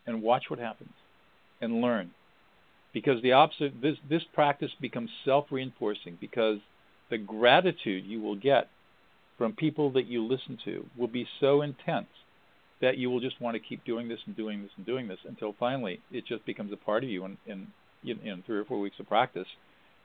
and 0.07 0.22
watch 0.22 0.44
what 0.49 0.59
happens 0.59 0.92
and 1.61 1.80
learn. 1.80 2.11
Because 2.92 3.22
the 3.22 3.32
opposite 3.32 3.80
this 3.80 3.96
this 4.09 4.22
practice 4.32 4.72
becomes 4.80 5.11
self-reinforcing 5.24 6.18
because 6.20 6.59
the 7.11 7.18
gratitude 7.18 8.05
you 8.05 8.20
will 8.20 8.36
get 8.36 8.68
from 9.36 9.53
people 9.53 9.92
that 9.92 10.07
you 10.07 10.26
listen 10.26 10.59
to 10.64 10.86
will 10.96 11.09
be 11.09 11.26
so 11.38 11.62
intense 11.62 12.09
that 12.80 12.96
you 12.96 13.11
will 13.11 13.20
just 13.20 13.40
want 13.40 13.55
to 13.55 13.61
keep 13.61 13.84
doing 13.84 14.09
this 14.09 14.20
and 14.26 14.36
doing 14.36 14.62
this 14.62 14.70
and 14.76 14.86
doing 14.86 15.09
this 15.09 15.18
until 15.26 15.55
finally 15.59 16.01
it 16.11 16.26
just 16.26 16.44
becomes 16.44 16.72
a 16.72 16.76
part 16.76 17.05
of 17.05 17.11
you 17.11 17.24
in, 17.24 17.36
in, 17.46 17.66
in 18.05 18.42
three 18.46 18.59
or 18.59 18.64
four 18.64 18.80
weeks 18.80 18.96
of 18.99 19.09
practice. 19.09 19.46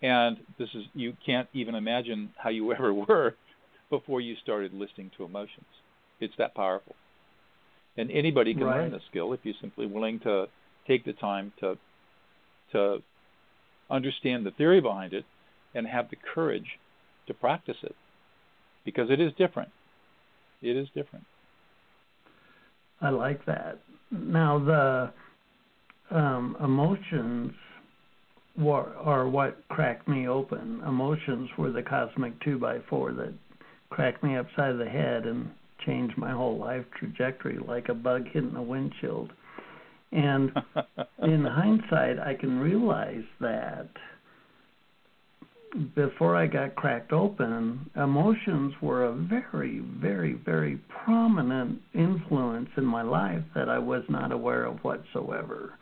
And 0.02 0.38
this 0.60 0.70
is 0.74 0.84
you 0.94 1.16
can't 1.26 1.48
even 1.54 1.76
imagine 1.76 2.32
how 2.38 2.50
you 2.50 2.72
ever 2.74 2.94
were 2.94 3.36
before 3.94 4.20
you 4.20 4.36
started 4.42 4.74
listening 4.74 5.12
to 5.16 5.24
emotions. 5.24 5.68
It's 6.20 6.34
that 6.40 6.56
powerful. 6.56 6.96
And 7.96 8.10
anybody 8.10 8.56
can 8.56 8.64
right. 8.64 8.78
learn 8.82 8.92
the 8.92 9.00
skill 9.08 9.34
if 9.34 9.42
you're 9.44 9.54
simply 9.62 9.86
willing 9.86 10.20
to 10.22 10.48
take 10.88 11.06
the 11.06 11.14
time 11.14 11.54
to 11.60 11.78
to 12.72 13.04
understand 13.92 14.48
the 14.48 14.52
theory 14.52 14.82
behind 14.82 15.14
it 15.14 15.26
and 15.76 15.86
have 15.86 16.10
the 16.10 16.16
courage 16.34 16.80
to 17.28 17.36
practice 17.36 17.78
it. 17.84 17.96
Because 18.84 19.12
it 19.12 19.22
is 19.22 19.32
different. 19.38 19.70
It 20.64 20.76
is 20.76 20.88
different. 20.96 21.26
I 23.00 23.12
like 23.12 23.46
that. 23.46 23.78
Now 24.10 24.58
the 26.10 26.18
um, 26.18 26.58
emotions 26.64 27.52
were, 28.58 28.92
are 28.98 29.30
what 29.30 29.58
cracked 29.70 30.08
me 30.08 30.28
open. 30.28 30.82
Emotions 30.88 31.48
were 31.60 31.72
the 31.72 31.84
cosmic 31.84 32.34
two 32.42 32.58
by 32.58 32.80
four 32.90 33.14
that 33.14 33.34
cracked 33.94 34.24
me 34.24 34.36
upside 34.36 34.80
the 34.80 34.90
head 34.90 35.28
and 35.28 35.52
changed 35.86 36.18
my 36.18 36.32
whole 36.32 36.58
life 36.58 36.84
trajectory 36.98 37.60
like 37.68 37.90
a 37.90 37.94
bug 37.94 38.26
hitting 38.34 38.56
a 38.56 38.64
windshield. 38.64 39.32
And 40.12 40.52
in 41.22 41.46
hindsight, 41.46 42.18
I 42.18 42.34
can 42.34 42.58
realize 42.58 43.24
that 43.40 43.90
before 45.96 46.36
I 46.36 46.48
got 46.48 46.74
cracked 46.74 47.14
open, 47.14 47.88
emotions 47.96 48.74
were 48.82 49.06
a 49.06 49.14
very, 49.14 49.84
very, 50.02 50.34
very 50.44 50.80
prominent 51.06 51.80
influence 51.94 52.70
in 52.76 52.86
my 52.86 53.04
life 53.04 53.44
that 53.54 53.70
I 53.70 53.78
was 53.78 54.04
not 54.10 54.32
aware 54.32 54.66
of 54.66 54.80
whatsoever. 54.80 55.74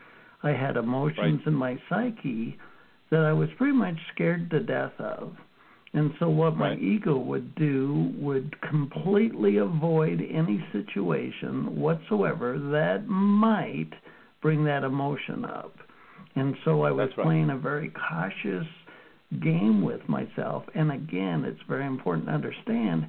I 0.43 0.49
had 0.49 0.76
emotions 0.76 1.39
right. 1.39 1.47
in 1.47 1.53
my 1.53 1.80
psyche 1.88 2.57
that 3.09 3.22
I 3.22 3.32
was 3.32 3.47
pretty 3.57 3.74
much 3.74 3.95
scared 4.14 4.49
to 4.49 4.59
death 4.59 4.99
of. 4.99 5.34
And 5.94 6.12
so, 6.20 6.30
what 6.30 6.56
my 6.56 6.76
ego 6.76 7.18
would 7.18 7.54
do 7.56 8.14
would 8.18 8.56
completely 8.62 9.58
avoid 9.58 10.22
any 10.22 10.64
situation 10.72 11.76
whatsoever 11.76 12.58
that 12.72 13.08
might 13.08 13.92
bring 14.42 14.64
that 14.66 14.84
emotion 14.84 15.44
up. 15.44 15.74
And 16.36 16.56
so, 16.64 16.84
I 16.84 16.92
was 16.92 17.10
right. 17.18 17.26
playing 17.26 17.50
a 17.50 17.58
very 17.58 17.92
cautious 18.10 18.68
game 19.44 19.82
with 19.82 20.02
myself. 20.08 20.64
And 20.76 20.92
again, 20.94 21.44
it's 21.46 21.62
very 21.68 21.86
important 21.86 22.28
to 22.28 22.34
understand 22.34 23.08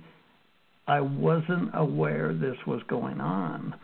I 0.89 1.01
wasn't 1.01 1.70
aware 1.74 2.35
this 2.35 2.57
was 2.66 2.83
going 2.89 3.20
on. 3.20 3.74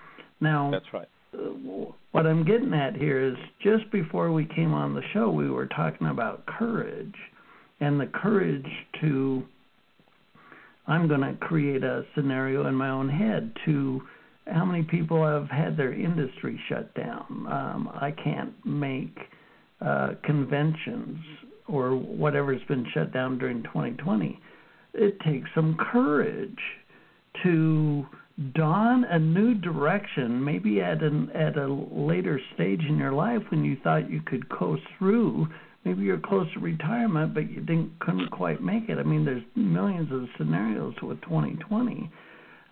Now, 0.40 0.70
that's 0.72 0.92
right. 0.92 1.08
Uh, 1.32 1.92
what 2.10 2.26
I'm 2.26 2.44
getting 2.44 2.74
at 2.74 2.96
here 2.96 3.22
is 3.22 3.36
just 3.62 3.90
before 3.92 4.32
we 4.32 4.44
came 4.44 4.72
on 4.72 4.94
the 4.94 5.02
show, 5.12 5.30
we 5.30 5.50
were 5.50 5.66
talking 5.66 6.08
about 6.08 6.46
courage 6.46 7.14
and 7.80 8.00
the 8.00 8.06
courage 8.06 8.66
to. 9.00 9.44
I'm 10.86 11.06
going 11.06 11.20
to 11.20 11.34
create 11.34 11.84
a 11.84 12.04
scenario 12.14 12.66
in 12.66 12.74
my 12.74 12.88
own 12.88 13.10
head 13.10 13.52
to 13.66 14.00
how 14.46 14.64
many 14.64 14.82
people 14.84 15.22
have 15.22 15.50
had 15.50 15.76
their 15.76 15.92
industry 15.92 16.58
shut 16.66 16.94
down. 16.94 17.46
Um, 17.46 17.90
I 17.92 18.10
can't 18.10 18.54
make 18.64 19.14
uh, 19.82 20.14
conventions 20.24 21.18
or 21.68 21.90
whatever's 21.96 22.62
been 22.66 22.86
shut 22.92 23.12
down 23.12 23.38
during 23.38 23.62
2020, 23.64 24.40
it 24.94 25.20
takes 25.20 25.48
some 25.54 25.76
courage 25.92 26.58
to 27.42 28.06
dawn 28.54 29.04
a 29.04 29.18
new 29.18 29.54
direction, 29.54 30.42
maybe 30.42 30.80
at 30.80 31.02
an 31.02 31.30
at 31.34 31.56
a 31.56 31.66
later 31.66 32.40
stage 32.54 32.80
in 32.88 32.96
your 32.96 33.12
life 33.12 33.42
when 33.50 33.64
you 33.64 33.76
thought 33.84 34.10
you 34.10 34.20
could 34.24 34.48
coast 34.48 34.82
through. 34.98 35.46
Maybe 35.88 36.02
you're 36.02 36.20
close 36.20 36.46
to 36.52 36.60
retirement, 36.60 37.32
but 37.32 37.50
you 37.50 37.60
didn't 37.60 37.98
couldn't 38.00 38.30
quite 38.30 38.62
make 38.62 38.90
it. 38.90 38.98
I 38.98 39.04
mean, 39.04 39.24
there's 39.24 39.42
millions 39.54 40.12
of 40.12 40.28
scenarios 40.36 40.92
with 41.00 41.18
2020. 41.22 42.10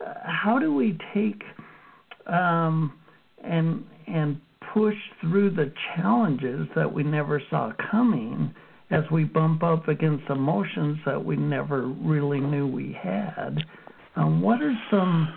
Uh, 0.05 0.13
how 0.23 0.59
do 0.59 0.75
we 0.75 0.99
take 1.15 1.43
um, 2.27 2.93
and 3.43 3.83
and 4.07 4.39
push 4.75 4.97
through 5.23 5.49
the 5.49 5.73
challenges 5.95 6.69
that 6.77 6.93
we 6.93 7.03
never 7.05 7.41
saw 7.49 7.73
coming? 7.91 8.55
as 8.91 9.03
we 9.11 9.25
bump 9.25 9.65
up 9.65 9.89
against 9.89 10.23
emotions 10.31 10.97
that 11.05 11.25
we 11.25 11.35
never 11.35 11.89
really 11.89 12.39
knew 12.39 12.69
we 12.69 12.97
had. 13.03 13.59
Um, 14.15 14.41
what 14.41 14.63
are 14.63 14.79
some 14.93 15.29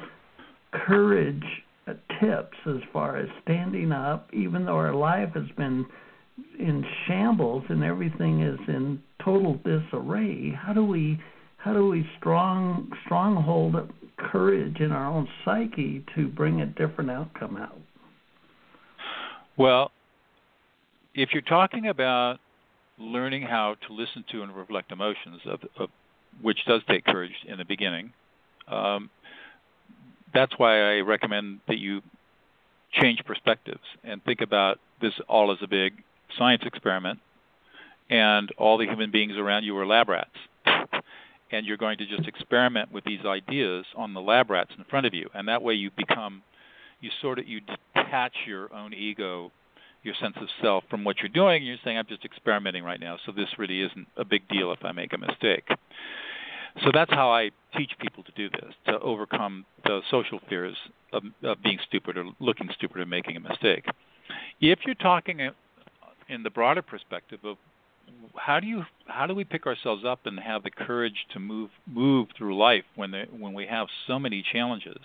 courage 0.72 1.44
uh, 1.88 1.94
tips 2.22 2.56
as 2.68 2.82
far 2.94 3.18
as 3.18 3.28
standing 3.42 3.92
up, 3.92 4.30
even 4.34 4.66
though 4.66 4.76
our 4.76 4.94
life 4.94 5.30
has 5.34 5.48
been 5.58 5.84
in 6.58 6.86
shambles 7.08 7.64
and 7.70 7.84
everything 7.84 8.42
is 8.42 8.60
in 8.68 9.02
total 9.24 9.60
disarray? 9.66 10.52
How 10.52 10.74
do 10.74 10.84
we 10.84 11.20
how 11.58 11.74
do 11.74 11.90
we 11.90 12.10
strong 12.18 12.90
stronghold 13.06 13.76
courage 14.18 14.80
in 14.80 14.92
our 14.92 15.08
own 15.08 15.28
psyche 15.44 16.06
to 16.16 16.28
bring 16.28 16.62
a 16.62 16.66
different 16.66 17.12
outcome 17.12 17.58
out? 17.58 17.78
Well, 19.58 19.92
if 21.14 21.30
you're 21.34 21.42
talking 21.42 21.88
about 21.88 22.40
learning 22.98 23.44
how 23.44 23.76
to 23.88 23.94
listen 23.94 24.24
to 24.32 24.42
and 24.44 24.56
reflect 24.56 24.92
emotions, 24.92 25.42
of, 25.46 25.60
of 25.78 25.90
which 26.42 26.60
does 26.66 26.82
take 26.90 27.04
courage 27.04 27.34
in 27.46 27.58
the 27.58 27.66
beginning, 27.66 28.14
um, 28.70 29.10
that's 30.34 30.54
why 30.58 30.98
I 30.98 31.00
recommend 31.00 31.60
that 31.68 31.78
you 31.78 32.02
change 32.94 33.20
perspectives 33.26 33.84
and 34.04 34.24
think 34.24 34.42
about 34.42 34.80
this 35.02 35.14
all 35.28 35.52
as 35.52 35.58
a 35.62 35.68
big 35.68 35.94
science 36.38 36.64
experiment, 36.66 37.20
and 38.10 38.52
all 38.58 38.78
the 38.78 38.86
human 38.86 39.12
beings 39.12 39.34
around 39.38 39.64
you 39.64 39.78
are 39.78 39.86
lab 39.86 40.10
rats. 40.10 40.30
and 41.52 41.66
you're 41.66 41.78
going 41.78 41.98
to 41.98 42.06
just 42.06 42.28
experiment 42.28 42.92
with 42.92 43.04
these 43.06 43.26
ideas 43.26 43.86
on 43.96 44.14
the 44.14 44.22
lab 44.22 44.50
rats 44.50 44.72
in 44.78 44.84
front 44.86 45.06
of 45.06 45.14
you, 45.14 45.30
and 45.34 45.48
that 45.48 45.62
way 45.62 45.74
you 45.74 45.90
become, 45.98 46.42
you 47.02 47.10
sort 47.22 47.40
of 47.40 47.48
you 47.48 47.62
detach 47.96 48.34
your 48.46 48.74
own 48.74 48.94
ego, 48.94 49.52
your 50.04 50.16
sense 50.22 50.36
of 50.40 50.48
self 50.62 50.84
from 50.90 51.04
what 51.04 51.18
you're 51.20 51.30
doing. 51.30 51.64
You're 51.64 51.78
saying, 51.84 51.98
I'm 51.98 52.08
just 52.08 52.24
experimenting 52.24 52.84
right 52.84 53.00
now, 53.00 53.18
so 53.26 53.32
this 53.32 53.48
really 53.58 53.82
isn't 53.82 54.08
a 54.18 54.24
big 54.24 54.48
deal 54.48 54.72
if 54.72 54.84
I 54.84 54.92
make 54.92 55.14
a 55.14 55.18
mistake. 55.18 55.68
So 56.84 56.92
that's 56.94 57.12
how 57.12 57.32
I 57.32 57.52
teach 57.76 57.92
people 58.00 58.24
to 58.24 58.32
do 58.34 58.50
this, 58.50 58.74
to 58.86 59.00
overcome 59.00 59.66
the 59.84 60.02
social 60.10 60.40
fears 60.48 60.78
of, 61.12 61.24
of 61.44 61.62
being 61.62 61.80
stupid 61.88 62.18
or 62.18 62.26
looking 62.40 62.70
stupid 62.76 63.02
or 63.02 63.06
making 63.06 63.36
a 63.36 63.40
mistake. 63.40 63.86
If 64.62 64.80
you're 64.86 64.96
talking 64.96 65.42
in 66.30 66.44
the 66.44 66.50
broader 66.50 66.82
perspective 66.82 67.40
of 67.44 67.58
how 68.36 68.60
do 68.60 68.68
you 68.68 68.84
how 69.08 69.28
do 69.28 69.36
we 69.36 69.44
pick 69.44 69.66
ourselves 69.66 70.04
up 70.06 70.22
and 70.26 70.40
have 70.40 70.64
the 70.64 70.72
courage 70.72 71.26
to 71.34 71.40
move 71.40 71.70
move 71.88 72.28
through 72.38 72.58
life 72.58 72.86
when 72.96 73.12
the, 73.12 73.26
when 73.38 73.54
we 73.54 73.66
have 73.68 73.88
so 74.08 74.20
many 74.20 74.44
challenges? 74.52 75.00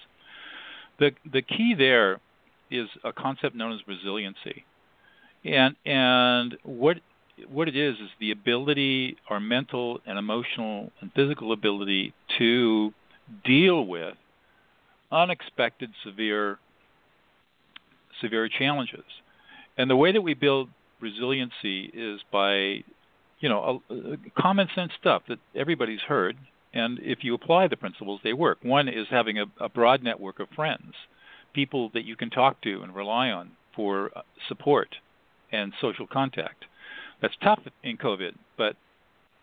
The 0.99 1.13
the 1.31 1.43
key 1.43 1.75
there 1.77 2.21
is 2.71 2.89
a 3.03 3.13
concept 3.13 3.55
known 3.57 3.73
as 3.73 3.81
resiliency, 3.87 4.65
and 5.45 5.77
and 5.85 6.57
what 6.63 6.99
what 7.49 7.69
it 7.69 7.77
is 7.77 7.97
is 7.97 8.09
the 8.21 8.31
ability, 8.31 9.17
our 9.29 9.41
mental 9.41 10.01
and 10.07 10.19
emotional 10.19 10.93
and 11.01 11.13
physical 11.15 11.53
ability 11.53 12.15
to 12.39 12.93
deal 13.45 13.85
with 13.85 14.15
unexpected 15.11 15.91
severe 16.05 16.59
severe 18.21 18.49
challenges. 18.49 19.05
And 19.77 19.91
the 19.91 19.97
way 19.97 20.13
that 20.13 20.23
we 20.23 20.35
build 20.35 20.69
resiliency 21.05 21.91
is 21.93 22.21
by 22.33 22.83
you 23.41 23.49
know 23.49 23.83
a, 23.91 23.95
a 23.95 24.17
common 24.41 24.69
sense 24.75 24.93
stuff 24.99 25.23
that 25.29 25.39
everybody's 25.55 26.01
heard 26.01 26.37
and 26.73 26.99
if 27.03 27.19
you 27.23 27.35
apply 27.35 27.69
the 27.69 27.77
principles 27.77 28.21
they 28.25 28.33
work. 28.33 28.59
One 28.63 28.89
is 28.89 29.07
having 29.11 29.39
a, 29.39 29.45
a 29.61 29.69
broad 29.69 30.03
network 30.03 30.41
of 30.41 30.49
friends 30.57 30.95
people 31.53 31.91
that 31.95 32.05
you 32.05 32.17
can 32.17 32.31
talk 32.31 32.61
to 32.63 32.83
and 32.83 32.97
rely 32.97 33.29
on 33.29 33.53
for 33.77 34.11
uh, 34.17 34.23
support 34.49 34.97
and 35.53 35.73
social 35.81 36.07
contact. 36.07 36.65
That's 37.23 37.37
tough 37.43 37.61
in 37.83 37.97
covid 37.99 38.33
but 38.57 38.77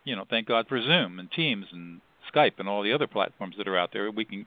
you 0.03 0.15
know 0.15 0.25
thank 0.29 0.47
god 0.47 0.65
for 0.67 0.81
zoom 0.81 1.19
and 1.19 1.31
teams 1.31 1.67
and 1.71 2.01
skype 2.33 2.57
and 2.57 2.67
all 2.67 2.83
the 2.83 2.93
other 2.93 3.07
platforms 3.07 3.55
that 3.57 3.67
are 3.67 3.77
out 3.77 3.91
there. 3.93 4.09
We 4.09 4.25
can 4.25 4.45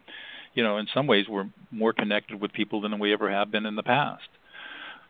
you 0.54 0.64
know 0.64 0.78
in 0.78 0.88
some 0.92 1.06
ways 1.06 1.26
we're 1.28 1.50
more 1.70 1.92
connected 1.92 2.40
with 2.40 2.52
people 2.52 2.80
than 2.80 2.98
we 2.98 3.12
ever 3.12 3.30
have 3.30 3.52
been 3.52 3.66
in 3.66 3.76
the 3.76 3.82
past. 3.84 4.28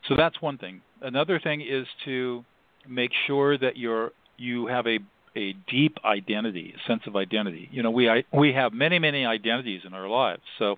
So 0.09 0.15
that's 0.17 0.43
one 0.43 0.59
thing 0.59 0.83
another 1.05 1.39
thing 1.39 1.61
is 1.61 1.87
to 2.05 2.45
make 2.89 3.13
sure 3.27 3.57
that 3.59 3.77
you're 3.77 4.11
you 4.37 4.67
have 4.67 4.87
a 4.87 4.99
a 5.37 5.53
deep 5.69 5.97
identity, 6.05 6.75
a 6.77 6.89
sense 6.89 7.03
of 7.07 7.17
identity. 7.17 7.69
You 7.73 7.83
know, 7.83 7.91
we 7.91 8.09
I, 8.09 8.25
we 8.33 8.53
have 8.53 8.73
many 8.73 8.99
many 8.99 9.25
identities 9.25 9.83
in 9.87 9.95
our 9.95 10.09
lives. 10.09 10.43
So, 10.59 10.77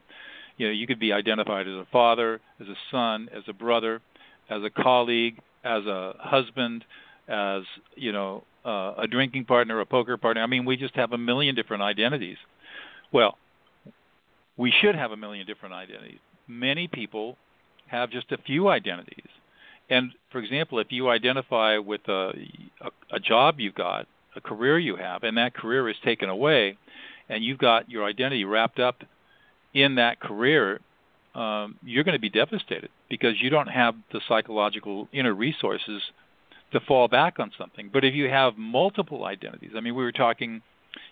you 0.56 0.66
know, 0.66 0.72
you 0.72 0.86
could 0.86 1.00
be 1.00 1.12
identified 1.12 1.66
as 1.66 1.74
a 1.74 1.86
father, 1.90 2.40
as 2.60 2.66
a 2.68 2.76
son, 2.90 3.28
as 3.34 3.44
a 3.48 3.52
brother, 3.52 4.02
as 4.50 4.62
a 4.62 4.70
colleague, 4.70 5.38
as 5.64 5.84
a 5.86 6.14
husband, 6.18 6.84
as 7.28 7.62
you 7.94 8.12
know, 8.12 8.44
uh, 8.64 8.94
a 8.98 9.06
drinking 9.06 9.44
partner, 9.44 9.80
a 9.80 9.86
poker 9.86 10.16
partner. 10.16 10.42
I 10.42 10.46
mean, 10.46 10.64
we 10.64 10.76
just 10.76 10.96
have 10.96 11.12
a 11.12 11.18
million 11.18 11.54
different 11.54 11.82
identities. 11.82 12.38
Well, 13.12 13.38
we 14.56 14.72
should 14.82 14.94
have 14.94 15.12
a 15.12 15.16
million 15.16 15.46
different 15.46 15.74
identities. 15.74 16.18
Many 16.48 16.88
people 16.88 17.36
have 17.88 18.10
just 18.10 18.32
a 18.32 18.38
few 18.38 18.68
identities. 18.68 19.28
And 19.88 20.12
for 20.30 20.38
example, 20.38 20.78
if 20.78 20.88
you 20.90 21.08
identify 21.08 21.78
with 21.78 22.02
a, 22.08 22.32
a, 22.80 23.16
a 23.16 23.20
job 23.20 23.60
you've 23.60 23.74
got, 23.74 24.06
a 24.34 24.40
career 24.40 24.78
you 24.78 24.96
have, 24.96 25.22
and 25.22 25.38
that 25.38 25.54
career 25.54 25.88
is 25.88 25.96
taken 26.04 26.28
away, 26.28 26.76
and 27.28 27.42
you've 27.44 27.58
got 27.58 27.90
your 27.90 28.04
identity 28.04 28.44
wrapped 28.44 28.78
up 28.78 29.02
in 29.74 29.96
that 29.96 30.20
career, 30.20 30.80
um, 31.34 31.76
you're 31.84 32.04
going 32.04 32.14
to 32.14 32.20
be 32.20 32.30
devastated 32.30 32.88
because 33.08 33.40
you 33.40 33.50
don't 33.50 33.68
have 33.68 33.94
the 34.12 34.20
psychological 34.26 35.08
inner 35.12 35.34
resources 35.34 36.02
to 36.72 36.80
fall 36.80 37.08
back 37.08 37.38
on 37.38 37.50
something. 37.56 37.90
But 37.92 38.04
if 38.04 38.14
you 38.14 38.28
have 38.28 38.56
multiple 38.56 39.24
identities, 39.24 39.72
I 39.76 39.80
mean, 39.80 39.94
we 39.94 40.02
were 40.02 40.12
talking, 40.12 40.62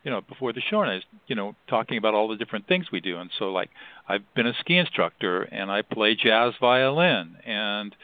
you 0.02 0.10
know, 0.10 0.20
before 0.20 0.52
the 0.52 0.60
show, 0.60 0.80
and 0.80 0.90
I 0.90 0.94
was, 0.94 1.04
you 1.26 1.36
know, 1.36 1.54
talking 1.68 1.98
about 1.98 2.14
all 2.14 2.28
the 2.28 2.36
different 2.36 2.66
things 2.66 2.86
we 2.90 3.00
do. 3.00 3.18
And 3.18 3.30
so, 3.38 3.52
like, 3.52 3.70
I've 4.08 4.22
been 4.34 4.46
a 4.46 4.54
ski 4.60 4.78
instructor, 4.78 5.42
and 5.42 5.70
I 5.70 5.82
play 5.82 6.14
jazz 6.14 6.54
violin, 6.60 7.36
and 7.44 7.94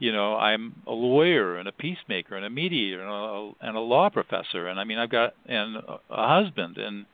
you 0.00 0.12
know 0.12 0.34
I'm 0.34 0.74
a 0.88 0.92
lawyer 0.92 1.56
and 1.56 1.68
a 1.68 1.72
peacemaker 1.72 2.34
and 2.34 2.44
a 2.44 2.50
mediator 2.50 3.02
and 3.02 3.10
a, 3.10 3.52
and 3.60 3.76
a 3.76 3.80
law 3.80 4.10
professor. 4.10 4.66
And 4.66 4.80
I 4.80 4.84
mean 4.84 4.98
I've 4.98 5.10
got 5.10 5.34
and 5.46 5.76
a 5.76 6.26
husband 6.42 6.78
and 6.78 7.06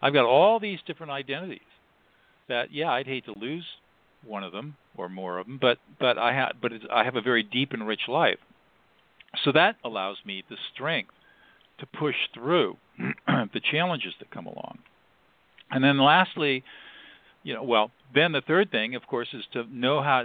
I've 0.00 0.12
got 0.12 0.26
all 0.26 0.60
these 0.60 0.78
different 0.86 1.10
identities 1.10 1.60
that 2.48 2.72
yeah 2.72 2.92
I'd 2.92 3.06
hate 3.06 3.24
to 3.24 3.36
lose 3.36 3.64
one 4.24 4.44
of 4.44 4.52
them 4.52 4.76
or 4.96 5.08
more 5.08 5.38
of 5.38 5.46
them 5.46 5.58
but 5.60 5.78
but 5.98 6.18
I 6.18 6.34
have 6.34 6.52
but 6.62 6.70
I 6.92 7.02
have 7.02 7.16
a 7.16 7.22
very 7.22 7.42
deep 7.42 7.72
and 7.72 7.88
rich 7.88 8.02
life. 8.06 8.38
So 9.42 9.50
that 9.52 9.76
allows 9.82 10.18
me 10.24 10.44
the 10.48 10.56
strength 10.72 11.10
to 11.78 11.86
push 11.86 12.14
through 12.32 12.76
the 13.26 13.60
challenges 13.72 14.14
that 14.20 14.30
come 14.30 14.46
along. 14.46 14.78
And 15.70 15.82
then 15.82 15.98
lastly 15.98 16.62
you 17.44 17.54
know 17.54 17.62
well 17.62 17.92
then 18.14 18.30
the 18.32 18.40
third 18.40 18.70
thing, 18.70 18.94
of 18.94 19.06
course, 19.06 19.28
is 19.32 19.44
to 19.52 19.64
know 19.70 20.00
how 20.00 20.24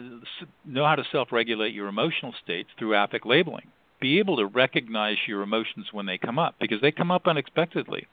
know 0.63 0.85
how 0.85 0.95
to 0.95 1.03
self-regulate 1.11 1.73
your 1.73 1.87
emotional 1.87 2.33
states 2.43 2.69
through 2.77 2.95
affect 2.95 3.25
labeling. 3.25 3.67
Be 3.99 4.19
able 4.19 4.37
to 4.37 4.45
recognize 4.45 5.17
your 5.27 5.41
emotions 5.41 5.87
when 5.91 6.05
they 6.05 6.17
come 6.17 6.37
up 6.37 6.55
because 6.59 6.81
they 6.81 6.91
come 6.91 7.11
up 7.11 7.27
unexpectedly. 7.27 8.07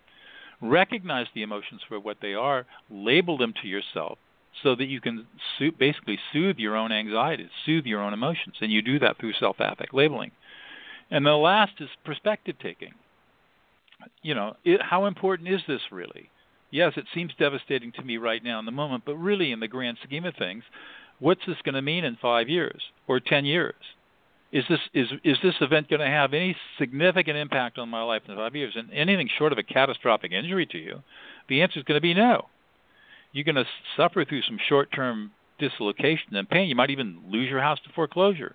Recognize 0.62 1.26
the 1.34 1.42
emotions 1.42 1.82
for 1.86 2.00
what 2.00 2.16
they 2.22 2.32
are, 2.32 2.64
label 2.90 3.36
them 3.36 3.52
to 3.60 3.68
yourself 3.68 4.18
so 4.62 4.74
that 4.74 4.86
you 4.86 5.02
can 5.02 5.26
so- 5.58 5.70
basically 5.78 6.18
soothe 6.32 6.56
your 6.56 6.74
own 6.74 6.90
anxieties, 6.90 7.50
soothe 7.66 7.84
your 7.84 8.00
own 8.00 8.14
emotions, 8.14 8.56
and 8.62 8.72
you 8.72 8.80
do 8.80 8.98
that 8.98 9.18
through 9.18 9.34
self-affect 9.34 9.92
labeling. 9.92 10.30
And 11.10 11.26
the 11.26 11.36
last 11.36 11.72
is 11.80 11.90
perspective 12.04 12.56
taking. 12.60 12.94
You 14.22 14.34
know, 14.34 14.56
it, 14.64 14.80
how 14.80 15.04
important 15.04 15.50
is 15.50 15.60
this 15.68 15.82
really? 15.92 16.30
Yes, 16.70 16.92
it 16.96 17.06
seems 17.14 17.32
devastating 17.38 17.92
to 17.92 18.02
me 18.02 18.16
right 18.16 18.42
now 18.42 18.58
in 18.58 18.64
the 18.64 18.72
moment, 18.72 19.04
but 19.06 19.16
really, 19.16 19.52
in 19.52 19.60
the 19.60 19.68
grand 19.68 19.98
scheme 20.04 20.24
of 20.24 20.34
things, 20.36 20.64
what's 21.18 21.46
this 21.46 21.56
going 21.64 21.74
to 21.74 21.82
mean 21.82 22.04
in 22.04 22.16
five 22.20 22.48
years 22.48 22.82
or 23.06 23.20
ten 23.20 23.44
years? 23.44 23.74
Is 24.52 24.64
this 24.68 24.80
is 24.94 25.08
is 25.24 25.38
this 25.42 25.54
event 25.60 25.90
going 25.90 26.00
to 26.00 26.06
have 26.06 26.32
any 26.32 26.56
significant 26.78 27.36
impact 27.36 27.78
on 27.78 27.88
my 27.88 28.02
life 28.02 28.22
in 28.28 28.36
five 28.36 28.54
years? 28.54 28.74
And 28.76 28.90
anything 28.92 29.28
short 29.38 29.52
of 29.52 29.58
a 29.58 29.62
catastrophic 29.62 30.32
injury 30.32 30.66
to 30.66 30.78
you, 30.78 31.02
the 31.48 31.62
answer 31.62 31.78
is 31.78 31.84
going 31.84 31.96
to 31.96 32.02
be 32.02 32.14
no. 32.14 32.46
You're 33.32 33.44
going 33.44 33.56
to 33.56 33.66
suffer 33.96 34.24
through 34.24 34.42
some 34.42 34.58
short-term 34.68 35.32
dislocation 35.58 36.36
and 36.36 36.48
pain. 36.48 36.68
You 36.68 36.74
might 36.76 36.90
even 36.90 37.22
lose 37.28 37.50
your 37.50 37.60
house 37.60 37.78
to 37.84 37.92
foreclosure. 37.92 38.54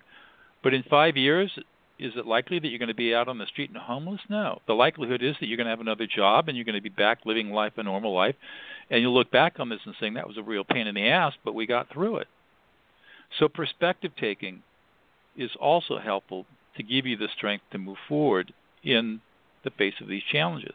But 0.62 0.74
in 0.74 0.82
five 0.84 1.16
years, 1.16 1.56
is 2.02 2.14
it 2.16 2.26
likely 2.26 2.58
that 2.58 2.66
you're 2.66 2.80
going 2.80 2.88
to 2.88 2.94
be 2.94 3.14
out 3.14 3.28
on 3.28 3.38
the 3.38 3.46
street 3.46 3.70
and 3.70 3.78
homeless? 3.78 4.20
No. 4.28 4.60
The 4.66 4.74
likelihood 4.74 5.22
is 5.22 5.36
that 5.38 5.46
you're 5.46 5.56
going 5.56 5.66
to 5.66 5.70
have 5.70 5.80
another 5.80 6.06
job 6.06 6.48
and 6.48 6.56
you're 6.56 6.64
going 6.64 6.74
to 6.74 6.82
be 6.82 6.88
back 6.88 7.20
living 7.24 7.50
life 7.50 7.74
a 7.76 7.82
normal 7.84 8.12
life, 8.12 8.34
and 8.90 9.00
you'll 9.00 9.14
look 9.14 9.30
back 9.30 9.60
on 9.60 9.68
this 9.68 9.78
and 9.86 9.94
saying 10.00 10.14
that 10.14 10.26
was 10.26 10.36
a 10.36 10.42
real 10.42 10.64
pain 10.64 10.88
in 10.88 10.96
the 10.96 11.08
ass, 11.08 11.34
but 11.44 11.54
we 11.54 11.64
got 11.64 11.92
through 11.92 12.16
it. 12.16 12.26
So 13.38 13.48
perspective 13.48 14.12
taking 14.18 14.62
is 15.36 15.50
also 15.60 15.98
helpful 15.98 16.44
to 16.76 16.82
give 16.82 17.06
you 17.06 17.16
the 17.16 17.28
strength 17.36 17.64
to 17.70 17.78
move 17.78 17.98
forward 18.08 18.52
in 18.82 19.20
the 19.62 19.70
face 19.70 19.94
of 20.00 20.08
these 20.08 20.22
challenges. 20.30 20.74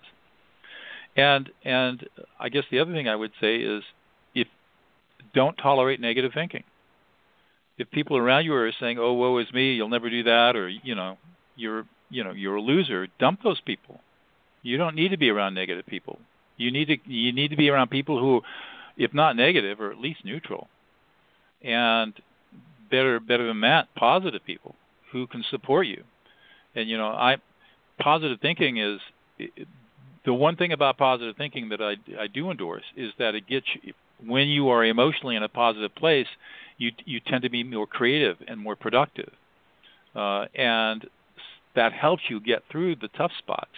And 1.18 1.50
and 1.66 2.08
I 2.40 2.50
guess 2.50 2.64
the 2.72 2.80
other 2.80 2.94
thing 2.94 3.10
I 3.10 3.16
would 3.16 3.32
say 3.42 3.58
is 3.58 3.84
if 4.34 4.48
don't 5.34 5.58
tolerate 5.58 6.00
negative 6.00 6.32
thinking 6.34 6.64
if 7.78 7.90
people 7.92 8.18
around 8.18 8.46
you 8.46 8.54
are 8.54 8.72
saying, 8.80 8.98
"Oh, 9.00 9.14
woe 9.14 9.38
is 9.38 9.52
me, 9.54 9.74
you'll 9.74 9.90
never 9.90 10.10
do 10.10 10.24
that," 10.24 10.56
or 10.56 10.68
you 10.70 10.96
know, 10.96 11.18
you're 11.56 11.86
you 12.10 12.24
know 12.24 12.32
you're 12.32 12.56
a 12.56 12.62
loser, 12.62 13.08
dump 13.20 13.42
those 13.44 13.62
people. 13.62 14.02
You 14.64 14.78
don't 14.78 14.96
need 14.96 15.10
to 15.10 15.18
be 15.18 15.30
around 15.30 15.54
negative 15.54 15.86
people. 15.86 16.20
You 16.58 16.72
need 16.72 16.88
to 16.88 16.98
you 17.06 17.32
need 17.34 17.50
to 17.50 17.58
be 17.58 17.70
around 17.70 17.90
people 17.90 18.20
who, 18.20 18.42
if 18.98 19.14
not 19.14 19.36
negative, 19.36 19.80
are 19.80 19.92
at 19.92 20.00
least 20.00 20.26
neutral, 20.26 20.68
and 21.62 22.14
better 22.90 23.20
better 23.20 23.48
than 23.48 23.62
that, 23.62 23.94
positive 23.96 24.44
people 24.46 24.76
who 25.12 25.28
can 25.28 25.44
support 25.50 25.88
you. 25.88 26.04
And 26.76 26.90
you 26.90 26.98
know, 26.98 27.08
I 27.08 27.38
positive 28.00 28.40
thinking 28.42 28.78
is 28.78 29.00
the 30.26 30.34
one 30.34 30.56
thing 30.56 30.72
about 30.72 30.98
positive 30.98 31.36
thinking 31.38 31.70
that 31.70 31.82
I, 31.82 31.96
I 32.20 32.28
do 32.28 32.52
endorse 32.52 32.84
is 32.96 33.12
that 33.18 33.36
it 33.36 33.48
gets 33.48 33.66
you, 33.82 33.94
when 34.26 34.48
you 34.48 34.70
are 34.70 34.84
emotionally 34.84 35.36
in 35.36 35.44
a 35.44 35.50
positive 35.50 35.94
place, 35.96 36.28
you 36.78 36.92
you 37.06 37.20
tend 37.20 37.44
to 37.44 37.50
be 37.50 37.64
more 37.64 37.88
creative 37.88 38.38
and 38.48 38.60
more 38.60 38.76
productive, 38.76 39.32
uh, 40.16 40.46
and 40.56 41.06
that 41.76 41.94
helps 41.94 42.24
you 42.30 42.40
get 42.40 42.64
through 42.72 42.96
the 42.96 43.08
tough 43.10 43.32
spots, 43.38 43.76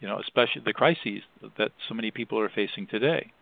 you 0.00 0.08
know, 0.08 0.18
especially 0.18 0.62
the 0.64 0.72
crises 0.72 1.22
that 1.58 1.72
so 1.88 1.94
many 1.94 2.10
people 2.10 2.38
are 2.38 2.48
facing 2.48 2.86
today. 2.86 3.32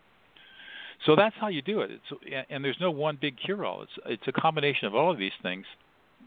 So 1.05 1.15
that's 1.15 1.35
how 1.39 1.47
you 1.47 1.61
do 1.61 1.79
it. 1.81 1.91
It's, 1.91 2.45
and 2.49 2.63
there's 2.63 2.79
no 2.81 2.91
one 2.91 3.17
big 3.19 3.37
cure-all. 3.37 3.83
It's 3.83 3.91
it's 4.05 4.27
a 4.27 4.33
combination 4.33 4.87
of 4.87 4.95
all 4.95 5.11
of 5.11 5.17
these 5.17 5.31
things 5.41 5.65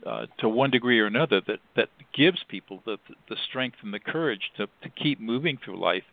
uh, 0.06 0.26
to 0.38 0.48
one 0.48 0.70
degree 0.70 0.98
or 0.98 1.06
another 1.06 1.40
that 1.46 1.58
that 1.76 1.88
gives 2.14 2.42
people 2.48 2.82
the 2.86 2.98
the 3.28 3.36
strength 3.48 3.76
and 3.82 3.92
the 3.92 4.00
courage 4.00 4.50
to 4.56 4.66
to 4.82 4.88
keep 4.88 5.20
moving 5.20 5.58
through 5.62 5.78
life, 5.78 6.04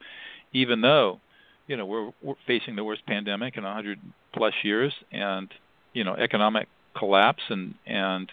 even 0.52 0.82
though 0.82 1.20
you 1.68 1.78
know 1.78 1.86
we're 1.86 2.12
we're 2.22 2.36
facing 2.46 2.76
the 2.76 2.84
worst 2.84 3.06
pandemic 3.06 3.56
in 3.56 3.64
100 3.64 4.00
plus 4.34 4.54
years 4.64 4.94
and 5.12 5.50
you 5.94 6.04
know 6.04 6.16
economic 6.16 6.68
collapse 6.98 7.44
and 7.50 7.76
and 7.86 8.32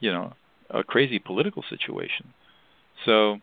you 0.00 0.12
know 0.12 0.32
a 0.70 0.82
crazy 0.82 1.18
political 1.18 1.64
situation. 1.68 2.32
So 3.04 3.38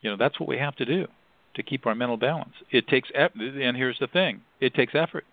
you 0.00 0.10
know 0.10 0.16
that's 0.16 0.40
what 0.40 0.48
we 0.48 0.58
have 0.58 0.76
to 0.76 0.84
do 0.84 1.06
to 1.54 1.62
keep 1.62 1.86
our 1.86 1.94
mental 1.94 2.16
balance. 2.16 2.54
It 2.70 2.88
takes 2.88 3.10
and 3.14 3.76
here's 3.76 3.98
the 3.98 4.06
thing, 4.06 4.42
it 4.60 4.74
takes 4.74 4.94
effort 4.94 5.24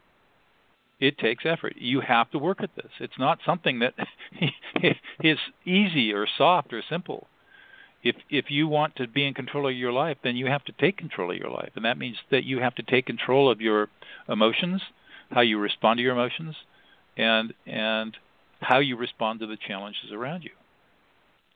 it 1.00 1.18
takes 1.18 1.46
effort. 1.46 1.76
You 1.78 2.02
have 2.02 2.32
to 2.32 2.40
work 2.40 2.62
at 2.62 2.76
this. 2.76 2.92
It's 3.00 3.20
not 3.20 3.40
something 3.46 3.80
that 3.80 3.94
is 5.24 5.38
easy 5.66 6.12
or 6.12 6.28
soft 6.38 6.74
or 6.74 6.82
simple. 6.88 7.28
If 8.04 8.16
if 8.30 8.50
you 8.50 8.68
want 8.68 8.96
to 8.98 9.08
be 9.08 9.26
in 9.26 9.34
control 9.34 9.68
of 9.68 9.76
your 9.76 9.92
life, 9.92 10.18
then 10.24 10.36
you 10.36 10.48
have 10.48 10.64
to 10.66 10.72
take 10.72 10.98
control 10.98 11.32
of 11.32 11.38
your 11.38 11.50
life, 11.50 11.72
and 11.76 11.86
that 11.86 11.98
means 11.98 12.18
that 12.32 12.46
you 12.46 12.60
have 12.60 12.76
to 12.76 12.84
take 12.84 13.06
control 13.06 13.50
of 13.50 13.60
your 13.60 13.90
emotions, 14.30 14.82
how 15.32 15.42
you 15.42 15.58
respond 15.58 15.98
to 15.98 16.04
your 16.04 16.14
emotions, 16.14 16.56
and 17.18 17.54
and 17.66 18.16
how 18.62 18.80
you 18.80 18.96
respond 18.96 19.40
to 19.40 19.48
the 19.48 19.58
challenges 19.58 20.12
around 20.12 20.44
you. 20.44 20.52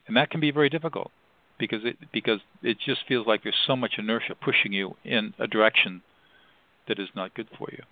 And 0.08 0.18
that 0.18 0.30
can 0.30 0.40
be 0.40 0.52
very 0.52 0.70
difficult 0.70 1.12
because 1.60 1.86
it 1.86 1.98
because 2.12 2.40
it 2.62 2.78
just 2.84 3.02
feels 3.08 3.28
like 3.28 3.44
there's 3.44 3.56
so 3.66 3.76
much 3.76 3.94
inertia 3.98 4.36
pushing 4.36 4.74
you 4.74 4.96
in 5.06 5.34
a 5.40 5.48
direction 5.48 6.02
that 6.88 7.00
is 7.00 7.10
not 7.16 7.34
good 7.34 7.48
for 7.58 7.68
you. 7.72 7.84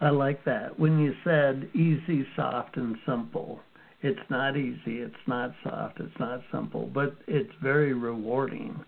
I 0.00 0.10
like 0.10 0.44
that. 0.44 0.78
When 0.80 0.98
you 0.98 1.14
said 1.22 1.68
easy, 1.74 2.26
soft, 2.34 2.76
and 2.76 2.96
simple, 3.06 3.60
it's 4.00 4.18
not 4.30 4.56
easy, 4.56 4.98
it's 4.98 5.14
not 5.28 5.54
soft, 5.62 6.00
it's 6.00 6.18
not 6.18 6.40
simple, 6.50 6.90
but 6.92 7.14
it's 7.28 7.52
very 7.62 7.92
rewarding 7.92 8.84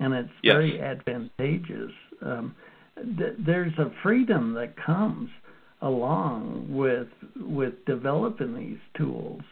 and 0.00 0.14
it's 0.14 0.30
yes. 0.42 0.54
very 0.54 0.80
advantageous. 0.80 1.92
Um, 2.22 2.54
th- 2.96 3.36
there's 3.38 3.76
a 3.78 3.92
freedom 4.02 4.54
that 4.54 4.74
comes 4.76 5.30
along 5.82 6.66
with 6.68 7.08
with 7.36 7.74
developing 7.86 8.56
these 8.56 8.78
tools. 8.96 9.42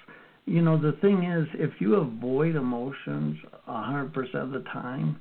You 0.44 0.62
know, 0.62 0.80
the 0.80 0.96
thing 1.00 1.24
is, 1.24 1.48
if 1.54 1.80
you 1.80 1.96
avoid 1.96 2.54
emotions 2.54 3.36
100% 3.68 4.34
of 4.34 4.52
the 4.52 4.62
time, 4.72 5.18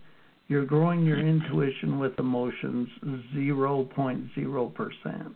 you're 0.48 0.66
growing 0.66 1.04
your 1.04 1.20
intuition 1.20 1.98
with 1.98 2.20
emotions 2.20 2.88
0.0% 3.36 5.36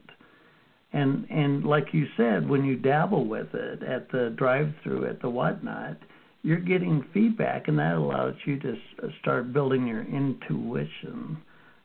and 0.92 1.26
and 1.30 1.66
like 1.66 1.94
you 1.94 2.08
said, 2.18 2.48
when 2.48 2.66
you 2.66 2.76
dabble 2.76 3.26
with 3.26 3.54
it 3.54 3.84
at 3.84 4.12
the 4.12 4.34
drive-through 4.38 5.06
at 5.06 5.22
the 5.22 5.30
whatnot, 5.30 5.98
you're 6.42 6.60
getting 6.60 7.06
feedback, 7.14 7.68
and 7.68 7.78
that 7.78 7.96
allows 7.96 8.36
you 8.46 8.60
to 8.60 8.76
start 9.22 9.54
building 9.54 9.86
your 9.86 10.04
intuition 10.04 11.38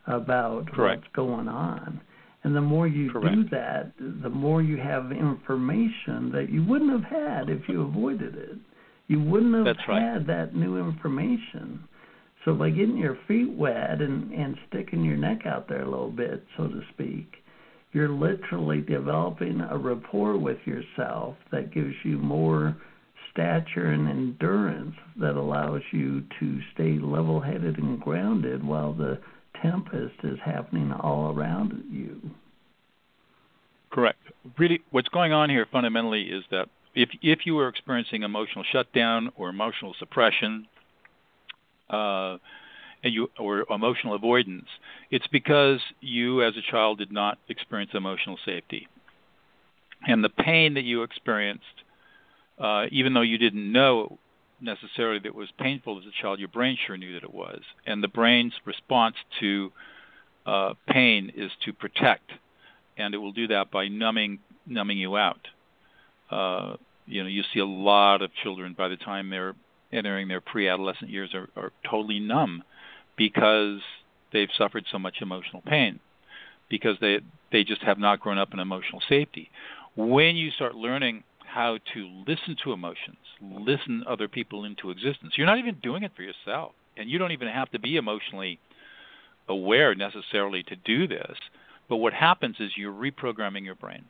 about 0.07 0.71
Correct. 0.73 1.03
what's 1.03 1.15
going 1.15 1.49
on. 1.49 2.01
And 2.45 2.55
the 2.55 2.61
more 2.61 2.87
you 2.87 3.11
Correct. 3.11 3.35
do 3.35 3.49
that, 3.51 3.93
the 3.99 4.29
more 4.29 4.63
you 4.63 4.77
have 4.77 5.11
information 5.11 6.31
that 6.33 6.49
you 6.51 6.63
wouldn't 6.65 6.93
have 6.93 7.11
had 7.11 7.49
if 7.49 7.63
you 7.69 7.83
avoided 7.83 8.37
it. 8.37 8.59
You 9.09 9.21
wouldn't 9.21 9.55
have 9.55 9.65
That's 9.65 9.89
right. 9.89 10.03
had 10.03 10.27
that 10.27 10.55
new 10.55 10.79
information. 10.79 11.85
So 12.45 12.55
by 12.55 12.69
getting 12.71 12.99
your 12.99 13.19
feet 13.27 13.51
wet 13.51 14.03
and, 14.03 14.33
and 14.33 14.57
sticking 14.69 15.03
your 15.05 15.17
neck 15.17 15.47
out 15.47 15.69
there 15.69 15.83
a 15.83 15.91
little 15.91 16.11
bit, 16.11 16.45
so 16.57 16.69
to 16.69 16.83
speak, 16.93 17.33
you're 17.93 18.11
literally 18.11 18.83
developing 18.83 19.63
a 19.63 19.79
rapport 19.79 20.37
with 20.37 20.59
yourself 20.67 21.37
that 21.51 21.73
gives 21.73 21.95
you 22.05 22.19
more 22.19 22.77
stature 23.33 23.93
and 23.93 24.09
endurance 24.09 24.95
that 25.19 25.37
allows 25.37 25.81
you 25.93 26.23
to 26.41 26.61
stay 26.75 26.99
level 26.99 27.41
headed 27.41 27.79
and 27.79 28.01
grounded 28.01 28.63
while 28.63 28.93
the 28.93 29.19
tempest 29.65 30.15
is 30.23 30.39
happening 30.45 30.93
all 30.93 31.33
around 31.33 31.85
you. 31.91 32.21
Correct. 33.91 34.19
Really, 34.59 34.83
what's 34.91 35.09
going 35.09 35.33
on 35.33 35.49
here 35.49 35.67
fundamentally 35.71 36.25
is 36.25 36.45
that 36.51 36.69
if 36.95 37.09
if 37.23 37.47
you 37.47 37.59
are 37.59 37.69
experiencing 37.69 38.23
emotional 38.23 38.65
shutdown 38.71 39.31
or 39.37 39.49
emotional 39.49 39.95
suppression, 39.99 40.67
uh, 41.89 42.37
and 43.03 43.15
you 43.15 43.31
or 43.39 43.65
emotional 43.71 44.15
avoidance, 44.15 44.67
it's 45.11 45.27
because 45.29 45.81
you 46.01 46.43
as 46.43 46.55
a 46.57 46.71
child 46.71 46.99
did 46.99 47.13
not 47.13 47.39
experience 47.49 47.93
emotional 47.95 48.39
safety. 48.45 48.89
And 50.07 50.23
the 50.23 50.29
pain 50.29 50.75
that 50.75 50.85
you 50.85 51.03
experienced, 51.03 51.65
uh, 52.59 52.87
even 52.91 53.15
though 53.15 53.23
you 53.23 53.39
didn't 53.39 53.73
know 53.73 54.19
necessarily 54.65 55.21
that 55.21 55.35
was 55.35 55.49
painful 55.59 55.99
as 55.99 56.05
a 56.05 56.23
child, 56.23 56.39
your 56.39 56.49
brain 56.49 56.77
sure 56.87 56.97
knew 56.97 57.13
that 57.15 57.23
it 57.23 57.33
was. 57.33 57.61
And 57.87 58.03
the 58.03 58.09
brain's 58.09 58.55
response 58.65 59.17
to 59.41 59.73
uh, 60.47 60.75
pain 60.89 61.33
is 61.37 61.51
to 61.65 61.73
protect, 61.73 62.31
and 62.97 63.15
it 63.15 63.19
will 63.19 63.33
do 63.33 63.49
that 63.49 63.71
by 63.71 63.89
numbing 63.89 64.41
numbing 64.67 64.99
you 64.99 65.17
out. 65.17 65.47
Uh, 66.31 66.77
you 67.07 67.23
know, 67.23 67.29
you 67.29 67.43
see 67.53 67.61
a 67.61 67.67
lot 67.67 68.23
of 68.23 68.31
children 68.43 68.75
by 68.77 68.89
the 68.89 68.97
time 68.97 69.31
they're 69.31 69.55
entering 69.93 70.27
their 70.27 70.41
pre-adolescent 70.41 71.11
years 71.11 71.35
are, 71.35 71.49
are 71.57 71.71
totally 71.89 72.19
numb 72.19 72.65
because 73.17 73.81
they've 74.33 74.49
suffered 74.57 74.85
so 74.91 74.99
much 74.99 75.17
emotional 75.21 75.63
pain 75.67 76.01
because 76.69 76.97
they 77.01 77.21
they 77.53 77.63
just 77.63 77.83
have 77.83 77.99
not 77.99 78.21
grown 78.21 78.39
up 78.39 78.53
in 78.53 78.59
emotional 78.59 79.01
safety. 79.09 79.51
When 79.97 80.37
you 80.37 80.51
start 80.51 80.75
learning 80.75 81.23
how 81.55 81.79
to 81.95 82.25
listen 82.27 82.57
to 82.65 82.73
emotions, 82.73 83.17
listen 83.41 84.03
other 84.09 84.27
people 84.27 84.65
into 84.65 84.91
existence, 84.91 85.35
you're 85.37 85.47
not 85.47 85.61
even 85.61 85.77
doing 85.81 86.03
it 86.03 86.11
for 86.17 86.23
yourself, 86.23 86.73
and 86.97 87.09
you 87.09 87.17
don't 87.17 87.31
even 87.31 87.47
have 87.47 87.71
to 87.71 87.79
be 87.79 87.97
emotionally 87.97 88.59
aware 89.49 89.95
necessarily 89.95 90.65
to 90.65 90.75
do 90.75 91.07
this. 91.07 91.37
But 91.89 91.97
what 91.97 92.13
happens 92.13 92.57
is 92.59 92.73
you're 92.77 92.93
reprogramming 92.93 93.65
your 93.65 93.77
brain. 93.77 94.07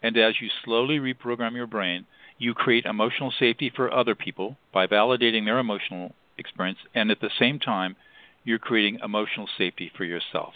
And 0.00 0.16
as 0.16 0.34
you 0.40 0.48
slowly 0.64 1.00
reprogram 1.00 1.56
your 1.56 1.66
brain, 1.66 2.06
you 2.38 2.54
create 2.54 2.84
emotional 2.84 3.32
safety 3.36 3.72
for 3.74 3.92
other 3.92 4.14
people 4.14 4.56
by 4.72 4.86
validating 4.86 5.46
their 5.46 5.58
emotional 5.58 6.12
experience, 6.38 6.78
and 6.94 7.10
at 7.10 7.20
the 7.20 7.30
same 7.36 7.58
time, 7.58 7.96
you're 8.44 8.60
creating 8.60 9.00
emotional 9.02 9.48
safety 9.58 9.90
for 9.96 10.04
yourself. 10.04 10.54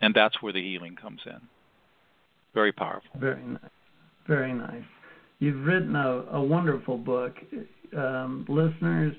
And 0.00 0.14
that's 0.14 0.42
where 0.42 0.52
the 0.52 0.62
healing 0.62 0.96
comes 0.96 1.20
in. 1.24 1.40
Very 2.54 2.72
powerful. 2.72 3.20
Very 3.20 3.42
nice. 3.42 3.60
Very 4.26 4.52
nice. 4.52 4.82
You've 5.44 5.66
written 5.66 5.94
a, 5.94 6.24
a 6.32 6.42
wonderful 6.42 6.96
book. 6.96 7.34
Um, 7.94 8.46
listeners, 8.48 9.14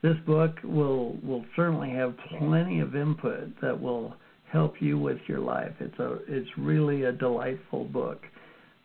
this 0.00 0.16
book 0.24 0.54
will 0.62 1.16
will 1.20 1.44
certainly 1.56 1.90
have 1.90 2.14
plenty 2.38 2.78
of 2.78 2.94
input 2.94 3.60
that 3.60 3.80
will 3.80 4.14
help 4.52 4.74
you 4.78 4.98
with 4.98 5.18
your 5.26 5.40
life. 5.40 5.72
It's 5.80 5.98
a 5.98 6.18
it's 6.28 6.48
really 6.56 7.02
a 7.02 7.12
delightful 7.12 7.86
book. 7.86 8.20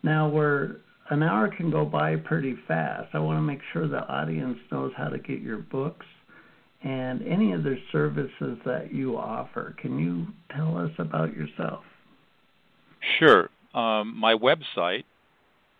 Now 0.01 0.29
where 0.29 0.77
an 1.11 1.21
hour 1.21 1.47
can 1.55 1.69
go 1.69 1.85
by 1.85 2.15
pretty 2.15 2.57
fast. 2.67 3.09
I 3.13 3.19
want 3.19 3.37
to 3.37 3.43
make 3.43 3.61
sure 3.71 3.87
the 3.87 4.07
audience 4.07 4.57
knows 4.71 4.91
how 4.97 5.09
to 5.09 5.19
get 5.19 5.41
your 5.41 5.59
books 5.59 6.07
and 6.83 7.21
any 7.27 7.53
other 7.53 7.77
services 7.91 8.57
that 8.65 8.91
you 8.91 9.15
offer. 9.15 9.75
Can 9.79 9.99
you 9.99 10.25
tell 10.55 10.75
us 10.75 10.91
about 10.97 11.35
yourself? 11.35 11.83
Sure. 13.19 13.47
Um, 13.75 14.17
my 14.17 14.33
website 14.33 15.03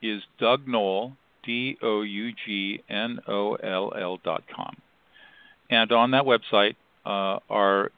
is 0.02 0.22
Doug 0.40 0.68
Noll, 0.68 1.14
D 1.44 1.78
O 1.82 2.02
U 2.02 2.32
G 2.46 2.84
N 2.90 3.20
O 3.28 3.56
L 3.56 3.94
L 4.00 4.20
dot 4.24 4.44
com. 4.54 4.76
And 5.70 5.92
on 5.92 6.12
that 6.12 6.24
website 6.24 6.76
uh, 7.06 7.40
are 7.50 7.92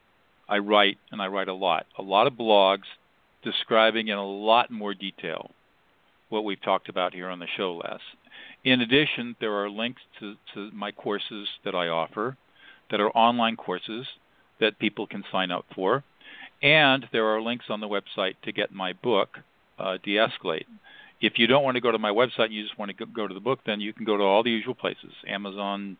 I 0.47 0.57
write, 0.57 0.97
and 1.11 1.21
I 1.21 1.27
write 1.27 1.47
a 1.47 1.53
lot, 1.53 1.85
a 1.97 2.01
lot 2.01 2.25
of 2.25 2.33
blogs 2.33 2.87
describing 3.43 4.07
in 4.07 4.17
a 4.17 4.25
lot 4.25 4.71
more 4.71 4.93
detail 4.95 5.51
what 6.29 6.43
we've 6.43 6.61
talked 6.61 6.89
about 6.89 7.13
here 7.13 7.29
on 7.29 7.39
the 7.39 7.47
show, 7.55 7.75
Les. 7.83 7.99
In 8.63 8.81
addition, 8.81 9.35
there 9.39 9.53
are 9.53 9.69
links 9.69 10.01
to, 10.19 10.35
to 10.53 10.71
my 10.71 10.91
courses 10.91 11.47
that 11.63 11.75
I 11.75 11.87
offer 11.87 12.35
that 12.91 12.99
are 12.99 13.09
online 13.11 13.55
courses 13.55 14.07
that 14.59 14.79
people 14.79 15.07
can 15.07 15.23
sign 15.31 15.51
up 15.51 15.65
for. 15.73 16.03
And 16.61 17.05
there 17.11 17.27
are 17.27 17.41
links 17.41 17.65
on 17.69 17.79
the 17.79 17.87
website 17.87 18.35
to 18.43 18.51
get 18.51 18.71
my 18.71 18.93
book, 18.93 19.39
uh, 19.77 19.97
De 20.03 20.15
Escalate. 20.15 20.65
If 21.21 21.33
you 21.37 21.47
don't 21.47 21.63
want 21.63 21.75
to 21.75 21.81
go 21.81 21.91
to 21.91 21.99
my 21.99 22.11
website 22.11 22.45
and 22.45 22.53
you 22.53 22.63
just 22.63 22.77
want 22.79 22.95
to 22.97 23.05
go 23.05 23.27
to 23.27 23.33
the 23.33 23.39
book, 23.39 23.59
then 23.65 23.81
you 23.81 23.93
can 23.93 24.05
go 24.05 24.17
to 24.17 24.23
all 24.23 24.43
the 24.43 24.51
usual 24.51 24.75
places 24.75 25.11
Amazon, 25.27 25.97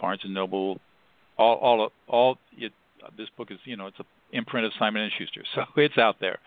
Barnes 0.00 0.22
and 0.24 0.34
Noble, 0.34 0.80
all, 1.38 1.56
all, 1.56 1.92
all 2.08 2.38
it, 2.56 2.72
This 3.16 3.28
book 3.36 3.50
is, 3.50 3.58
you 3.64 3.76
know, 3.76 3.86
it's 3.86 3.98
an 3.98 4.06
imprint 4.32 4.66
of 4.66 4.72
Simon 4.78 5.02
and 5.02 5.12
Schuster, 5.16 5.44
so 5.54 5.64
it's 5.76 5.98
out 5.98 6.16
there, 6.20 6.38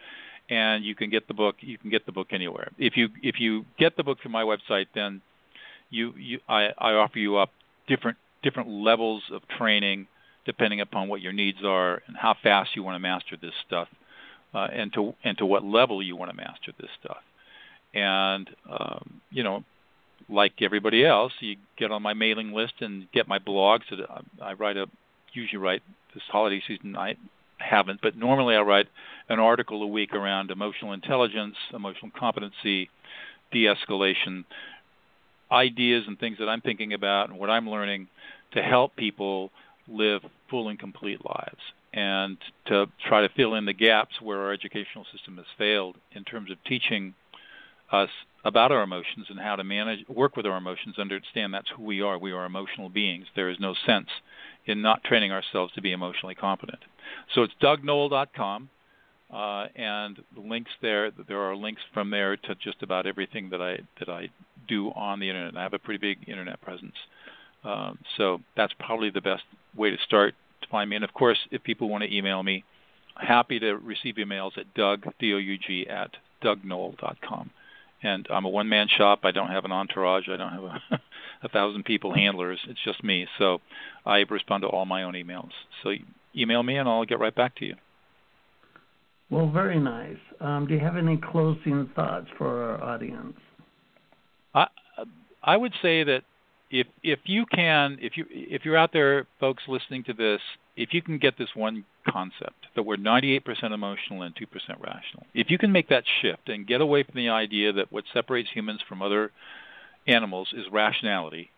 and 0.50 0.84
you 0.84 0.96
can 0.96 1.10
get 1.10 1.28
the 1.28 1.34
book. 1.34 1.56
You 1.62 1.78
can 1.78 1.90
get 1.90 2.06
the 2.06 2.12
book 2.12 2.28
anywhere. 2.32 2.72
If 2.78 2.98
you 2.98 3.10
if 3.22 3.40
you 3.40 3.66
get 3.78 3.96
the 3.96 4.04
book 4.04 4.20
from 4.22 4.32
my 4.32 4.44
website, 4.44 4.88
then 4.94 5.22
you 5.90 6.14
you 6.18 6.40
I, 6.48 6.70
I 6.78 6.94
offer 6.94 7.20
you 7.20 7.38
up 7.38 7.52
different 7.88 8.18
different 8.44 8.70
levels 8.70 9.24
of 9.32 9.42
training 9.58 10.08
depending 10.46 10.82
upon 10.82 11.08
what 11.10 11.22
your 11.22 11.34
needs 11.34 11.60
are 11.64 12.02
and 12.08 12.18
how 12.18 12.36
fast 12.42 12.72
you 12.76 12.82
want 12.82 12.96
to 12.96 13.00
master 13.00 13.38
this 13.40 13.54
stuff, 13.68 13.88
uh, 14.54 14.68
and 14.74 14.92
to 14.94 15.14
and 15.24 15.38
to 15.38 15.46
what 15.46 15.64
level 15.64 16.02
you 16.02 16.16
want 16.16 16.32
to 16.32 16.38
master 16.38 16.74
this 16.80 16.90
stuff. 17.04 17.18
And 17.94 18.50
um, 18.70 19.22
you 19.32 19.44
know, 19.44 19.64
like 20.30 20.54
everybody 20.62 21.06
else, 21.06 21.34
you 21.40 21.56
get 21.78 21.92
on 21.92 22.02
my 22.02 22.14
mailing 22.14 22.54
list 22.54 22.74
and 22.82 23.12
get 23.12 23.28
my 23.28 23.40
blogs. 23.40 23.82
That 23.90 24.00
I 24.42 24.54
write 24.54 24.78
a 24.78 24.88
usually 25.34 25.58
write 25.58 25.82
this 26.14 26.24
holiday 26.30 26.62
season. 26.68 26.96
I 26.96 27.16
haven't, 27.58 28.02
but 28.02 28.16
normally 28.16 28.56
I 28.56 28.62
write 28.62 28.88
an 29.28 29.40
article 29.40 29.84
a 29.84 29.88
week 29.88 30.14
around 30.14 30.50
emotional 30.50 30.94
intelligence, 30.94 31.56
emotional 31.74 32.12
competency, 32.18 32.90
de-escalation, 33.52 34.46
ideas 35.52 36.04
and 36.08 36.20
things 36.20 36.38
that 36.40 36.48
I'm 36.48 36.62
thinking 36.62 36.94
about 36.94 37.30
and 37.30 37.40
what 37.40 37.50
I'm 37.50 37.70
learning 37.70 38.08
to 38.54 38.62
help 38.62 38.96
people 38.96 39.52
live 39.88 40.22
full 40.50 40.70
and 40.70 40.80
complete 40.80 41.20
lives 41.26 41.60
and 41.94 42.38
to 42.68 42.86
try 43.08 43.22
to 43.22 43.30
fill 43.36 43.56
in 43.56 43.66
the 43.66 43.74
gaps 43.74 44.22
where 44.22 44.40
our 44.42 44.54
educational 44.54 45.06
system 45.12 45.38
has 45.38 45.46
failed 45.58 45.96
in 46.14 46.24
terms 46.24 46.52
of 46.52 46.58
teaching 46.66 47.16
us 47.92 48.10
about 48.46 48.72
our 48.72 48.84
emotions 48.84 49.28
and 49.30 49.40
how 49.40 49.56
to 49.56 49.64
manage 49.64 50.08
work 50.08 50.36
with 50.36 50.46
our 50.46 50.58
emotions 50.58 50.98
understand 50.98 51.54
that's 51.54 51.70
who 51.76 51.84
we 51.84 52.02
are. 52.02 52.18
We 52.18 52.32
are 52.32 52.46
emotional 52.46 52.90
beings. 52.90 53.26
There 53.36 53.50
is 53.50 53.58
no 53.60 53.74
sense 53.86 54.08
in 54.66 54.82
not 54.82 55.04
training 55.04 55.32
ourselves 55.32 55.74
to 55.74 55.82
be 55.82 55.92
emotionally 55.92 56.36
competent. 56.36 56.80
So 57.34 57.44
it's 57.44 57.54
dougnoll.com 57.62 58.70
uh, 59.34 59.68
and 59.76 60.18
the 60.36 60.42
links 60.42 60.72
there 60.82 61.12
there 61.28 61.40
are 61.40 61.56
links 61.56 61.82
from 61.94 62.10
there 62.10 62.36
to 62.36 62.56
just 62.56 62.82
about 62.82 63.06
everything 63.06 63.50
that 63.52 63.62
I 63.62 63.78
that 64.00 64.10
I 64.10 64.30
do 64.68 64.90
on 64.96 65.20
the 65.20 65.30
internet. 65.30 65.56
I 65.56 65.64
have 65.64 65.74
a 65.74 65.80
pretty 65.80 66.00
big 66.00 66.28
internet 66.28 66.60
presence. 66.62 66.96
Um, 67.64 68.00
so 68.18 68.40
that's 68.56 68.74
probably 68.80 69.10
the 69.10 69.22
best 69.22 69.44
way 69.76 69.92
to 69.92 69.98
start 70.06 70.34
to 70.62 70.68
find 70.70 70.90
me. 70.90 70.96
And 70.96 71.06
of 71.06 71.14
course, 71.14 71.38
if 71.52 71.62
people 71.64 71.90
want 71.90 72.04
to 72.04 72.16
email 72.16 72.42
me, 72.42 72.64
happy 73.16 73.60
to 73.60 73.74
receive 73.74 74.16
emails 74.16 74.58
at 74.58 74.74
doug 74.74 75.06
d 75.20 75.34
o 75.34 75.38
u 75.38 75.58
g 75.58 75.86
at 75.88 76.12
dougnoll.com. 76.44 77.52
And 78.02 78.28
I'm 78.30 78.46
a 78.46 78.50
one-man 78.50 78.88
shop. 78.98 79.20
I 79.24 79.32
don't 79.32 79.50
have 79.50 79.66
an 79.66 79.72
entourage. 79.72 80.30
I 80.30 80.38
don't 80.38 80.54
have 80.54 80.64
a, 80.64 80.82
a 81.44 81.50
thousand 81.50 81.84
people 81.84 82.14
handlers. 82.14 82.60
It's 82.68 82.80
just 82.84 83.04
me. 83.04 83.28
So 83.38 83.60
I 84.06 84.20
respond 84.30 84.62
to 84.62 84.68
all 84.68 84.86
my 84.86 85.04
own 85.04 85.14
emails. 85.14 85.50
So 85.84 85.92
email 86.36 86.64
me, 86.64 86.78
and 86.78 86.88
I'll 86.88 87.06
get 87.06 87.20
right 87.20 87.36
back 87.36 87.56
to 87.58 87.66
you. 87.66 87.76
Well, 89.30 89.50
very 89.50 89.80
nice. 89.80 90.18
Um, 90.40 90.66
do 90.68 90.74
you 90.74 90.80
have 90.80 90.98
any 90.98 91.18
closing 91.18 91.90
thoughts 91.96 92.28
for 92.38 92.64
our 92.64 92.84
audience? 92.84 93.38
I 94.56 94.68
I 95.44 95.56
would 95.56 95.74
say 95.82 96.04
that 96.04 96.22
if 96.72 96.88
if 97.04 97.20
you 97.26 97.46
can 97.46 97.98
if 98.02 98.18
you 98.18 98.26
if 98.30 98.66
you're 98.66 98.78
out 98.78 98.92
there 98.92 99.28
folks 99.40 99.64
listening 99.68 100.04
to 100.06 100.14
this 100.14 100.42
if 100.80 100.94
you 100.94 101.02
can 101.02 101.18
get 101.18 101.38
this 101.38 101.50
one 101.56 101.86
concept 102.08 102.68
that 102.76 102.84
we're 102.84 102.96
98% 102.96 103.42
emotional 103.74 104.22
and 104.22 104.36
2% 104.36 104.46
rational 104.80 105.26
if 105.34 105.50
you 105.50 105.58
can 105.58 105.72
make 105.72 105.90
that 105.90 106.04
shift 106.22 106.48
and 106.50 106.66
get 106.68 106.82
away 106.82 107.04
from 107.04 107.16
the 107.16 107.30
idea 107.30 107.74
that 107.74 107.92
what 107.92 108.04
separates 108.14 108.50
humans 108.54 108.82
from 108.88 109.02
other 109.02 109.32
animals 110.08 110.50
is 110.56 110.66
rationality 110.72 111.50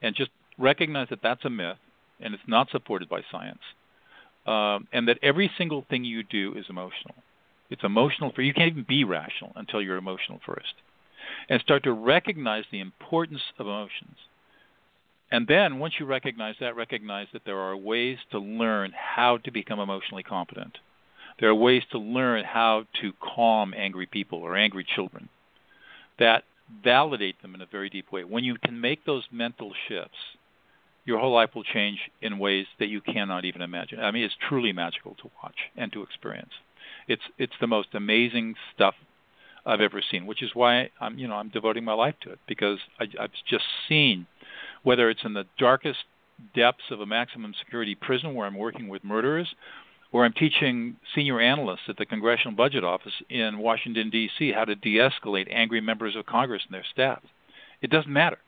and 0.00 0.14
just 0.14 0.30
recognize 0.58 1.08
that 1.10 1.22
that's 1.22 1.44
a 1.44 1.50
myth 1.50 1.78
and 2.20 2.34
it's 2.34 2.42
not 2.46 2.70
supported 2.70 3.08
by 3.08 3.20
science 3.30 3.60
um, 4.46 4.86
and 4.92 5.08
that 5.08 5.18
every 5.22 5.50
single 5.58 5.84
thing 5.88 6.04
you 6.04 6.22
do 6.22 6.54
is 6.56 6.66
emotional. 6.68 7.14
It's 7.68 7.84
emotional 7.84 8.32
for 8.34 8.42
you 8.42 8.54
can't 8.54 8.72
even 8.72 8.86
be 8.88 9.04
rational 9.04 9.52
until 9.54 9.82
you're 9.82 9.96
emotional 9.96 10.40
first 10.44 10.74
and 11.48 11.60
start 11.60 11.84
to 11.84 11.92
recognize 11.92 12.64
the 12.70 12.80
importance 12.80 13.42
of 13.58 13.66
emotions 13.66 14.16
and 15.30 15.46
then 15.46 15.78
once 15.78 15.94
you 15.98 16.06
recognize 16.06 16.56
that, 16.60 16.76
recognize 16.76 17.28
that 17.32 17.42
there 17.44 17.58
are 17.58 17.76
ways 17.76 18.18
to 18.32 18.38
learn 18.38 18.92
how 18.94 19.38
to 19.38 19.50
become 19.50 19.78
emotionally 19.78 20.22
competent. 20.22 20.78
There 21.38 21.48
are 21.48 21.54
ways 21.54 21.82
to 21.92 21.98
learn 21.98 22.44
how 22.44 22.84
to 23.00 23.12
calm 23.22 23.72
angry 23.74 24.06
people 24.06 24.40
or 24.40 24.56
angry 24.56 24.84
children 24.84 25.28
that 26.18 26.44
validate 26.84 27.40
them 27.42 27.54
in 27.54 27.60
a 27.62 27.66
very 27.66 27.88
deep 27.88 28.12
way. 28.12 28.24
When 28.24 28.44
you 28.44 28.56
can 28.62 28.80
make 28.80 29.04
those 29.04 29.24
mental 29.32 29.72
shifts, 29.88 30.18
your 31.04 31.18
whole 31.18 31.32
life 31.32 31.50
will 31.54 31.64
change 31.64 31.98
in 32.20 32.38
ways 32.38 32.66
that 32.78 32.88
you 32.88 33.00
cannot 33.00 33.44
even 33.44 33.62
imagine. 33.62 34.00
I 34.00 34.10
mean, 34.10 34.24
it's 34.24 34.34
truly 34.48 34.72
magical 34.72 35.14
to 35.22 35.30
watch 35.42 35.56
and 35.76 35.92
to 35.92 36.02
experience. 36.02 36.52
It's 37.08 37.22
it's 37.38 37.54
the 37.60 37.66
most 37.66 37.88
amazing 37.94 38.54
stuff 38.74 38.94
I've 39.64 39.80
ever 39.80 40.02
seen, 40.08 40.26
which 40.26 40.42
is 40.42 40.50
why 40.54 40.90
I'm 41.00 41.18
you 41.18 41.26
know 41.26 41.34
I'm 41.34 41.48
devoting 41.48 41.84
my 41.84 41.94
life 41.94 42.14
to 42.22 42.30
it 42.32 42.38
because 42.46 42.78
I, 42.98 43.06
I've 43.18 43.32
just 43.48 43.64
seen 43.88 44.26
whether 44.82 45.10
it's 45.10 45.24
in 45.24 45.34
the 45.34 45.46
darkest 45.58 45.98
depths 46.54 46.90
of 46.90 47.00
a 47.00 47.06
maximum 47.06 47.54
security 47.58 47.94
prison 47.94 48.34
where 48.34 48.46
I'm 48.46 48.56
working 48.56 48.88
with 48.88 49.04
murderers, 49.04 49.48
or 50.12 50.24
I'm 50.24 50.32
teaching 50.32 50.96
senior 51.14 51.40
analysts 51.40 51.88
at 51.88 51.96
the 51.96 52.06
Congressional 52.06 52.56
Budget 52.56 52.82
Office 52.82 53.12
in 53.28 53.58
Washington, 53.58 54.10
D.C., 54.10 54.52
how 54.52 54.64
to 54.64 54.74
de 54.74 54.96
escalate 54.96 55.46
angry 55.50 55.80
members 55.80 56.16
of 56.16 56.26
Congress 56.26 56.62
and 56.66 56.74
their 56.74 56.84
staff. 56.90 57.22
It 57.80 57.90
doesn't 57.90 58.12
matter. 58.12 58.38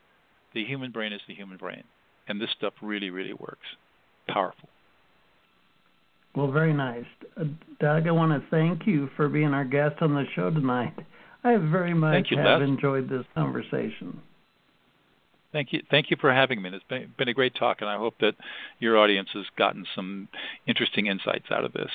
The 0.55 0.65
human 0.65 0.91
brain 0.91 1.13
is 1.13 1.21
the 1.29 1.35
human 1.35 1.57
brain. 1.57 1.85
And 2.29 2.41
this 2.41 2.51
stuff 2.57 2.75
really, 2.83 3.11
really 3.11 3.33
works. 3.33 3.67
Powerful. 4.29 4.69
Well, 6.35 6.51
very 6.51 6.73
nice. 6.73 7.05
Uh, 7.37 7.45
Doug, 7.81 8.07
I 8.07 8.11
want 8.11 8.33
to 8.33 8.49
thank 8.51 8.87
you 8.87 9.11
for 9.17 9.29
being 9.29 9.53
our 9.53 9.65
guest 9.65 9.97
on 10.01 10.15
the 10.15 10.25
show 10.35 10.51
tonight. 10.51 10.95
I 11.45 11.57
very 11.57 11.95
much 11.95 12.27
you, 12.31 12.39
have 12.39 12.61
Les. 12.61 12.69
enjoyed 12.69 13.09
this 13.09 13.25
conversation. 13.35 14.21
Thank 15.53 15.73
you. 15.73 15.83
Thank 15.91 16.11
you 16.11 16.17
for 16.21 16.33
having 16.33 16.63
me. 16.63 16.71
It's 16.73 16.85
been, 16.89 17.13
been 17.19 17.29
a 17.29 17.35
great 17.35 17.55
talk, 17.55 17.79
and 17.81 17.91
I 17.91 17.99
hope 17.99 18.15
that 18.21 18.35
your 18.79 18.97
audience 18.99 19.29
has 19.35 19.45
gotten 19.57 19.85
some 19.95 20.29
interesting 20.67 21.07
insights 21.07 21.47
out 21.51 21.65
of 21.65 21.73
this. 21.73 21.91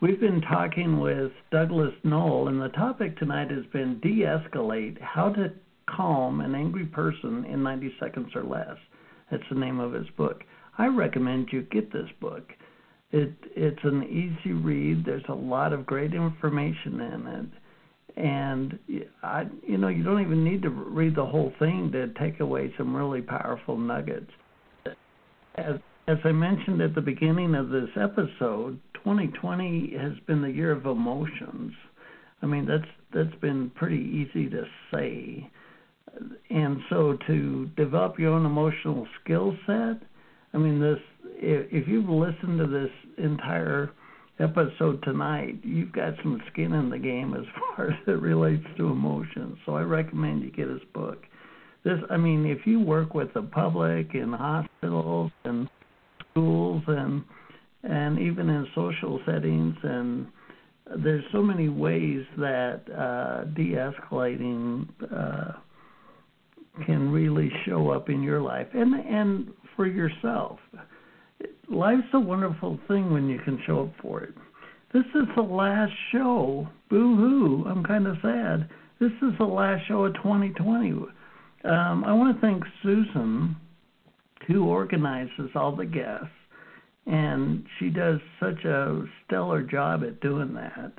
We've 0.00 0.20
been 0.20 0.42
talking 0.42 1.00
with 1.00 1.32
Douglas 1.50 1.94
Noll, 2.04 2.48
and 2.48 2.60
the 2.60 2.68
topic 2.68 3.18
tonight 3.18 3.50
has 3.50 3.64
been 3.72 3.98
de 4.00 4.20
escalate 4.20 5.00
how 5.00 5.30
to 5.30 5.52
calm 5.88 6.40
an 6.40 6.54
angry 6.54 6.84
person 6.84 7.44
in 7.46 7.62
90 7.62 7.94
seconds 7.98 8.30
or 8.34 8.44
less. 8.44 8.76
That's 9.30 9.42
the 9.50 9.58
name 9.58 9.80
of 9.80 9.92
his 9.92 10.06
book. 10.16 10.44
I 10.76 10.86
recommend 10.86 11.48
you 11.50 11.62
get 11.62 11.92
this 11.92 12.08
book. 12.20 12.52
It, 13.10 13.32
it's 13.56 13.82
an 13.84 14.04
easy 14.04 14.52
read, 14.52 15.04
there's 15.04 15.24
a 15.28 15.34
lot 15.34 15.72
of 15.72 15.86
great 15.86 16.12
information 16.12 17.00
in 17.00 17.26
it 17.26 17.48
and 18.18 18.78
I, 19.22 19.44
you 19.66 19.78
know, 19.78 19.88
you 19.88 20.02
don't 20.02 20.20
even 20.20 20.42
need 20.42 20.62
to 20.62 20.70
read 20.70 21.14
the 21.14 21.24
whole 21.24 21.52
thing 21.60 21.92
to 21.92 22.08
take 22.20 22.40
away 22.40 22.74
some 22.76 22.94
really 22.94 23.22
powerful 23.22 23.78
nuggets. 23.78 24.30
As 25.54 25.76
as 26.08 26.16
I 26.24 26.32
mentioned 26.32 26.80
at 26.80 26.94
the 26.94 27.00
beginning 27.00 27.54
of 27.54 27.68
this 27.68 27.90
episode, 27.94 28.80
2020 28.94 29.94
has 30.00 30.12
been 30.26 30.42
the 30.42 30.50
year 30.50 30.72
of 30.72 30.86
emotions. 30.86 31.72
I 32.42 32.46
mean, 32.46 32.66
that's 32.66 32.90
that's 33.14 33.40
been 33.40 33.70
pretty 33.70 33.96
easy 33.96 34.48
to 34.50 34.64
say. 34.92 35.48
And 36.50 36.78
so 36.90 37.16
to 37.28 37.66
develop 37.76 38.18
your 38.18 38.32
own 38.32 38.46
emotional 38.46 39.06
skill 39.22 39.56
set, 39.66 40.02
I 40.54 40.58
mean, 40.58 40.80
this 40.80 40.98
if, 41.36 41.68
if 41.70 41.86
you've 41.86 42.08
listened 42.08 42.58
to 42.58 42.66
this 42.66 42.90
entire 43.16 43.92
episode 44.40 45.02
tonight, 45.02 45.58
you've 45.62 45.92
got 45.92 46.14
some 46.22 46.40
skin 46.52 46.72
in 46.72 46.90
the 46.90 46.98
game 46.98 47.34
as 47.34 47.44
far 47.76 47.90
as 47.90 47.98
it 48.06 48.20
relates 48.20 48.64
to 48.76 48.88
emotions. 48.88 49.56
So 49.66 49.74
I 49.74 49.82
recommend 49.82 50.42
you 50.42 50.50
get 50.50 50.68
his 50.68 50.82
book. 50.94 51.22
This, 51.84 51.98
I 52.10 52.16
mean, 52.16 52.46
if 52.46 52.66
you 52.66 52.80
work 52.80 53.14
with 53.14 53.32
the 53.34 53.42
public 53.42 54.14
in 54.14 54.32
hospitals 54.32 55.30
and 55.44 55.68
schools 56.30 56.82
and 56.86 57.24
and 57.84 58.18
even 58.18 58.48
in 58.50 58.66
social 58.74 59.20
settings, 59.24 59.76
and 59.84 60.26
there's 61.02 61.24
so 61.30 61.40
many 61.40 61.68
ways 61.68 62.24
that 62.36 62.80
uh, 62.90 63.44
de-escalating 63.54 64.88
uh, 65.14 65.52
can 66.84 67.10
really 67.12 67.50
show 67.64 67.90
up 67.90 68.08
in 68.08 68.22
your 68.22 68.40
life 68.40 68.66
and 68.74 68.94
and 68.94 69.52
for 69.76 69.86
yourself 69.86 70.58
life's 71.70 72.08
a 72.12 72.20
wonderful 72.20 72.78
thing 72.88 73.12
when 73.12 73.28
you 73.28 73.38
can 73.40 73.60
show 73.66 73.84
up 73.84 73.92
for 74.00 74.22
it. 74.22 74.34
This 74.92 75.04
is 75.14 75.28
the 75.36 75.42
last 75.42 75.92
show. 76.12 76.68
Boo 76.88 77.16
hoo. 77.16 77.64
I'm 77.68 77.84
kind 77.84 78.06
of 78.06 78.16
sad. 78.22 78.68
This 79.00 79.12
is 79.22 79.36
the 79.38 79.44
last 79.44 79.86
show 79.86 80.04
of 80.04 80.14
2020. 80.14 80.92
Um, 81.64 82.04
I 82.04 82.12
want 82.12 82.34
to 82.34 82.40
thank 82.40 82.64
Susan, 82.82 83.56
who 84.46 84.64
organizes 84.66 85.50
all 85.54 85.76
the 85.76 85.84
guests, 85.84 86.26
and 87.06 87.64
she 87.78 87.90
does 87.90 88.18
such 88.40 88.64
a 88.64 89.04
stellar 89.26 89.62
job 89.62 90.02
at 90.04 90.20
doing 90.20 90.54
that. 90.54 90.92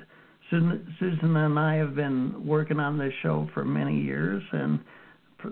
Susan 0.50 1.36
and 1.36 1.58
I 1.58 1.76
have 1.76 1.94
been 1.94 2.46
working 2.46 2.80
on 2.80 2.98
this 2.98 3.12
show 3.22 3.48
for 3.54 3.64
many 3.64 4.00
years, 4.00 4.42
and 4.52 4.80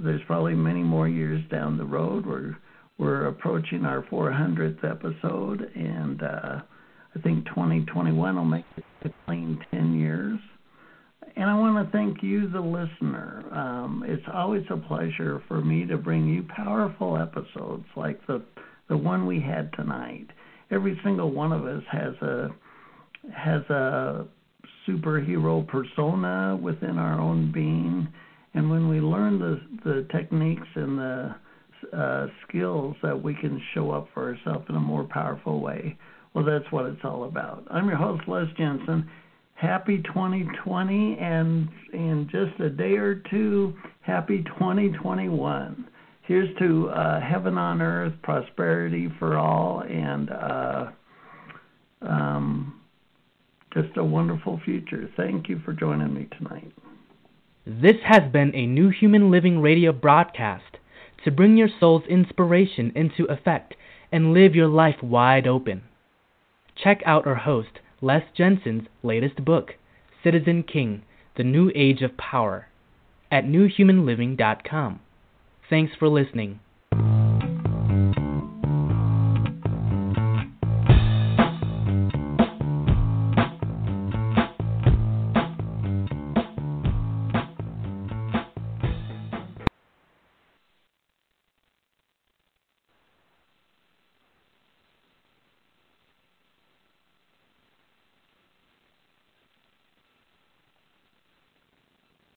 there's 0.05 0.23
probably 0.27 0.55
many 0.55 0.83
more 0.83 1.09
years 1.09 1.43
down 1.51 1.79
the 1.79 1.85
road. 1.85 2.27
We're 2.27 2.57
we're 2.99 3.27
approaching 3.27 3.85
our 3.85 4.03
400th 4.03 4.85
episode, 4.85 5.71
and 5.75 6.23
uh, 6.23 6.61
I 7.15 7.21
think 7.21 7.47
2021 7.47 8.37
will 8.37 8.45
make 8.45 8.65
it 8.77 8.85
a 9.05 9.11
clean 9.25 9.65
10 9.71 9.99
years. 9.99 10.39
And 11.37 11.49
I 11.49 11.55
want 11.55 11.87
to 11.87 11.97
thank 11.97 12.23
you, 12.23 12.49
the 12.51 12.61
listener. 12.61 13.45
Um, 13.53 14.05
it's 14.07 14.25
always 14.33 14.65
a 14.71 14.77
pleasure 14.77 15.41
for 15.47 15.61
me 15.61 15.87
to 15.87 15.97
bring 15.97 16.27
you 16.27 16.45
powerful 16.55 17.17
episodes 17.17 17.85
like 17.97 18.27
the 18.27 18.43
the 18.89 18.97
one 18.97 19.27
we 19.27 19.39
had 19.39 19.71
tonight. 19.75 20.27
Every 20.71 20.99
single 21.05 21.31
one 21.31 21.53
of 21.53 21.65
us 21.65 21.83
has 21.93 22.15
a 22.23 22.49
has 23.33 23.63
a 23.71 24.27
superhero 24.89 25.67
persona 25.69 26.59
within 26.61 26.99
our 26.99 27.21
own 27.21 27.53
being, 27.53 28.09
and 28.55 28.71
when 28.71 28.89
we 28.89 29.01
learn 29.01 29.39
the 29.39 29.61
the 29.85 30.09
techniques 30.11 30.67
and 30.75 30.99
the 30.99 31.35
uh, 31.93 32.27
skills 32.47 32.97
that 33.03 33.23
we 33.23 33.35
can 33.35 33.61
show 33.75 33.91
up 33.91 34.09
for 34.15 34.29
ourselves 34.29 34.67
in 34.69 34.77
a 34.77 34.81
more 34.81 35.05
powerful 35.05 35.61
way, 35.61 35.97
well, 36.35 36.45
that's 36.45 36.71
what 36.71 36.87
it's 36.87 37.01
all 37.05 37.25
about. 37.25 37.65
I'm 37.71 37.89
your 37.89 37.97
host, 37.97 38.23
Les 38.29 38.47
Jensen. 38.57 39.09
Happy 39.55 40.01
2020, 40.03 41.19
and 41.21 41.69
in 41.93 42.29
just 42.31 42.61
a 42.61 42.71
day 42.71 42.95
or 42.97 43.17
two, 43.29 43.75
happy 44.03 44.45
2021. 44.59 45.89
Here's 46.23 46.57
to 46.59 46.91
uh, 46.91 47.21
heaven 47.21 47.59
on 47.59 47.83
earth, 47.83 48.13
prosperity 48.23 49.09
for 49.19 49.37
all, 49.37 49.81
and 49.81 50.31
uh, 50.31 50.87
um, 52.03 52.81
just 53.73 53.97
a 53.97 54.05
wonderful 54.05 54.61
future. 54.65 55.11
Thank 55.17 55.49
you 55.49 55.61
for 55.65 55.73
joining 55.73 56.15
me 56.15 56.29
tonight. 56.39 56.73
This 57.67 57.97
has 58.05 58.31
been 58.33 58.55
a 58.55 58.67
New 58.67 58.91
Human 58.91 59.31
Living 59.31 59.61
radio 59.61 59.93
broadcast 59.93 60.79
to 61.29 61.35
bring 61.35 61.59
your 61.59 61.69
soul's 61.79 62.05
inspiration 62.09 62.91
into 62.97 63.31
effect 63.31 63.75
and 64.11 64.33
live 64.33 64.55
your 64.55 64.67
life 64.67 65.03
wide 65.03 65.47
open. 65.47 65.83
Check 66.75 67.03
out 67.05 67.27
our 67.27 67.35
host, 67.35 67.81
Les 68.01 68.23
Jensen's 68.35 68.87
latest 69.03 69.45
book, 69.45 69.75
Citizen 70.25 70.63
King 70.63 71.03
The 71.37 71.45
New 71.45 71.71
Age 71.75 72.01
of 72.01 72.17
Power, 72.17 72.69
at 73.31 73.45
newhumanliving.com. 73.45 75.01
Thanks 75.69 75.93
for 75.99 76.09
listening. 76.09 76.61